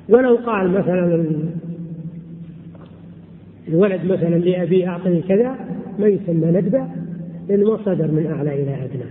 ولو 0.09 0.37
قال 0.37 0.71
مثلا 0.71 1.25
الولد 3.69 4.05
مثلا 4.05 4.39
لأبي 4.39 4.87
أعطني 4.87 5.23
كذا 5.23 5.55
ما 5.99 6.07
يسمى 6.07 6.47
ندبة 6.47 6.87
لأنه 7.49 7.77
صدر 7.77 8.11
من 8.11 8.27
أعلى 8.27 8.63
إلى 8.63 8.75
أدنى. 8.85 9.11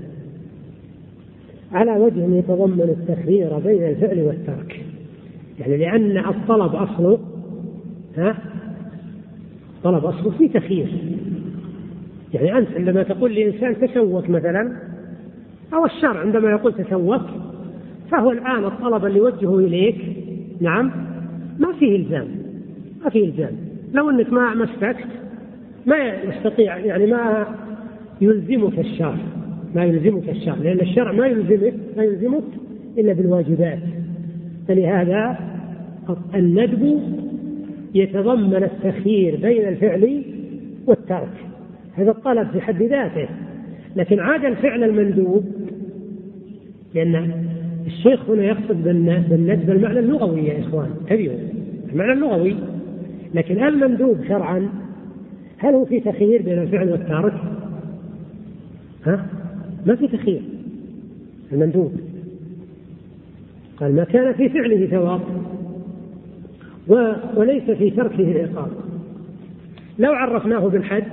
على 1.72 1.92
وجه 1.92 2.36
يتضمن 2.36 2.82
التخيير 2.82 3.60
بين 3.60 3.84
الفعل 3.84 4.22
والترك. 4.22 4.86
يعني 5.60 5.78
لأن 5.78 6.18
الطلب 6.18 6.76
أصله 6.76 7.20
ها؟ 8.18 8.38
طلب 9.84 10.06
أصله 10.06 10.32
في 10.32 10.48
تخيير. 10.48 10.88
يعني 12.34 12.58
أنت 12.58 12.68
عندما 12.76 13.04
تقول 13.04 13.36
لإنسان 13.36 13.88
تسوك 13.88 14.30
مثلا 14.30 14.78
أو 15.74 15.86
الشرع 15.86 16.20
عندما 16.20 16.52
يقول 16.52 16.74
تسوك 16.74 17.22
فهو 18.12 18.32
الآن 18.32 18.66
الطلب 18.66 19.06
اللي 19.06 19.18
يوجهه 19.18 19.60
إليك 19.60 20.17
نعم. 20.62 20.92
ما 21.60 21.74
فيه 21.80 21.96
إلزام. 21.96 22.28
ما 23.04 23.10
فيه 23.10 23.26
إلزام. 23.26 23.52
لو 23.94 24.10
أنك 24.10 24.34
ما 24.34 24.54
مسكت 24.54 25.08
ما 25.86 25.98
يستطيع 25.98 26.78
يعني 26.78 27.06
ما 27.06 27.48
يلزمك 28.22 28.80
الشرع. 28.80 29.18
ما 29.76 29.84
يلزمك 29.84 30.30
الشرع. 30.30 30.56
لأن 30.56 30.80
الشرع 30.80 31.12
ما 31.12 31.28
يلزمك 31.28 31.74
ما 31.98 32.04
يلزمك 32.04 32.44
إلا 32.98 33.14
بالواجبات. 33.14 33.80
فلهذا 34.68 35.40
الندب 36.36 37.02
يتضمن 37.96 38.64
التخيير 38.64 39.36
بين 39.36 39.68
الفعل 39.68 40.24
والترك. 40.88 41.34
هذا 41.96 42.12
الطلب 42.12 42.48
في 42.52 42.62
حد 42.62 42.84
ذاته. 42.84 43.28
لكن 43.96 44.20
عاد 44.20 44.46
الفعل 44.46 44.84
المندوب 44.84 45.46
لأن 46.96 47.46
الشيخ 47.88 48.30
هنا 48.30 48.44
يقصد 48.44 48.84
بالندب 48.84 49.70
المعنى 49.70 50.00
اللغوي 50.00 50.42
يا 50.42 50.60
إخوان. 50.60 50.90
انتبهوا 51.02 51.38
المعنى 51.92 52.14
اللغوي. 52.14 52.56
لكن 53.34 53.64
المندوب 53.64 54.18
شرعا؟ 54.28 54.70
هل 55.58 55.74
هو 55.74 55.86
في 55.86 56.00
تخيير 56.00 56.42
بين 56.42 56.60
الفعل 56.60 56.90
والتارك؟ 56.92 57.34
ها؟ 59.06 59.26
ما 59.86 59.96
في 59.96 60.08
تخيير. 60.08 60.42
المندوب. 61.52 61.92
قال 63.78 63.96
ما 63.96 64.04
كان 64.04 64.34
في 64.34 64.50
فعله 64.50 64.86
ثواب 64.86 65.22
وليس 67.38 67.64
في 67.64 67.90
تركه 67.90 68.42
عقاب 68.42 68.72
لو 70.00 70.12
عرفناه 70.14 70.68
بالحد 70.68 71.04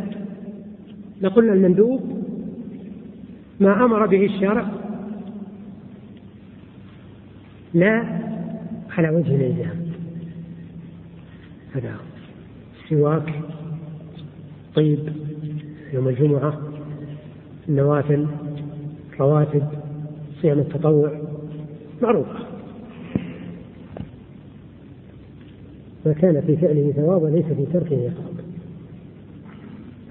لقلنا 1.23 1.53
المندوب 1.53 2.01
ما 3.61 3.85
أمر 3.85 4.07
به 4.07 4.25
الشرع 4.25 4.67
لا 7.75 8.05
على 8.91 9.11
وجه 9.11 9.35
الإلزام. 9.35 9.85
هذا 11.73 11.97
سواك 12.89 13.35
طيب 14.75 14.99
يوم 15.93 16.09
الجمعة 16.09 16.59
النوافل 17.69 18.27
رواتب 19.21 19.63
صيام 20.43 20.59
التطوع 20.59 21.21
معروفة 22.03 22.39
ما 26.07 26.13
كان 26.13 26.41
في 26.41 26.57
فعله 26.57 26.93
ثواب 26.93 27.23
وليس 27.23 27.45
في 27.45 27.67
تركه 27.73 27.97
عقاب. 27.97 28.35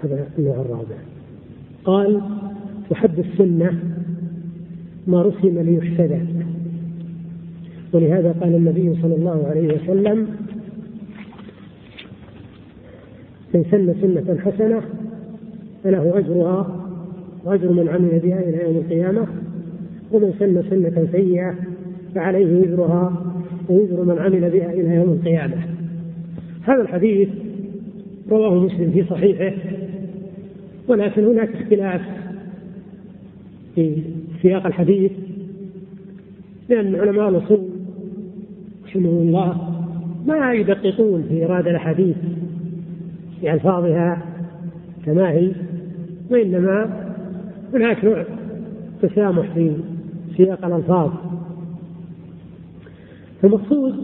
هذا 0.03 0.28
النوع 0.38 0.55
الرابع. 0.55 0.95
قال 1.86 2.22
وحد 2.91 3.20
السنة 3.20 3.80
ما 5.07 5.22
رسم 5.22 5.59
ليحسد 5.59 6.32
ولهذا 7.94 8.36
قال 8.41 8.56
النبي 8.56 9.02
صلى 9.02 9.16
الله 9.16 9.48
عليه 9.48 9.68
وسلم 9.68 10.28
من 13.54 13.66
سن 13.72 13.96
سنة 14.02 14.39
حسنة 14.39 14.82
فله 15.84 16.18
أجرها 16.18 16.86
وأجر 17.46 17.72
من 17.72 17.89
عمل 17.89 18.20
بها 18.20 18.39
إلى 18.39 18.64
يوم 18.64 18.78
القيامة 18.78 19.28
ومن 20.12 20.34
سن 20.39 20.64
سنة 20.70 21.08
سيئة 21.12 21.56
فعليه 22.16 22.62
وزرها 22.62 23.34
ووزر 23.70 24.04
من 24.04 24.20
عمل 24.20 24.50
بها 24.50 24.74
إلى 24.74 24.96
يوم 24.96 25.12
القيامة. 25.12 25.56
هذا 26.64 26.82
الحديث 26.82 27.30
رواه 28.30 28.56
مسلم 28.66 28.91
في 28.91 29.04
صحيحه 29.04 29.54
ولكن 30.88 31.26
هناك 31.26 31.50
اختلاف 31.56 32.02
في 33.76 34.02
سياق 34.41 34.66
الحديث 34.66 35.12
لأن 36.70 36.96
علماء 36.96 37.30
الأصول 37.30 37.72
رحمه 38.94 39.10
الله 39.10 39.58
ما 40.28 40.54
يدققون 40.54 41.24
في 41.30 41.46
إرادة 41.46 41.72
الأحاديث 41.72 42.16
في 43.41 43.54
ألفاظها 43.54 44.22
كما 45.06 45.30
هي 45.32 45.52
وإنما 46.30 47.06
هناك 47.74 48.06
نوع 48.06 48.26
تسامح 49.02 49.54
في 49.54 49.74
سياق 50.38 50.66
الألفاظ. 50.66 51.12
المقصود 53.44 53.96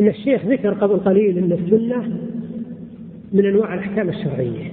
أن 0.00 0.08
الشيخ 0.08 0.46
ذكر 0.46 0.74
قبل 0.74 0.96
قليل 0.96 1.38
أن 1.38 1.52
السنة 1.52 2.18
من 3.32 3.46
أنواع 3.46 3.74
الأحكام 3.74 4.08
الشرعية 4.08 4.72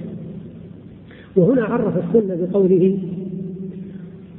وهنا 1.36 1.64
عرف 1.64 1.94
السنة 1.96 2.46
بقوله 2.46 2.98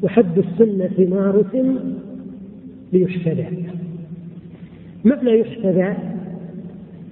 وحد 0.03 0.37
السنة 0.37 1.09
مارس 1.09 1.77
ليحسد 2.93 3.45
معنى 5.05 5.39
يحتذى؟ 5.39 5.95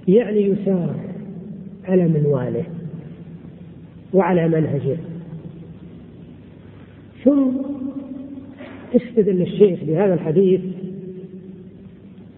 يعني 0.08 0.40
يسار 0.40 0.94
على 1.84 2.08
منواله 2.08 2.64
وعلى 4.12 4.48
منهجه. 4.48 4.96
ثم 7.24 7.48
استدل 8.96 9.42
الشيخ 9.42 9.84
بهذا 9.84 10.14
الحديث 10.14 10.60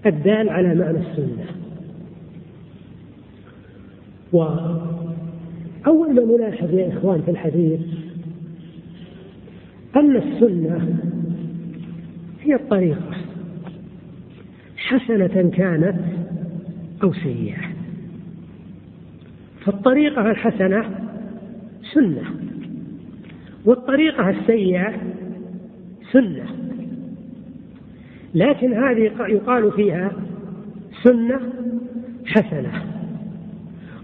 الدال 0.06 0.48
على 0.48 0.74
معنى 0.74 0.98
السنة. 0.98 1.44
وأول 4.32 6.14
ما 6.14 6.22
نلاحظ 6.36 6.74
يا 6.74 6.88
إخوان 6.88 7.22
في 7.22 7.30
الحديث 7.30 7.80
أن 9.96 10.16
السنة 10.16 10.98
هي 12.42 12.54
الطريقة 12.54 13.07
حسنة 14.88 15.50
كانت 15.50 15.96
أو 17.02 17.12
سيئة. 17.12 17.58
فالطريقة 19.64 20.30
الحسنة 20.30 20.84
سنة 21.94 22.22
والطريقة 23.64 24.30
السيئة 24.30 24.92
سنة. 26.12 26.46
لكن 28.34 28.72
هذه 28.72 29.12
يقال 29.28 29.72
فيها 29.72 30.12
سنة 31.02 31.40
حسنة 32.26 32.72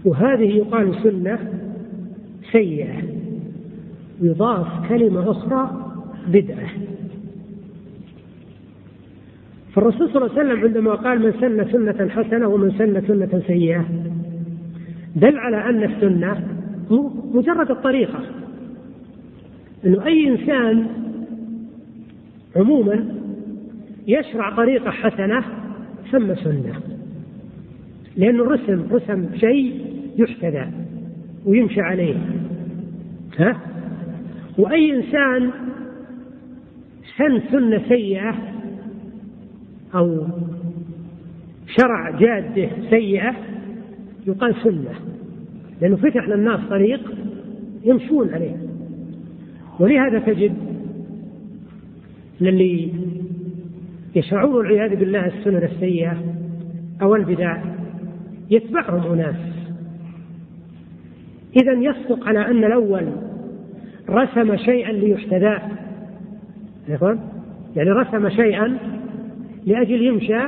وهذه 0.05 0.57
يقال 0.57 0.95
سنة 1.03 1.39
سيئة. 2.51 3.01
يضاف 4.21 4.89
كلمة 4.89 5.31
أخرى 5.31 5.91
بدعة. 6.27 6.69
فالرسول 9.75 10.09
صلى 10.09 10.25
الله 10.25 10.39
عليه 10.39 10.49
وسلم 10.49 10.63
عندما 10.63 10.95
قال 10.95 11.19
من 11.19 11.33
سن 11.41 11.71
سنة 11.71 12.09
حسنة 12.09 12.47
ومن 12.47 12.71
سن 12.71 13.07
سنة 13.07 13.41
سيئة 13.47 13.85
دل 15.15 15.37
على 15.37 15.69
أن 15.69 15.83
السنة 15.83 16.47
مجرد 17.33 17.71
الطريقة. 17.71 18.19
أنه 19.85 20.05
أي 20.05 20.27
إنسان 20.27 20.87
عموما 22.55 23.05
يشرع 24.07 24.55
طريقة 24.55 24.91
حسنة 24.91 25.43
ثم 26.11 26.35
سنة. 26.35 26.73
لأنه 28.17 28.43
رسم 28.43 28.85
رسم 28.91 29.35
شيء 29.35 29.85
يحتذى 30.17 30.71
ويمشى 31.45 31.81
عليه. 31.81 32.15
ها؟ 33.37 33.57
وأي 34.57 34.95
إنسان 34.95 35.49
سن 37.17 37.41
سنة 37.51 37.81
سيئة 37.89 38.54
أو 39.95 40.27
شرع 41.67 42.11
جادة 42.11 42.69
سيئة 42.89 43.35
يقال 44.27 44.55
سنة 44.63 44.93
لأنه 45.81 45.95
فتح 45.95 46.27
للناس 46.27 46.59
طريق 46.69 47.13
يمشون 47.83 48.33
عليه. 48.33 48.55
ولهذا 49.79 50.19
تجد 50.19 50.53
للي 52.41 52.91
يشرعون 54.15 54.53
والعياذ 54.53 54.95
بالله 54.95 55.25
السنن 55.25 55.63
السيئة 55.63 56.17
أو 57.01 57.15
البدع 57.15 57.57
يتبعهم 58.49 59.13
أناس. 59.13 59.35
إذا 61.55 61.73
يصدق 61.73 62.27
على 62.27 62.39
أن 62.39 62.63
الأول 62.63 63.07
رسم 64.09 64.57
شيئا 64.57 64.91
ليحتذى 64.91 65.59
يعني 67.75 67.89
رسم 67.89 68.29
شيئا 68.29 68.77
لأجل 69.65 70.01
يمشى 70.01 70.39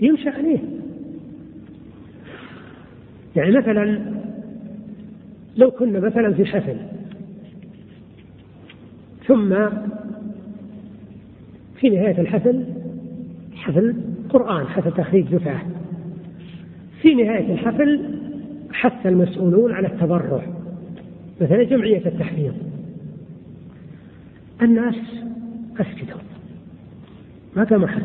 يمشى 0.00 0.28
عليه. 0.28 0.58
يعني 3.36 3.58
مثلا 3.58 4.00
لو 5.56 5.70
كنا 5.70 6.00
مثلا 6.00 6.34
في 6.34 6.44
حفل 6.44 6.76
ثم 9.26 9.54
في 11.80 11.88
نهاية 11.88 12.20
الحفل 12.20 12.64
حفل 13.54 13.94
قرآن 14.28 14.66
حفل 14.66 14.92
تخريج 14.92 15.26
دفعة. 15.26 15.62
في 17.02 17.14
نهاية 17.14 17.52
الحفل 17.52 18.00
حث 18.72 19.06
المسؤولون 19.06 19.72
على 19.72 19.86
التبرع 19.88 20.42
مثلا 21.40 21.62
جمعية 21.62 22.06
التحفيظ 22.06 22.52
الناس 24.62 24.96
أسكتوا. 25.80 26.25
ما 27.56 27.64
قام 27.64 27.84
أحد 27.84 28.02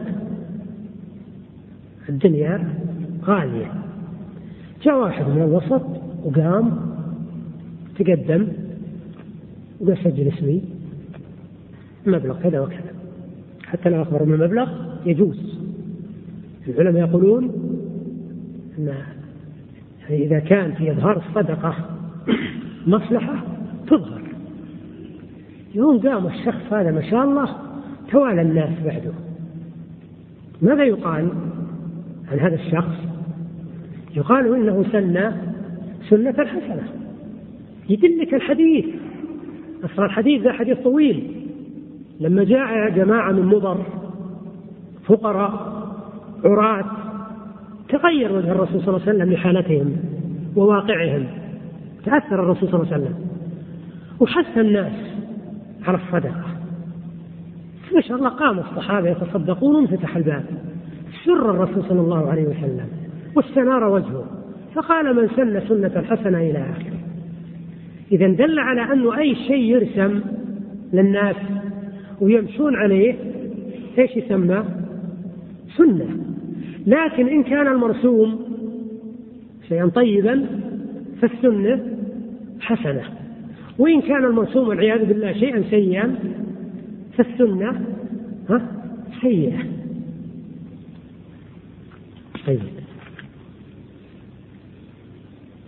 الدنيا 2.10 2.74
غالية. 3.26 3.72
جاء 4.84 5.00
واحد 5.00 5.26
من 5.28 5.42
الوسط 5.42 5.82
وقام 6.24 6.80
تقدم 8.00 8.48
وقال 9.80 9.98
سجل 9.98 10.28
اسمي. 10.28 10.62
مبلغ 12.06 12.40
كذا 12.42 12.60
وكذا. 12.60 12.94
حتى 13.66 13.90
لو 13.90 14.02
أخبر 14.02 14.24
من 14.24 14.34
المبلغ 14.34 14.70
يجوز. 15.06 15.60
العلماء 16.68 17.10
يقولون 17.10 17.44
أن 18.78 18.88
يعني 20.10 20.26
إذا 20.26 20.40
كان 20.40 20.72
في 20.72 20.92
إظهار 20.92 21.18
الصدقة 21.18 21.76
مصلحة 22.88 23.44
تظهر. 23.88 24.22
يوم 25.76 26.00
قام 26.00 26.28
الشخص 26.28 26.74
هذا 26.74 26.92
ما 26.92 27.02
شاء 27.10 27.24
الله 27.24 27.56
توالى 28.12 28.42
الناس 28.42 28.80
بعده. 28.86 29.31
ماذا 30.62 30.84
يقال 30.84 31.30
عن 32.32 32.40
هذا 32.40 32.56
الشخص؟ 32.56 32.96
يقال 34.16 34.56
إنه 34.56 34.86
سن 34.92 35.32
سنة 36.10 36.46
حسنة 36.46 36.84
يدلك 37.90 38.34
الحديث. 38.34 38.86
أصل 39.84 40.04
الحديث 40.04 40.42
ذا 40.42 40.52
حديث 40.54 40.78
طويل. 40.78 41.32
لما 42.20 42.44
جاء 42.44 42.90
جماعة 42.90 43.32
من 43.32 43.46
مضر 43.46 43.86
فقراء 45.06 45.82
عراة 46.46 46.86
تغير 47.90 48.32
وجه 48.32 48.52
الرسول 48.52 48.82
صلى 48.82 48.96
الله 48.96 49.08
عليه 49.08 49.18
وسلم 49.18 49.34
لحالتهم 49.34 49.96
وواقعهم. 50.56 51.28
تأثر 52.06 52.44
الرسول 52.44 52.70
صلى 52.70 52.82
الله 52.82 52.94
عليه 52.94 53.04
وسلم. 53.04 53.16
وحث 54.20 54.58
الناس 54.58 54.94
على 55.88 55.98
الصدقة. 55.98 56.51
ما 57.94 58.02
شاء 58.02 58.18
الله 58.18 58.30
قام 58.30 58.60
الصحابة 58.60 59.10
يتصدقون 59.10 59.76
وانفتح 59.76 60.16
الباب. 60.16 60.46
سر 61.26 61.52
الرسول 61.52 61.84
صلى 61.90 62.02
الله 62.02 62.30
عليه 62.30 62.44
وسلم 62.44 62.88
واستنار 63.36 63.84
وجهه. 63.84 64.26
فقال 64.74 65.16
من 65.16 65.28
سن 65.28 65.62
سنة 65.68 66.02
حسنة 66.02 66.38
إلى 66.38 66.60
آخره. 66.60 66.98
إذا 68.12 68.28
دل 68.28 68.60
على 68.60 68.94
أنه 68.94 69.18
أي 69.18 69.36
شيء 69.36 69.64
يرسم 69.64 70.22
للناس 70.94 71.36
ويمشون 72.22 72.76
عليه 72.76 73.16
إيش 73.98 74.18
يسمى؟ 74.18 74.64
سنة. 75.78 76.08
لكن 76.88 77.28
إن 77.28 77.44
كان 77.44 77.68
المرسوم 77.68 78.40
شيئا 79.68 79.88
طيبا 79.88 80.46
فالسنة 81.22 81.80
حسنة. 82.60 83.04
وإن 83.80 84.02
كان 84.02 84.26
المرسوم 84.26 84.68
والعياذ 84.68 85.06
بالله 85.06 85.34
شيئا 85.34 85.64
سيئا 85.70 86.16
فالسنة 87.18 87.86
ها؟ 88.50 88.62
سيئة 89.22 89.64
طيب. 92.48 92.60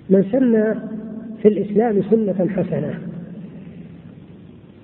من 0.09 0.23
سن 0.31 0.75
في 1.41 1.47
الإسلام 1.47 2.01
سنة 2.09 2.49
حسنة 2.49 2.99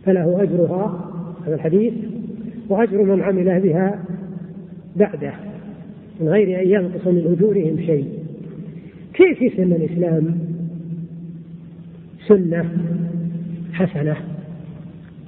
فله 0.05 0.43
أجرها 0.43 1.11
هذا 1.45 1.55
الحديث 1.55 1.93
وأجر 2.69 3.03
من 3.03 3.21
عمل 3.21 3.59
بها 3.59 4.03
بعده 4.95 5.33
من 6.19 6.29
غير 6.29 6.61
أن 6.61 6.69
ينقص 6.69 7.07
من 7.07 7.37
أجورهم 7.37 7.77
شيء. 7.85 8.19
كيف 9.13 9.41
يسمى 9.41 9.75
الإسلام 9.75 10.39
سنة 12.27 12.77
حسنة؟ 13.73 14.15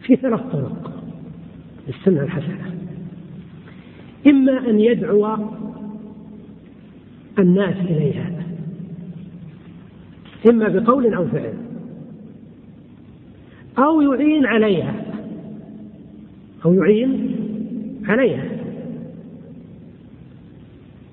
في 0.02 0.16
ثلاث 0.16 0.42
طرق. 0.42 0.91
للسنة 1.88 2.24
الحسنة 2.24 2.76
إما 4.28 4.70
أن 4.70 4.80
يدعو 4.80 5.38
الناس 7.40 7.76
إليها. 7.76 8.32
إما 10.50 10.68
بقول 10.68 11.14
أو 11.14 11.28
فعل. 11.28 11.54
أو 13.78 14.02
يعين 14.02 14.46
عليها. 14.46 14.96
أو 16.66 16.74
يعين 16.74 17.36
عليها. 18.06 18.50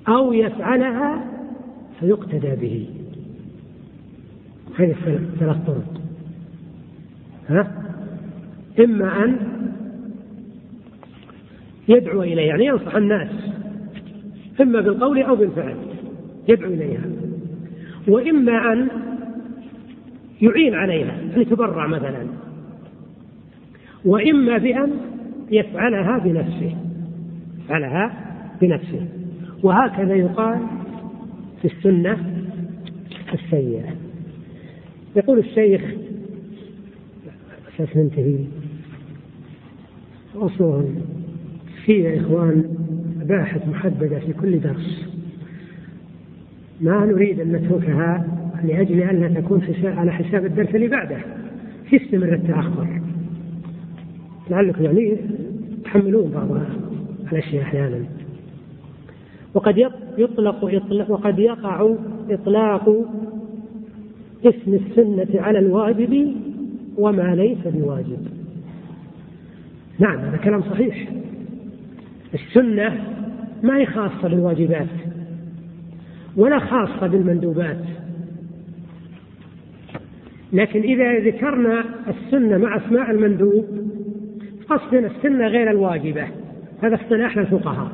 أو 0.09 0.32
يفعلها 0.32 1.24
فيقتدى 2.01 2.57
به. 2.57 2.89
هذه 4.78 4.97
ثلاث 5.40 5.57
طرق. 5.66 6.01
ها؟ 7.49 7.85
إما 8.81 9.24
أن 9.24 9.39
يدعو 11.89 12.23
إليه 12.23 12.43
يعني 12.43 12.66
ينصح 12.66 12.94
الناس 12.94 13.31
إما 14.60 14.81
بالقول 14.81 15.23
أو 15.23 15.36
بالفعل 15.36 15.77
يدعو 16.48 16.70
إليها. 16.70 17.05
وإما 18.09 18.73
أن 18.73 18.89
يعين 20.43 20.74
عليها 20.74 21.20
أن 21.36 21.40
يتبرع 21.40 21.86
مثلا. 21.86 22.27
وإما 24.05 24.59
بأن 24.59 24.90
يفعلها 25.51 26.19
بنفسه 26.19 26.77
يفعلها 27.65 28.12
بنفسه. 28.60 29.06
وهكذا 29.62 30.15
يقال 30.15 30.59
في 31.62 31.65
السنة 31.65 32.44
السيئة. 33.35 33.97
يقول 35.16 35.39
الشيخ 35.39 35.82
أساس 37.74 37.97
ننتهي. 37.97 38.39
أصلا 40.36 40.85
في 41.89 41.94
يا 41.94 42.20
إخوان 42.20 42.65
مباحث 43.20 43.69
محددة 43.69 44.19
في 44.19 44.32
كل 44.32 44.60
درس. 44.60 45.09
ما 46.81 47.06
نريد 47.06 47.40
أن 47.40 47.52
نتركها 47.52 48.27
لأجل 48.65 49.01
أن 49.01 49.35
تكون 49.35 49.62
على 49.85 50.12
حساب 50.12 50.47
الدرس 50.47 50.74
اللي 50.74 50.89
بعده. 50.89 51.16
يستمر 51.93 52.35
التأخر. 52.35 53.01
لعلكم 54.51 54.85
يعني 54.85 55.16
تحملون 55.85 56.31
بعض 56.31 56.62
الأشياء 57.32 57.62
أحيانا. 57.62 58.05
وقد 59.55 59.78
يطلق 60.19 60.65
إطلاق 60.65 61.10
وقد 61.10 61.39
يقع 61.39 61.94
إطلاق 62.31 62.89
اسم 64.44 64.74
السنة 64.74 65.43
على 65.43 65.59
الواجب 65.59 66.35
وما 66.98 67.35
ليس 67.35 67.74
بواجب. 67.74 68.19
نعم 69.98 70.19
هذا 70.19 70.36
كلام 70.36 70.62
صحيح. 70.62 71.09
السنة 72.35 73.05
ما 73.63 73.77
هي 73.77 73.87
خاصة 73.87 74.29
بالواجبات 74.29 74.89
ولا 76.37 76.59
خاصة 76.59 77.07
بالمندوبات. 77.07 77.79
لكن 80.53 80.81
إذا 80.81 81.19
ذكرنا 81.19 81.85
السنة 82.09 82.59
مع 82.59 82.77
أسماء 82.77 83.11
المندوب 83.11 83.65
قصدنا 84.69 85.07
السنة 85.07 85.47
غير 85.47 85.71
الواجبة. 85.71 86.27
هذا 86.83 86.95
اصطلاح 86.95 87.39
للفقهاء 87.39 87.93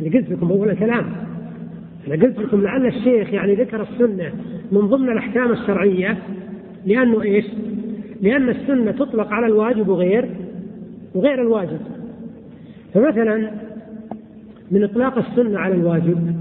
أنا 0.00 0.14
قلت 0.14 0.30
لكم 0.30 0.50
أول 0.50 0.70
الكلام. 0.70 1.06
أنا 2.06 2.22
قلت 2.22 2.38
لكم 2.38 2.62
لعل 2.62 2.86
الشيخ 2.86 3.32
يعني 3.32 3.54
ذكر 3.54 3.82
السنة 3.82 4.32
من 4.72 4.80
ضمن 4.80 5.10
الأحكام 5.10 5.52
الشرعية. 5.52 6.18
لأنه 6.86 7.22
إيش؟ 7.22 7.44
لأن 8.22 8.48
السنة 8.48 8.90
تطلق 8.92 9.32
على 9.32 9.46
الواجب 9.46 9.88
وغير 9.88 10.28
وغير 11.14 11.42
الواجب. 11.42 11.80
فمثلا 12.94 13.50
من 14.70 14.84
إطلاق 14.84 15.18
السنة 15.18 15.58
على 15.58 15.74
الواجب. 15.74 16.36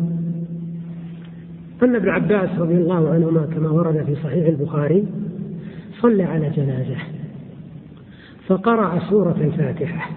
أن 1.83 1.95
ابن 1.95 2.09
عباس 2.09 2.49
رضي 2.57 2.73
الله 2.73 3.09
عنهما 3.09 3.45
كما 3.45 3.69
ورد 3.69 4.03
في 4.05 4.15
صحيح 4.15 4.47
البخاري 4.47 5.05
صلى 6.01 6.23
على 6.23 6.49
جنازة 6.49 6.97
فقرأ 8.47 8.99
سورة 9.09 9.37
الفاتحة. 9.41 10.09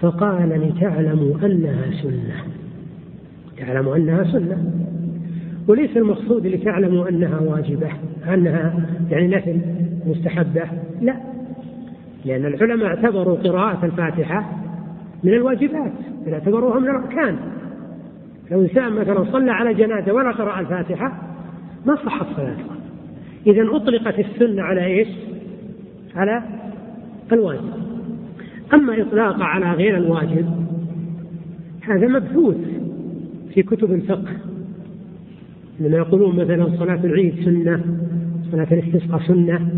فقال 0.00 0.48
لتعلموا 0.48 1.46
أنها 1.46 2.02
سنة. 2.02 2.44
تعلموا 3.58 3.96
أنها 3.96 4.24
سنة. 4.24 4.72
وليس 5.68 5.96
المقصود 5.96 6.46
لتعلموا 6.46 7.08
أنها 7.08 7.40
واجبة 7.40 7.88
أنها 8.34 8.86
يعني 9.10 9.28
نفل 9.28 9.60
مستحبة 10.06 10.62
لا. 11.00 11.16
لأن 12.24 12.46
العلماء 12.46 12.86
اعتبروا 12.86 13.36
قراءة 13.36 13.86
الفاتحة 13.86 14.65
من 15.24 15.32
الواجبات 15.32 15.92
اعتبروها 16.28 16.78
من 16.78 16.88
الأركان. 16.88 17.36
لو 18.50 18.60
إنسان 18.60 18.92
مثلا 18.92 19.24
صلى 19.32 19.50
على 19.50 19.74
جنازة 19.74 20.12
ولا 20.12 20.30
قرأ 20.30 20.60
الفاتحة 20.60 21.22
ما 21.86 21.96
صحت 21.96 22.26
صلاته 22.36 22.64
إذا 23.46 23.66
أطلقت 23.70 24.18
السنة 24.18 24.62
على 24.62 24.84
إيش؟ 24.84 25.08
على 26.16 26.42
الواجب. 27.32 27.72
أما 28.74 29.02
إطلاق 29.02 29.42
على 29.42 29.72
غير 29.72 29.96
الواجب 29.96 30.46
هذا 31.82 32.08
مبثوث 32.08 32.56
في 33.54 33.62
كتب 33.62 33.92
الفقه. 33.92 34.32
لما 35.80 35.96
يقولون 35.96 36.36
مثلا 36.36 36.76
صلاة 36.78 37.00
العيد 37.04 37.34
سنة 37.44 37.80
صلاة 38.52 38.66
الاستسقاء 38.72 39.20
سنة 39.20 39.68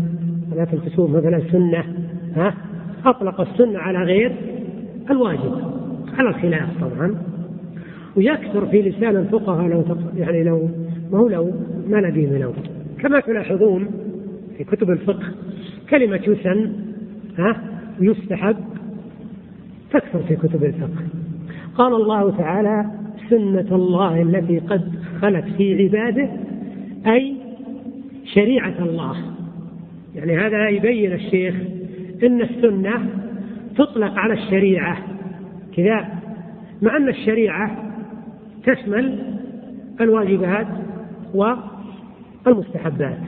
صلاة 0.51 0.67
الكسوف 0.73 1.09
مثلا 1.11 1.41
سنة 1.51 1.83
ها؟ 2.35 2.53
أطلق 3.05 3.41
السنة 3.41 3.79
على 3.79 4.03
غير 4.03 4.35
الواجب 5.09 5.61
على 6.17 6.29
الخلاف 6.29 6.69
طبعا. 6.81 7.15
ويكثر 8.15 8.65
في 8.65 8.81
لسان 8.81 9.15
الفقهاء 9.15 9.67
لو 9.67 9.85
يعني 10.17 10.43
لو 10.43 10.69
ما 11.11 11.19
هو 11.19 11.27
لو 11.27 11.51
ما 11.87 11.97
لقيه 11.97 12.37
لو. 12.37 12.53
كما 12.99 13.19
تلاحظون 13.19 13.87
في 14.57 14.63
كتب 14.63 14.89
الفقه 14.89 15.27
كلمة 15.89 16.21
يسن 16.27 16.71
ها 17.37 17.61
يستحب 18.01 18.55
تكثر 19.91 20.19
في 20.19 20.35
كتب 20.35 20.63
الفقه. 20.63 21.03
قال 21.75 21.93
الله 21.93 22.37
تعالى 22.37 22.85
سنة 23.29 23.75
الله 23.75 24.21
التي 24.21 24.59
قد 24.59 24.91
خلت 25.21 25.45
في 25.57 25.83
عباده 25.83 26.29
أي 27.07 27.35
شريعة 28.33 28.75
الله. 28.79 29.15
يعني 30.15 30.37
هذا 30.37 30.69
يبين 30.69 31.13
الشيخ 31.13 31.55
أن 32.23 32.41
السنة 32.41 33.09
تطلق 33.75 34.11
على 34.19 34.33
الشريعة. 34.33 34.97
كذا. 35.77 36.07
مع 36.81 36.97
أن 36.97 37.09
الشريعة 37.09 37.93
تشمل 38.63 39.19
الواجبات 40.01 40.67
والمستحبات 42.45 43.19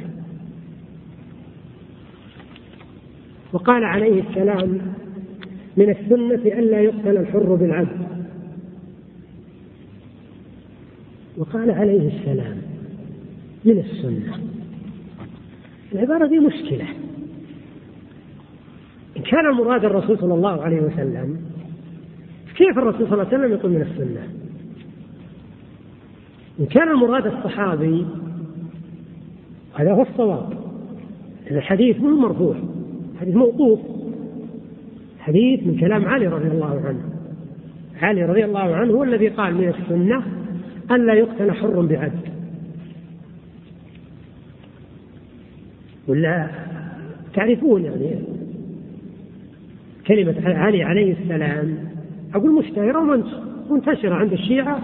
وقال 3.53 3.83
عليه 3.83 4.23
السلام 4.29 4.81
من 5.77 5.89
السنة 5.89 6.59
ألا 6.59 6.81
يقتل 6.81 7.17
الحر 7.17 7.55
بالعبد 7.55 8.07
وقال 11.37 11.71
عليه 11.71 12.07
السلام 12.07 12.57
من 13.65 13.79
السنة. 13.79 14.39
العبارة 15.93 16.27
دي 16.27 16.39
مشكلة. 16.39 16.85
كان 19.21 19.45
المراد 19.45 19.85
الرسول 19.85 20.17
صلى 20.17 20.33
الله 20.33 20.61
عليه 20.61 20.81
وسلم. 20.81 21.37
كيف 22.57 22.77
الرسول 22.77 23.07
صلى 23.07 23.13
الله 23.13 23.25
عليه 23.25 23.37
وسلم 23.37 23.51
يقول 23.51 23.71
من 23.71 23.81
السنة؟ 23.81 24.27
إن 26.59 26.65
كان 26.65 26.91
المراد 26.91 27.25
الصحابي 27.25 28.05
هذا 29.75 29.91
هو 29.91 30.01
الصواب. 30.01 30.53
الحديث 31.51 31.99
مو 31.99 32.09
مرفوع 32.09 32.55
حديث 33.21 33.35
موقوف. 33.35 33.79
حديث 35.19 35.67
من 35.67 35.77
كلام 35.79 36.05
علي 36.05 36.27
رضي 36.27 36.47
الله 36.47 36.81
عنه. 36.85 37.09
علي 38.01 38.25
رضي 38.25 38.45
الله 38.45 38.75
عنه 38.75 38.93
هو 38.93 39.03
الذي 39.03 39.27
قال 39.27 39.53
من 39.53 39.67
السنة 39.67 40.23
أن 40.91 41.05
لا 41.05 41.13
يقتل 41.13 41.51
حر 41.51 41.81
بعبد 41.81 42.31
ولا 46.07 46.49
تعرفون 47.33 47.83
يعني 47.83 48.15
كلمة 50.07 50.35
علي 50.45 50.83
عليه 50.83 51.15
السلام. 51.23 51.77
أقول 52.35 52.51
مشتهرة 52.51 53.23
ومنتشرة 53.69 54.13
عند 54.13 54.33
الشيعة 54.33 54.79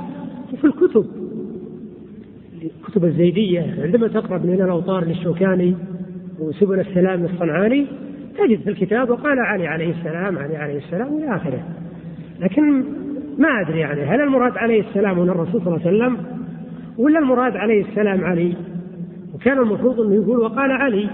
وفي 0.53 0.67
الكتب. 0.67 1.05
الكتب 2.63 3.05
الزيدية 3.05 3.75
عندما 3.83 4.07
تقرأ 4.07 4.37
من 4.37 4.53
الأوطار 4.53 5.05
للشوكاني 5.05 5.75
وسبل 6.39 6.79
السلام 6.79 7.25
الصنعاني 7.25 7.85
تجد 8.37 8.59
في 8.61 8.69
الكتاب 8.69 9.09
وقال 9.09 9.39
علي 9.39 9.67
عليه 9.67 9.91
السلام 9.91 10.37
علي 10.37 10.55
عليه 10.57 10.77
السلام 10.77 11.17
إلى 11.17 11.35
آخره. 11.35 11.63
لكن 12.39 12.83
ما 13.37 13.61
أدري 13.61 13.79
يعني 13.79 14.01
هل 14.01 14.21
المراد 14.21 14.57
عليه 14.57 14.81
السلام 14.81 15.19
هنا 15.19 15.31
الرسول 15.31 15.61
صلى 15.61 15.75
الله 15.75 15.87
عليه 15.87 15.97
وسلم 15.97 16.17
ولا 16.97 17.19
المراد 17.19 17.55
عليه 17.55 17.85
السلام 17.85 18.23
علي؟ 18.23 18.53
وكان 19.33 19.57
المفروض 19.57 20.01
أنه 20.01 20.15
يقول 20.15 20.37
وقال 20.37 20.71
علي 20.71 21.09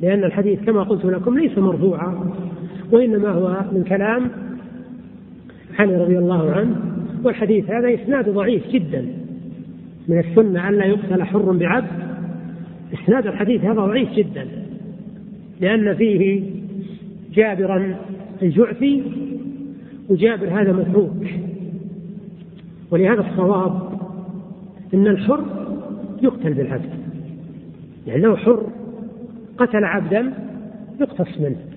لأن 0.00 0.24
الحديث 0.24 0.60
كما 0.64 0.82
قلت 0.82 1.04
لكم 1.04 1.38
ليس 1.38 1.58
مرفوعا. 1.58 2.32
وإنما 2.92 3.28
هو 3.28 3.64
من 3.72 3.84
كلام 3.84 4.30
علي 5.78 5.96
رضي 5.96 6.18
الله 6.18 6.50
عنه 6.50 6.76
والحديث 7.24 7.70
هذا 7.70 7.94
إسناد 7.94 8.28
ضعيف 8.28 8.68
جدا 8.68 9.06
من 10.08 10.18
السنة 10.18 10.68
ألا 10.68 10.84
يقتل 10.84 11.22
حر 11.22 11.52
بعبد. 11.52 12.12
إسناد 12.94 13.26
الحديث 13.26 13.64
هذا 13.64 13.72
ضعيف 13.72 14.12
جدا 14.12 14.46
لأن 15.60 15.94
فيه 15.94 16.42
جابرا 17.34 17.96
الجعفي 18.42 19.02
وجابر 20.08 20.60
هذا 20.60 20.72
متروك 20.72 21.26
ولهذا 22.90 23.20
الصواب 23.20 23.92
أن 24.94 25.06
الحر 25.06 25.44
يقتل 26.22 26.54
بالعبد 26.54 26.90
يعني 28.06 28.22
لو 28.22 28.36
حر 28.36 28.66
قتل 29.58 29.84
عبدا 29.84 30.32
يقتص 31.00 31.40
منه. 31.40 31.71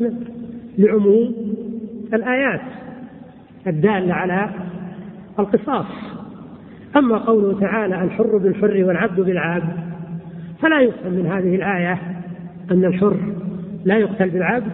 منه 0.00 0.14
لعموم 0.78 1.34
الآيات 2.14 2.60
الدالة 3.66 4.14
على 4.14 4.50
القصاص. 5.38 5.86
أما 6.96 7.18
قوله 7.18 7.60
تعالى 7.60 8.02
الحر 8.02 8.38
بالحر 8.38 8.84
والعبد 8.84 9.20
بالعبد 9.20 9.72
فلا 10.60 10.80
يفهم 10.80 11.12
من 11.12 11.26
هذه 11.26 11.54
الآية 11.54 11.98
أن 12.70 12.84
الحر 12.84 13.16
لا 13.84 13.96
يقتل 13.96 14.30
بالعبد 14.30 14.72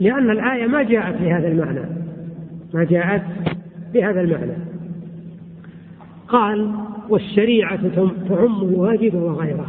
لأن 0.00 0.30
الآية 0.30 0.66
ما 0.66 0.82
جاءت 0.82 1.22
بهذا 1.22 1.48
المعنى. 1.48 1.84
ما 2.74 2.84
جاءت 2.84 3.22
بهذا 3.94 4.20
المعنى. 4.20 4.52
قال 6.28 6.70
والشريعة 7.08 7.80
تعم 8.28 8.62
الواجب 8.62 9.14
وغيره 9.14 9.66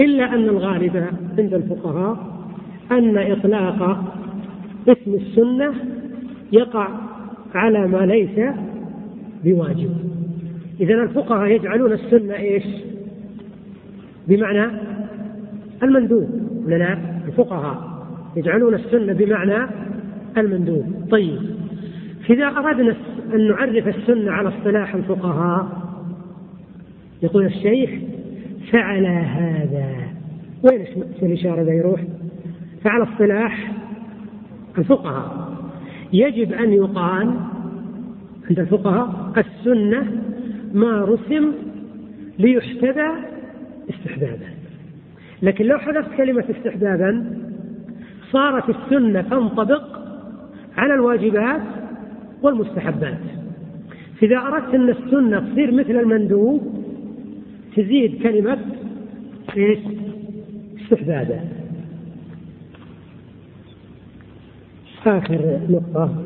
إلا 0.00 0.34
أن 0.34 0.44
الغالب 0.44 1.06
عند 1.38 1.54
الفقهاء 1.54 2.33
أن 2.90 3.18
إطلاق 3.18 4.12
اسم 4.88 5.14
السنة 5.14 5.74
يقع 6.52 6.88
على 7.54 7.88
ما 7.88 8.06
ليس 8.06 8.54
بواجب. 9.44 9.90
إذا 10.80 10.94
الفقهاء 10.94 11.50
يجعلون 11.50 11.92
السنة 11.92 12.34
إيش؟ 12.34 12.64
بمعنى 14.28 14.70
المندوب. 15.82 16.28
لنا 16.66 16.98
الفقهاء 17.26 18.04
يجعلون 18.36 18.74
السنة 18.74 19.12
بمعنى 19.12 19.70
المندوب. 20.38 20.84
طيب. 21.10 21.38
إذا 22.30 22.46
أردنا 22.46 22.96
أن 23.34 23.48
نعرف 23.48 23.88
السنة 23.88 24.32
على 24.32 24.48
اصطلاح 24.48 24.94
الفقهاء 24.94 25.84
يقول 27.22 27.46
الشيخ 27.46 27.90
فعل 28.72 29.06
هذا. 29.06 29.94
وين 30.62 30.86
الإشارة 31.22 31.62
ذا 31.62 31.72
يروح؟ 31.72 32.00
فعلى 32.84 33.02
اصطلاح 33.02 33.72
الفقهاء. 34.78 35.54
يجب 36.12 36.52
أن 36.52 36.72
يقال 36.72 37.34
عند 38.50 38.58
الفقهاء 38.58 39.32
السنة 39.36 40.22
ما 40.74 41.04
رسم 41.04 41.52
ليحتذى 42.38 43.10
استحبابا. 43.90 44.46
لكن 45.42 45.64
لو 45.64 45.78
حذفت 45.78 46.16
كلمة 46.16 46.44
استحبابا 46.50 47.36
صارت 48.30 48.70
السنة 48.70 49.22
تنطبق 49.22 49.98
على 50.76 50.94
الواجبات 50.94 51.62
والمستحبات. 52.42 53.20
فإذا 54.20 54.38
أردت 54.38 54.74
أن 54.74 54.88
السنة 54.88 55.40
تصير 55.40 55.72
مثل 55.72 55.90
المندوب 55.90 56.84
تزيد 57.76 58.22
كلمة 58.22 58.58
إيش؟ 59.56 59.78
استحبابا. 60.82 61.63
آخر 65.06 65.60
نقطة. 65.68 66.24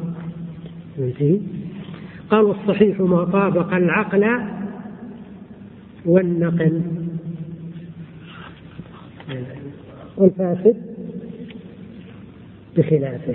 قال 2.30 2.44
والصحيح 2.44 3.00
ما 3.00 3.24
طابق 3.24 3.74
العقل 3.74 4.40
والنقل. 6.06 6.82
والفاسد 10.16 10.76
بخلافه. 12.76 13.34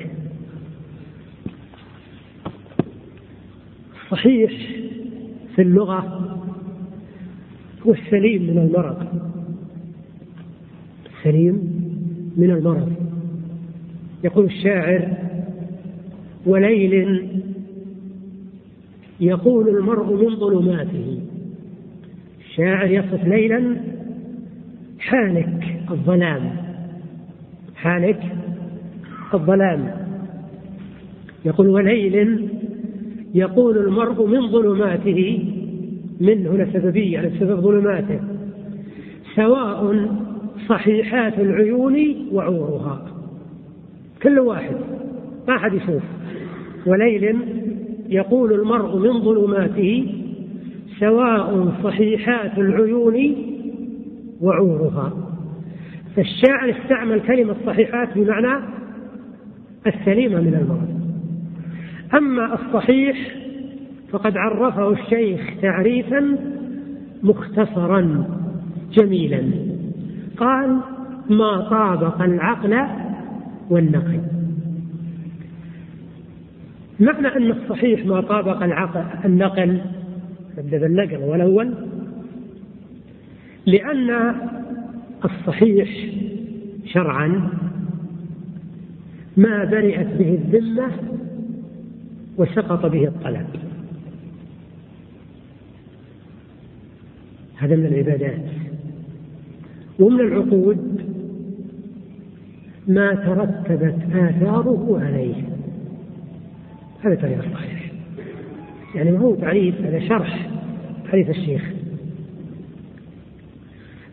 صحيح 4.12 4.52
في 5.56 5.62
اللغة 5.62 6.30
هو 7.88 7.94
السليم 7.94 8.44
من 8.44 8.58
المرض. 8.58 9.08
السليم 11.18 11.56
من 12.38 12.52
المرض. 12.52 12.94
يقول 14.24 14.46
الشاعر 14.46 15.23
وليل 16.46 17.28
يقول 19.20 19.70
المرء 19.70 20.14
من 20.14 20.36
ظلماته 20.36 21.20
الشاعر 22.40 22.86
يصف 22.88 23.28
ليلا 23.28 23.78
حالك 25.00 25.78
الظلام 25.92 26.56
حالك 27.76 28.20
الظلام. 29.34 29.92
يقول 31.46 31.68
وليل 31.68 32.48
يقول 33.34 33.78
المرء 33.78 34.28
من 34.28 34.48
ظلماته 34.52 35.50
من 36.22 36.48
هنا 36.48 36.72
سببية 36.74 37.20
على 37.20 37.32
سبب 37.40 37.60
ظلماته 37.60 38.20
سواء 39.36 40.10
صحيحات 40.70 41.40
العيون 41.40 42.16
وعورها. 42.32 43.06
كل 44.24 44.40
واحد 44.40 44.76
ما 45.48 45.58
حد 45.58 45.74
يشوف. 45.74 46.04
وليل 46.86 47.38
يقول 48.10 48.54
المرء 48.54 48.98
من 48.98 49.22
ظلماته 49.22 50.16
سواء 51.00 51.74
صحيحات 51.84 52.58
العيون 52.58 53.36
وعورها. 54.42 55.14
فالشاعر 56.16 56.70
استعمل 56.70 57.22
كلمة 57.22 57.56
صحيحات 57.66 58.18
بمعنى 58.18 58.64
السليمة 59.88 60.42
من 60.42 60.54
المرض 60.54 61.04
أما 62.18 62.54
الصحيح 62.54 63.18
فقد 64.12 64.38
عرفه 64.38 64.92
الشيخ 64.92 65.42
تعريفا 65.62 66.38
مختصرا 67.24 68.26
جميلا. 68.92 69.44
قال 70.38 70.78
ما 71.30 71.70
طابق 71.70 72.22
العقل 72.22 72.82
والنقل. 73.70 74.20
معنى 77.00 77.28
أن 77.28 77.52
الصحيح 77.52 78.06
ما 78.06 78.22
طابق 78.22 78.64
العقل 78.64 79.26
النقل 79.26 79.82
نبدأ 80.58 80.78
بالنقل 80.78 81.18
والأول. 81.18 81.74
لأن 83.66 84.36
الصحيح 85.26 85.90
شرعا 86.86 87.50
ما 89.38 89.66
برئت 89.66 90.08
به 90.08 90.30
الذمة 90.30 90.92
وسقط 92.38 92.86
به 92.86 93.08
الطلب. 93.08 93.48
هذا 97.58 97.76
من 97.76 97.86
العبادات. 97.86 98.46
ومن 100.00 100.20
العقود 100.20 101.02
ما 102.88 103.16
ترتبت 103.16 103.96
آثاره 104.16 105.02
عليه. 105.04 105.53
هذا 107.04 107.16
تعريف 107.16 107.40
الصحيح 107.40 107.92
يعني 108.96 109.12
ما 109.12 109.20
هو 109.20 109.36
تعريف 109.36 109.82
هذا 109.82 110.00
شرح 110.00 110.50
تعريف 111.06 111.30
الشيخ. 111.30 111.72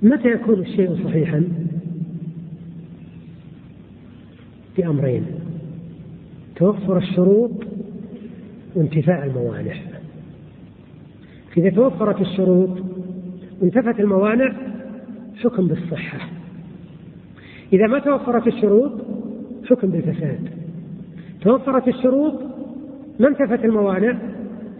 متى 0.02 0.28
يكون 0.28 0.60
الشيء 0.60 1.04
صحيحا؟ 1.04 1.44
بأمرين. 4.78 5.26
توفر 6.56 6.98
الشروط 6.98 7.50
وانتفاء 8.74 9.24
الموانع. 9.26 9.74
إذا 11.56 11.70
توفرت 11.70 12.20
الشروط 12.20 12.78
وانتفت 13.60 14.00
الموانع 14.00 14.52
حكم 15.36 15.68
بالصحة. 15.68 16.18
إذا 17.72 17.86
ما 17.86 17.98
توفرت 17.98 18.46
الشروط 18.46 18.92
حكم 19.70 19.88
بالفساد. 19.88 20.48
توفرت 21.40 21.88
الشروط 21.88 22.34
ما 23.20 23.28
انتفت 23.28 23.64
الموانع؟ 23.64 24.18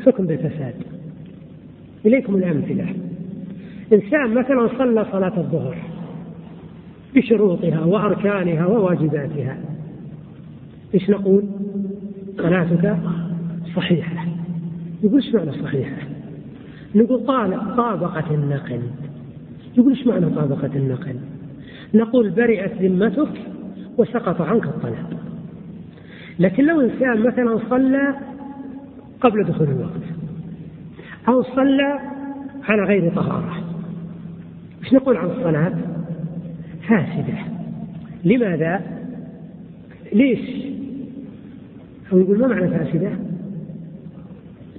حكم 0.07 0.27
بالفساد. 0.27 0.75
إليكم 2.07 2.37
الأمثلة. 2.37 2.95
إنسان 3.93 4.35
مثلا 4.35 4.69
صلى 4.79 5.07
صلاة 5.13 5.39
الظهر 5.39 5.77
بشروطها 7.15 7.85
وأركانها 7.85 8.67
وواجباتها. 8.67 9.57
إيش 10.95 11.11
نقول؟ 11.11 11.45
صلاتك 12.37 12.97
صحيحة. 13.77 14.27
يقول 15.03 15.23
إيش 15.23 15.35
معنى 15.35 15.53
صحيحة؟ 15.53 16.03
نقول 16.95 17.27
طابقت 17.77 18.31
النقل. 18.31 18.81
يقول 19.77 19.93
إيش 19.93 20.07
معنى 20.07 20.27
طابقت 20.27 20.77
النقل؟ 20.77 21.17
نقول 21.95 22.31
برئت 22.31 22.73
ذمتك 22.83 23.33
وسقط 23.99 24.41
عنك 24.41 24.65
الطلب. 24.65 25.21
لكن 26.39 26.65
لو 26.65 26.81
إنسان 26.81 27.21
مثلا 27.21 27.59
صلى 27.71 28.30
قبل 29.21 29.45
دخول 29.45 29.69
الوقت 29.69 30.03
أو 31.29 31.43
صلى 31.43 31.99
على 32.69 32.83
غير 32.83 33.15
طهارة 33.15 33.55
إيش 34.85 34.93
نقول 34.93 35.17
عن 35.17 35.27
الصلاة؟ 35.27 35.75
فاسدة 36.89 37.39
لماذا؟ 38.25 38.81
ليش؟ 40.13 40.71
أو 42.13 42.19
يقول 42.19 42.39
ما 42.39 42.47
معنى 42.47 42.69
فاسدة؟ 42.69 43.11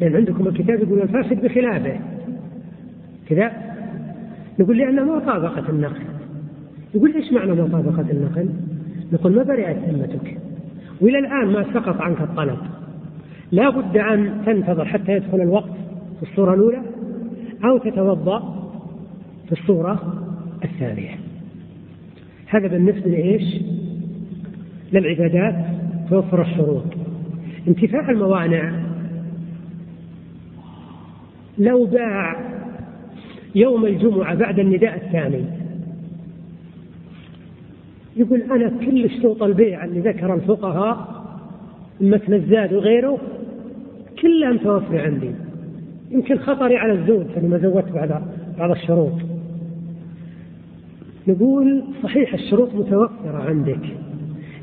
لأن 0.02 0.16
عندكم 0.16 0.48
الكتاب 0.48 0.80
يقول 0.80 1.02
الفاسد 1.02 1.42
بخلافه 1.42 2.00
كذا 3.30 3.52
نقول 4.60 4.78
لأنه 4.78 5.04
ما 5.04 5.20
طابقت 5.20 5.70
النقل 5.70 6.02
يقول 6.96 7.14
إيش 7.14 7.32
معنى 7.32 7.52
مطابقة 7.52 8.12
النقل؟ 8.12 8.50
نقول 9.14 9.36
ما 9.36 9.44
برئت 9.44 9.78
ذمتك 9.78 10.38
وإلى 11.02 11.20
الآن 11.20 11.48
ما 11.48 11.74
سقط 11.74 12.02
عنك 12.02 12.22
الطلب 12.22 12.58
لا 13.52 13.70
بد 13.70 13.98
أن 13.98 14.42
تنتظر 14.46 14.86
حتى 14.86 15.12
يدخل 15.12 15.42
الوقت 15.42 15.72
في 16.20 16.32
الصورة 16.32 16.54
الأولى 16.54 16.82
أو 17.64 17.78
تتوضأ 17.78 18.40
في 19.46 19.52
الصورة 19.52 20.24
الثانية. 20.64 21.16
هذا 22.48 22.68
بالنسبة 22.68 23.10
لإيش؟ 23.10 23.62
للعبادات 24.94 25.56
توفر 26.10 26.42
الشروط. 26.42 26.84
انتفاع 27.68 28.10
الموانع 28.10 28.74
لو 31.58 31.86
باع 31.86 32.52
يوم 33.56 33.86
الجمعة 33.86 34.36
بعد 34.36 34.60
النداء 34.60 34.96
الثاني. 34.96 35.46
يقول 38.16 38.42
أنا 38.42 38.70
كل 38.86 39.10
شروط 39.22 39.44
البيع 39.44 39.86
اللي 39.86 40.00
ذكر 40.00 40.34
الفقهاء 40.34 41.21
مثل 42.02 42.34
الزاد 42.34 42.74
وغيره 42.74 43.18
كلها 44.22 44.52
متوفرة 44.52 45.02
عندي. 45.02 45.32
يمكن 46.12 46.38
خطري 46.38 46.78
على 46.78 46.94
الزوج 46.94 47.26
فأنا 47.26 47.48
ما 47.48 47.58
زودت 47.58 47.92
بعد 47.92 48.22
بعض 48.58 48.72
الشروط. 48.72 49.22
نقول 51.28 51.84
صحيح 52.04 52.34
الشروط 52.34 52.76
متوفرة 52.76 53.38
عندك 53.38 53.86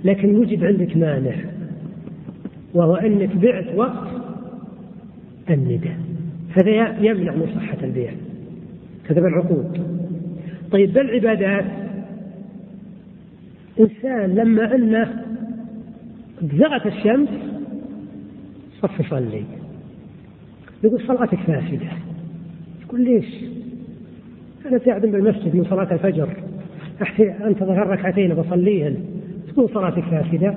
لكن 0.04 0.36
وجد 0.36 0.64
عندك 0.64 0.96
مانع 0.96 1.36
وهو 2.74 2.94
أنك 2.94 3.36
بعت 3.36 3.74
وقت 3.76 4.08
النداء. 5.50 5.96
هذا 6.50 6.98
يمنع 7.00 7.34
من 7.34 7.46
صحة 7.54 7.78
البيع. 7.82 8.12
هذا 9.10 9.20
بالعقود 9.20 9.80
طيب 10.70 10.92
بالعبادات 10.92 11.64
إنسان 13.80 14.34
لما 14.34 14.74
أنه 14.74 15.27
زغت 16.42 16.86
الشمس 16.86 17.28
صف 18.82 19.00
يصلي 19.00 19.44
يقول 20.84 21.00
صلاتك 21.06 21.38
فاسدة. 21.38 21.88
يقول 22.84 23.00
ليش؟ 23.00 23.26
أنا 24.66 24.78
قاعد 24.78 25.06
بالمسجد 25.06 25.56
من 25.56 25.64
صلاة 25.64 25.92
الفجر 25.92 26.28
أنتظر 27.20 27.86
ركعتين 27.86 28.34
بصليهن 28.34 28.96
تكون 29.48 29.68
صلاتك 29.74 30.02
فاسدة؟ 30.02 30.54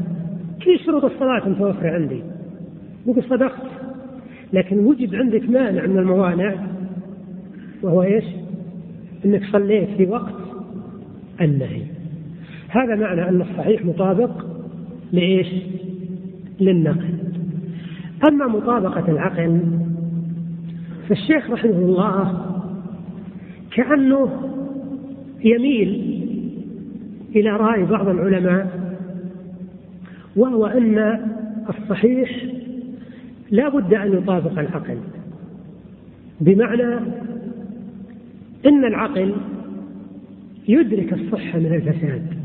كل 0.65 0.79
شروط 0.85 1.05
الصلاة 1.05 1.49
متوفرة 1.49 1.89
عندي. 1.89 2.21
مو 3.05 3.21
صدقت. 3.29 3.61
لكن 4.53 4.79
وجد 4.79 5.15
عندك 5.15 5.49
مانع 5.49 5.85
من 5.85 5.97
الموانع 5.97 6.55
وهو 7.81 8.03
إيش؟ 8.03 8.25
إنك 9.25 9.43
صليت 9.51 9.89
في 9.89 10.05
وقت 10.05 10.35
النهي. 11.41 11.81
هذا 12.69 12.95
معنى 12.95 13.29
أن 13.29 13.41
الصحيح 13.41 13.85
مطابق 13.85 14.50
لإيش؟ 15.13 15.47
للنقل 16.59 17.13
أما 18.27 18.47
مطابقة 18.47 19.11
العقل 19.11 19.59
فالشيخ 21.09 21.49
رحمه 21.49 21.69
الله 21.69 22.45
كأنه 23.71 24.29
يميل 25.43 26.21
إلى 27.35 27.49
رأي 27.49 27.85
بعض 27.85 28.07
العلماء 28.07 28.95
وهو 30.35 30.65
أن 30.65 31.19
الصحيح 31.69 32.45
لا 33.51 33.69
بد 33.69 33.93
أن 33.93 34.13
يطابق 34.13 34.59
العقل 34.59 34.97
بمعنى 36.41 36.95
أن 38.65 38.85
العقل 38.85 39.35
يدرك 40.67 41.13
الصحة 41.13 41.59
من 41.59 41.73
الفساد 41.73 42.40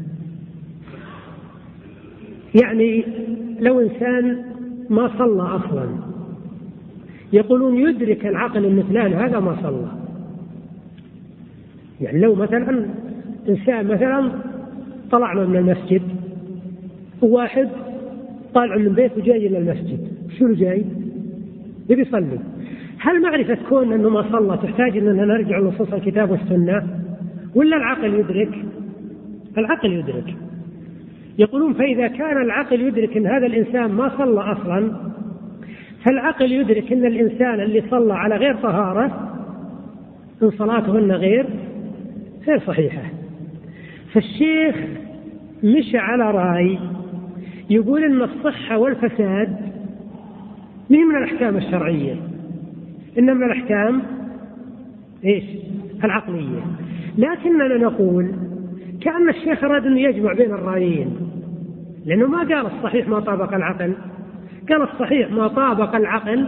يعني 2.63 3.05
لو 3.61 3.81
إنسان 3.81 4.45
ما 4.91 5.11
صلى 5.19 5.43
أصلا 5.43 5.89
يقولون 7.33 7.79
يدرك 7.79 8.27
العقل 8.27 8.65
أن 8.65 8.83
فلان 8.83 9.13
هذا 9.13 9.41
ما 9.41 9.57
صلى 9.63 9.89
يعني 12.01 12.21
لو 12.21 12.35
مثلا 12.35 12.87
إنسان 13.49 13.87
مثلا 13.87 14.33
طلعنا 15.11 15.47
من 15.47 15.57
المسجد 15.57 16.03
وواحد 17.23 17.69
طالع 18.55 18.77
من 18.77 18.87
البيت 18.87 19.19
وجاي 19.19 19.47
إلى 19.47 19.59
المسجد 19.59 20.09
شنو 20.39 20.55
جاي؟ 20.55 20.85
يبي 21.91 22.03
يصلي 22.03 22.39
هل 22.99 23.23
معرفة 23.23 23.59
كون 23.69 23.93
أنه 23.93 24.09
ما 24.09 24.33
صلى 24.33 24.57
تحتاج 24.57 24.97
أننا 24.97 25.25
نرجع 25.25 25.59
لنصوص 25.59 25.93
الكتاب 25.93 26.31
والسنة 26.31 26.87
ولا 27.55 27.77
العقل 27.77 28.15
يدرك؟ 28.15 28.65
العقل 29.59 29.93
يدرك 29.93 30.46
يقولون 31.39 31.73
فإذا 31.73 32.07
كان 32.07 32.43
العقل 32.43 32.81
يدرك 32.81 33.17
أن 33.17 33.27
هذا 33.27 33.47
الإنسان 33.47 33.93
ما 33.93 34.19
صلى 34.19 34.41
أصلا 34.41 34.93
فالعقل 36.05 36.53
يدرك 36.53 36.93
أن 36.93 37.07
الإنسان 37.07 37.61
اللي 37.61 37.83
صلى 37.91 38.15
على 38.15 38.37
غير 38.37 38.57
طهارة 38.57 39.33
أن 40.43 40.51
صلاتهن 40.51 41.13
غير 41.13 41.47
غير 42.47 42.61
صحيحة. 42.61 43.03
فالشيخ 44.13 44.77
مشى 45.65 45.99
على 45.99 46.31
رأي 46.31 46.79
يقول 47.71 48.05
أن 48.05 48.23
الصحة 48.23 48.79
والفساد 48.79 49.57
مين 50.91 51.07
من 51.07 51.17
الأحكام 51.17 51.57
الشرعية. 51.57 52.15
إنما 53.19 53.35
من 53.35 53.45
الأحكام 53.45 54.03
إيش؟ 55.25 55.45
العقلية. 56.05 56.63
لكننا 57.19 57.77
نقول 57.79 58.33
كأن 59.01 59.29
الشيخ 59.29 59.65
أراد 59.65 59.87
أن 59.87 59.99
يجمع 59.99 60.33
بين 60.33 60.51
الرأيين. 60.51 61.26
لأنه 62.07 62.27
ما 62.27 62.39
قال 62.39 62.67
الصحيح 62.67 63.09
ما 63.09 63.21
طابق 63.21 63.55
العقل. 63.55 63.93
قال 64.69 64.83
الصحيح 64.83 65.31
ما 65.31 65.49
طابق 65.49 65.97
العقل 65.97 66.47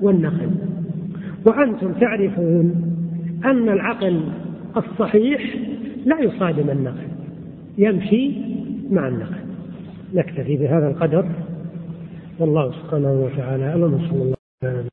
والنقل. 0.00 0.50
وأنتم 1.46 1.92
تعرفون 1.92 2.92
أن 3.44 3.68
العقل 3.68 4.22
الصحيح 4.76 5.56
لا 6.04 6.20
يصادم 6.20 6.70
النقل 6.70 7.08
يمشي 7.78 8.30
مع 8.90 9.08
النقل. 9.08 9.42
نكتفي 10.14 10.56
بهذا 10.56 10.88
القدر. 10.88 11.24
والله 12.38 12.72
سبحانه 12.72 13.12
وتعالى 13.12 13.64
أعلم. 13.64 13.98
صلى 14.10 14.22
الله 14.22 14.36
عليه 14.62 14.72
وسلم 14.72 14.91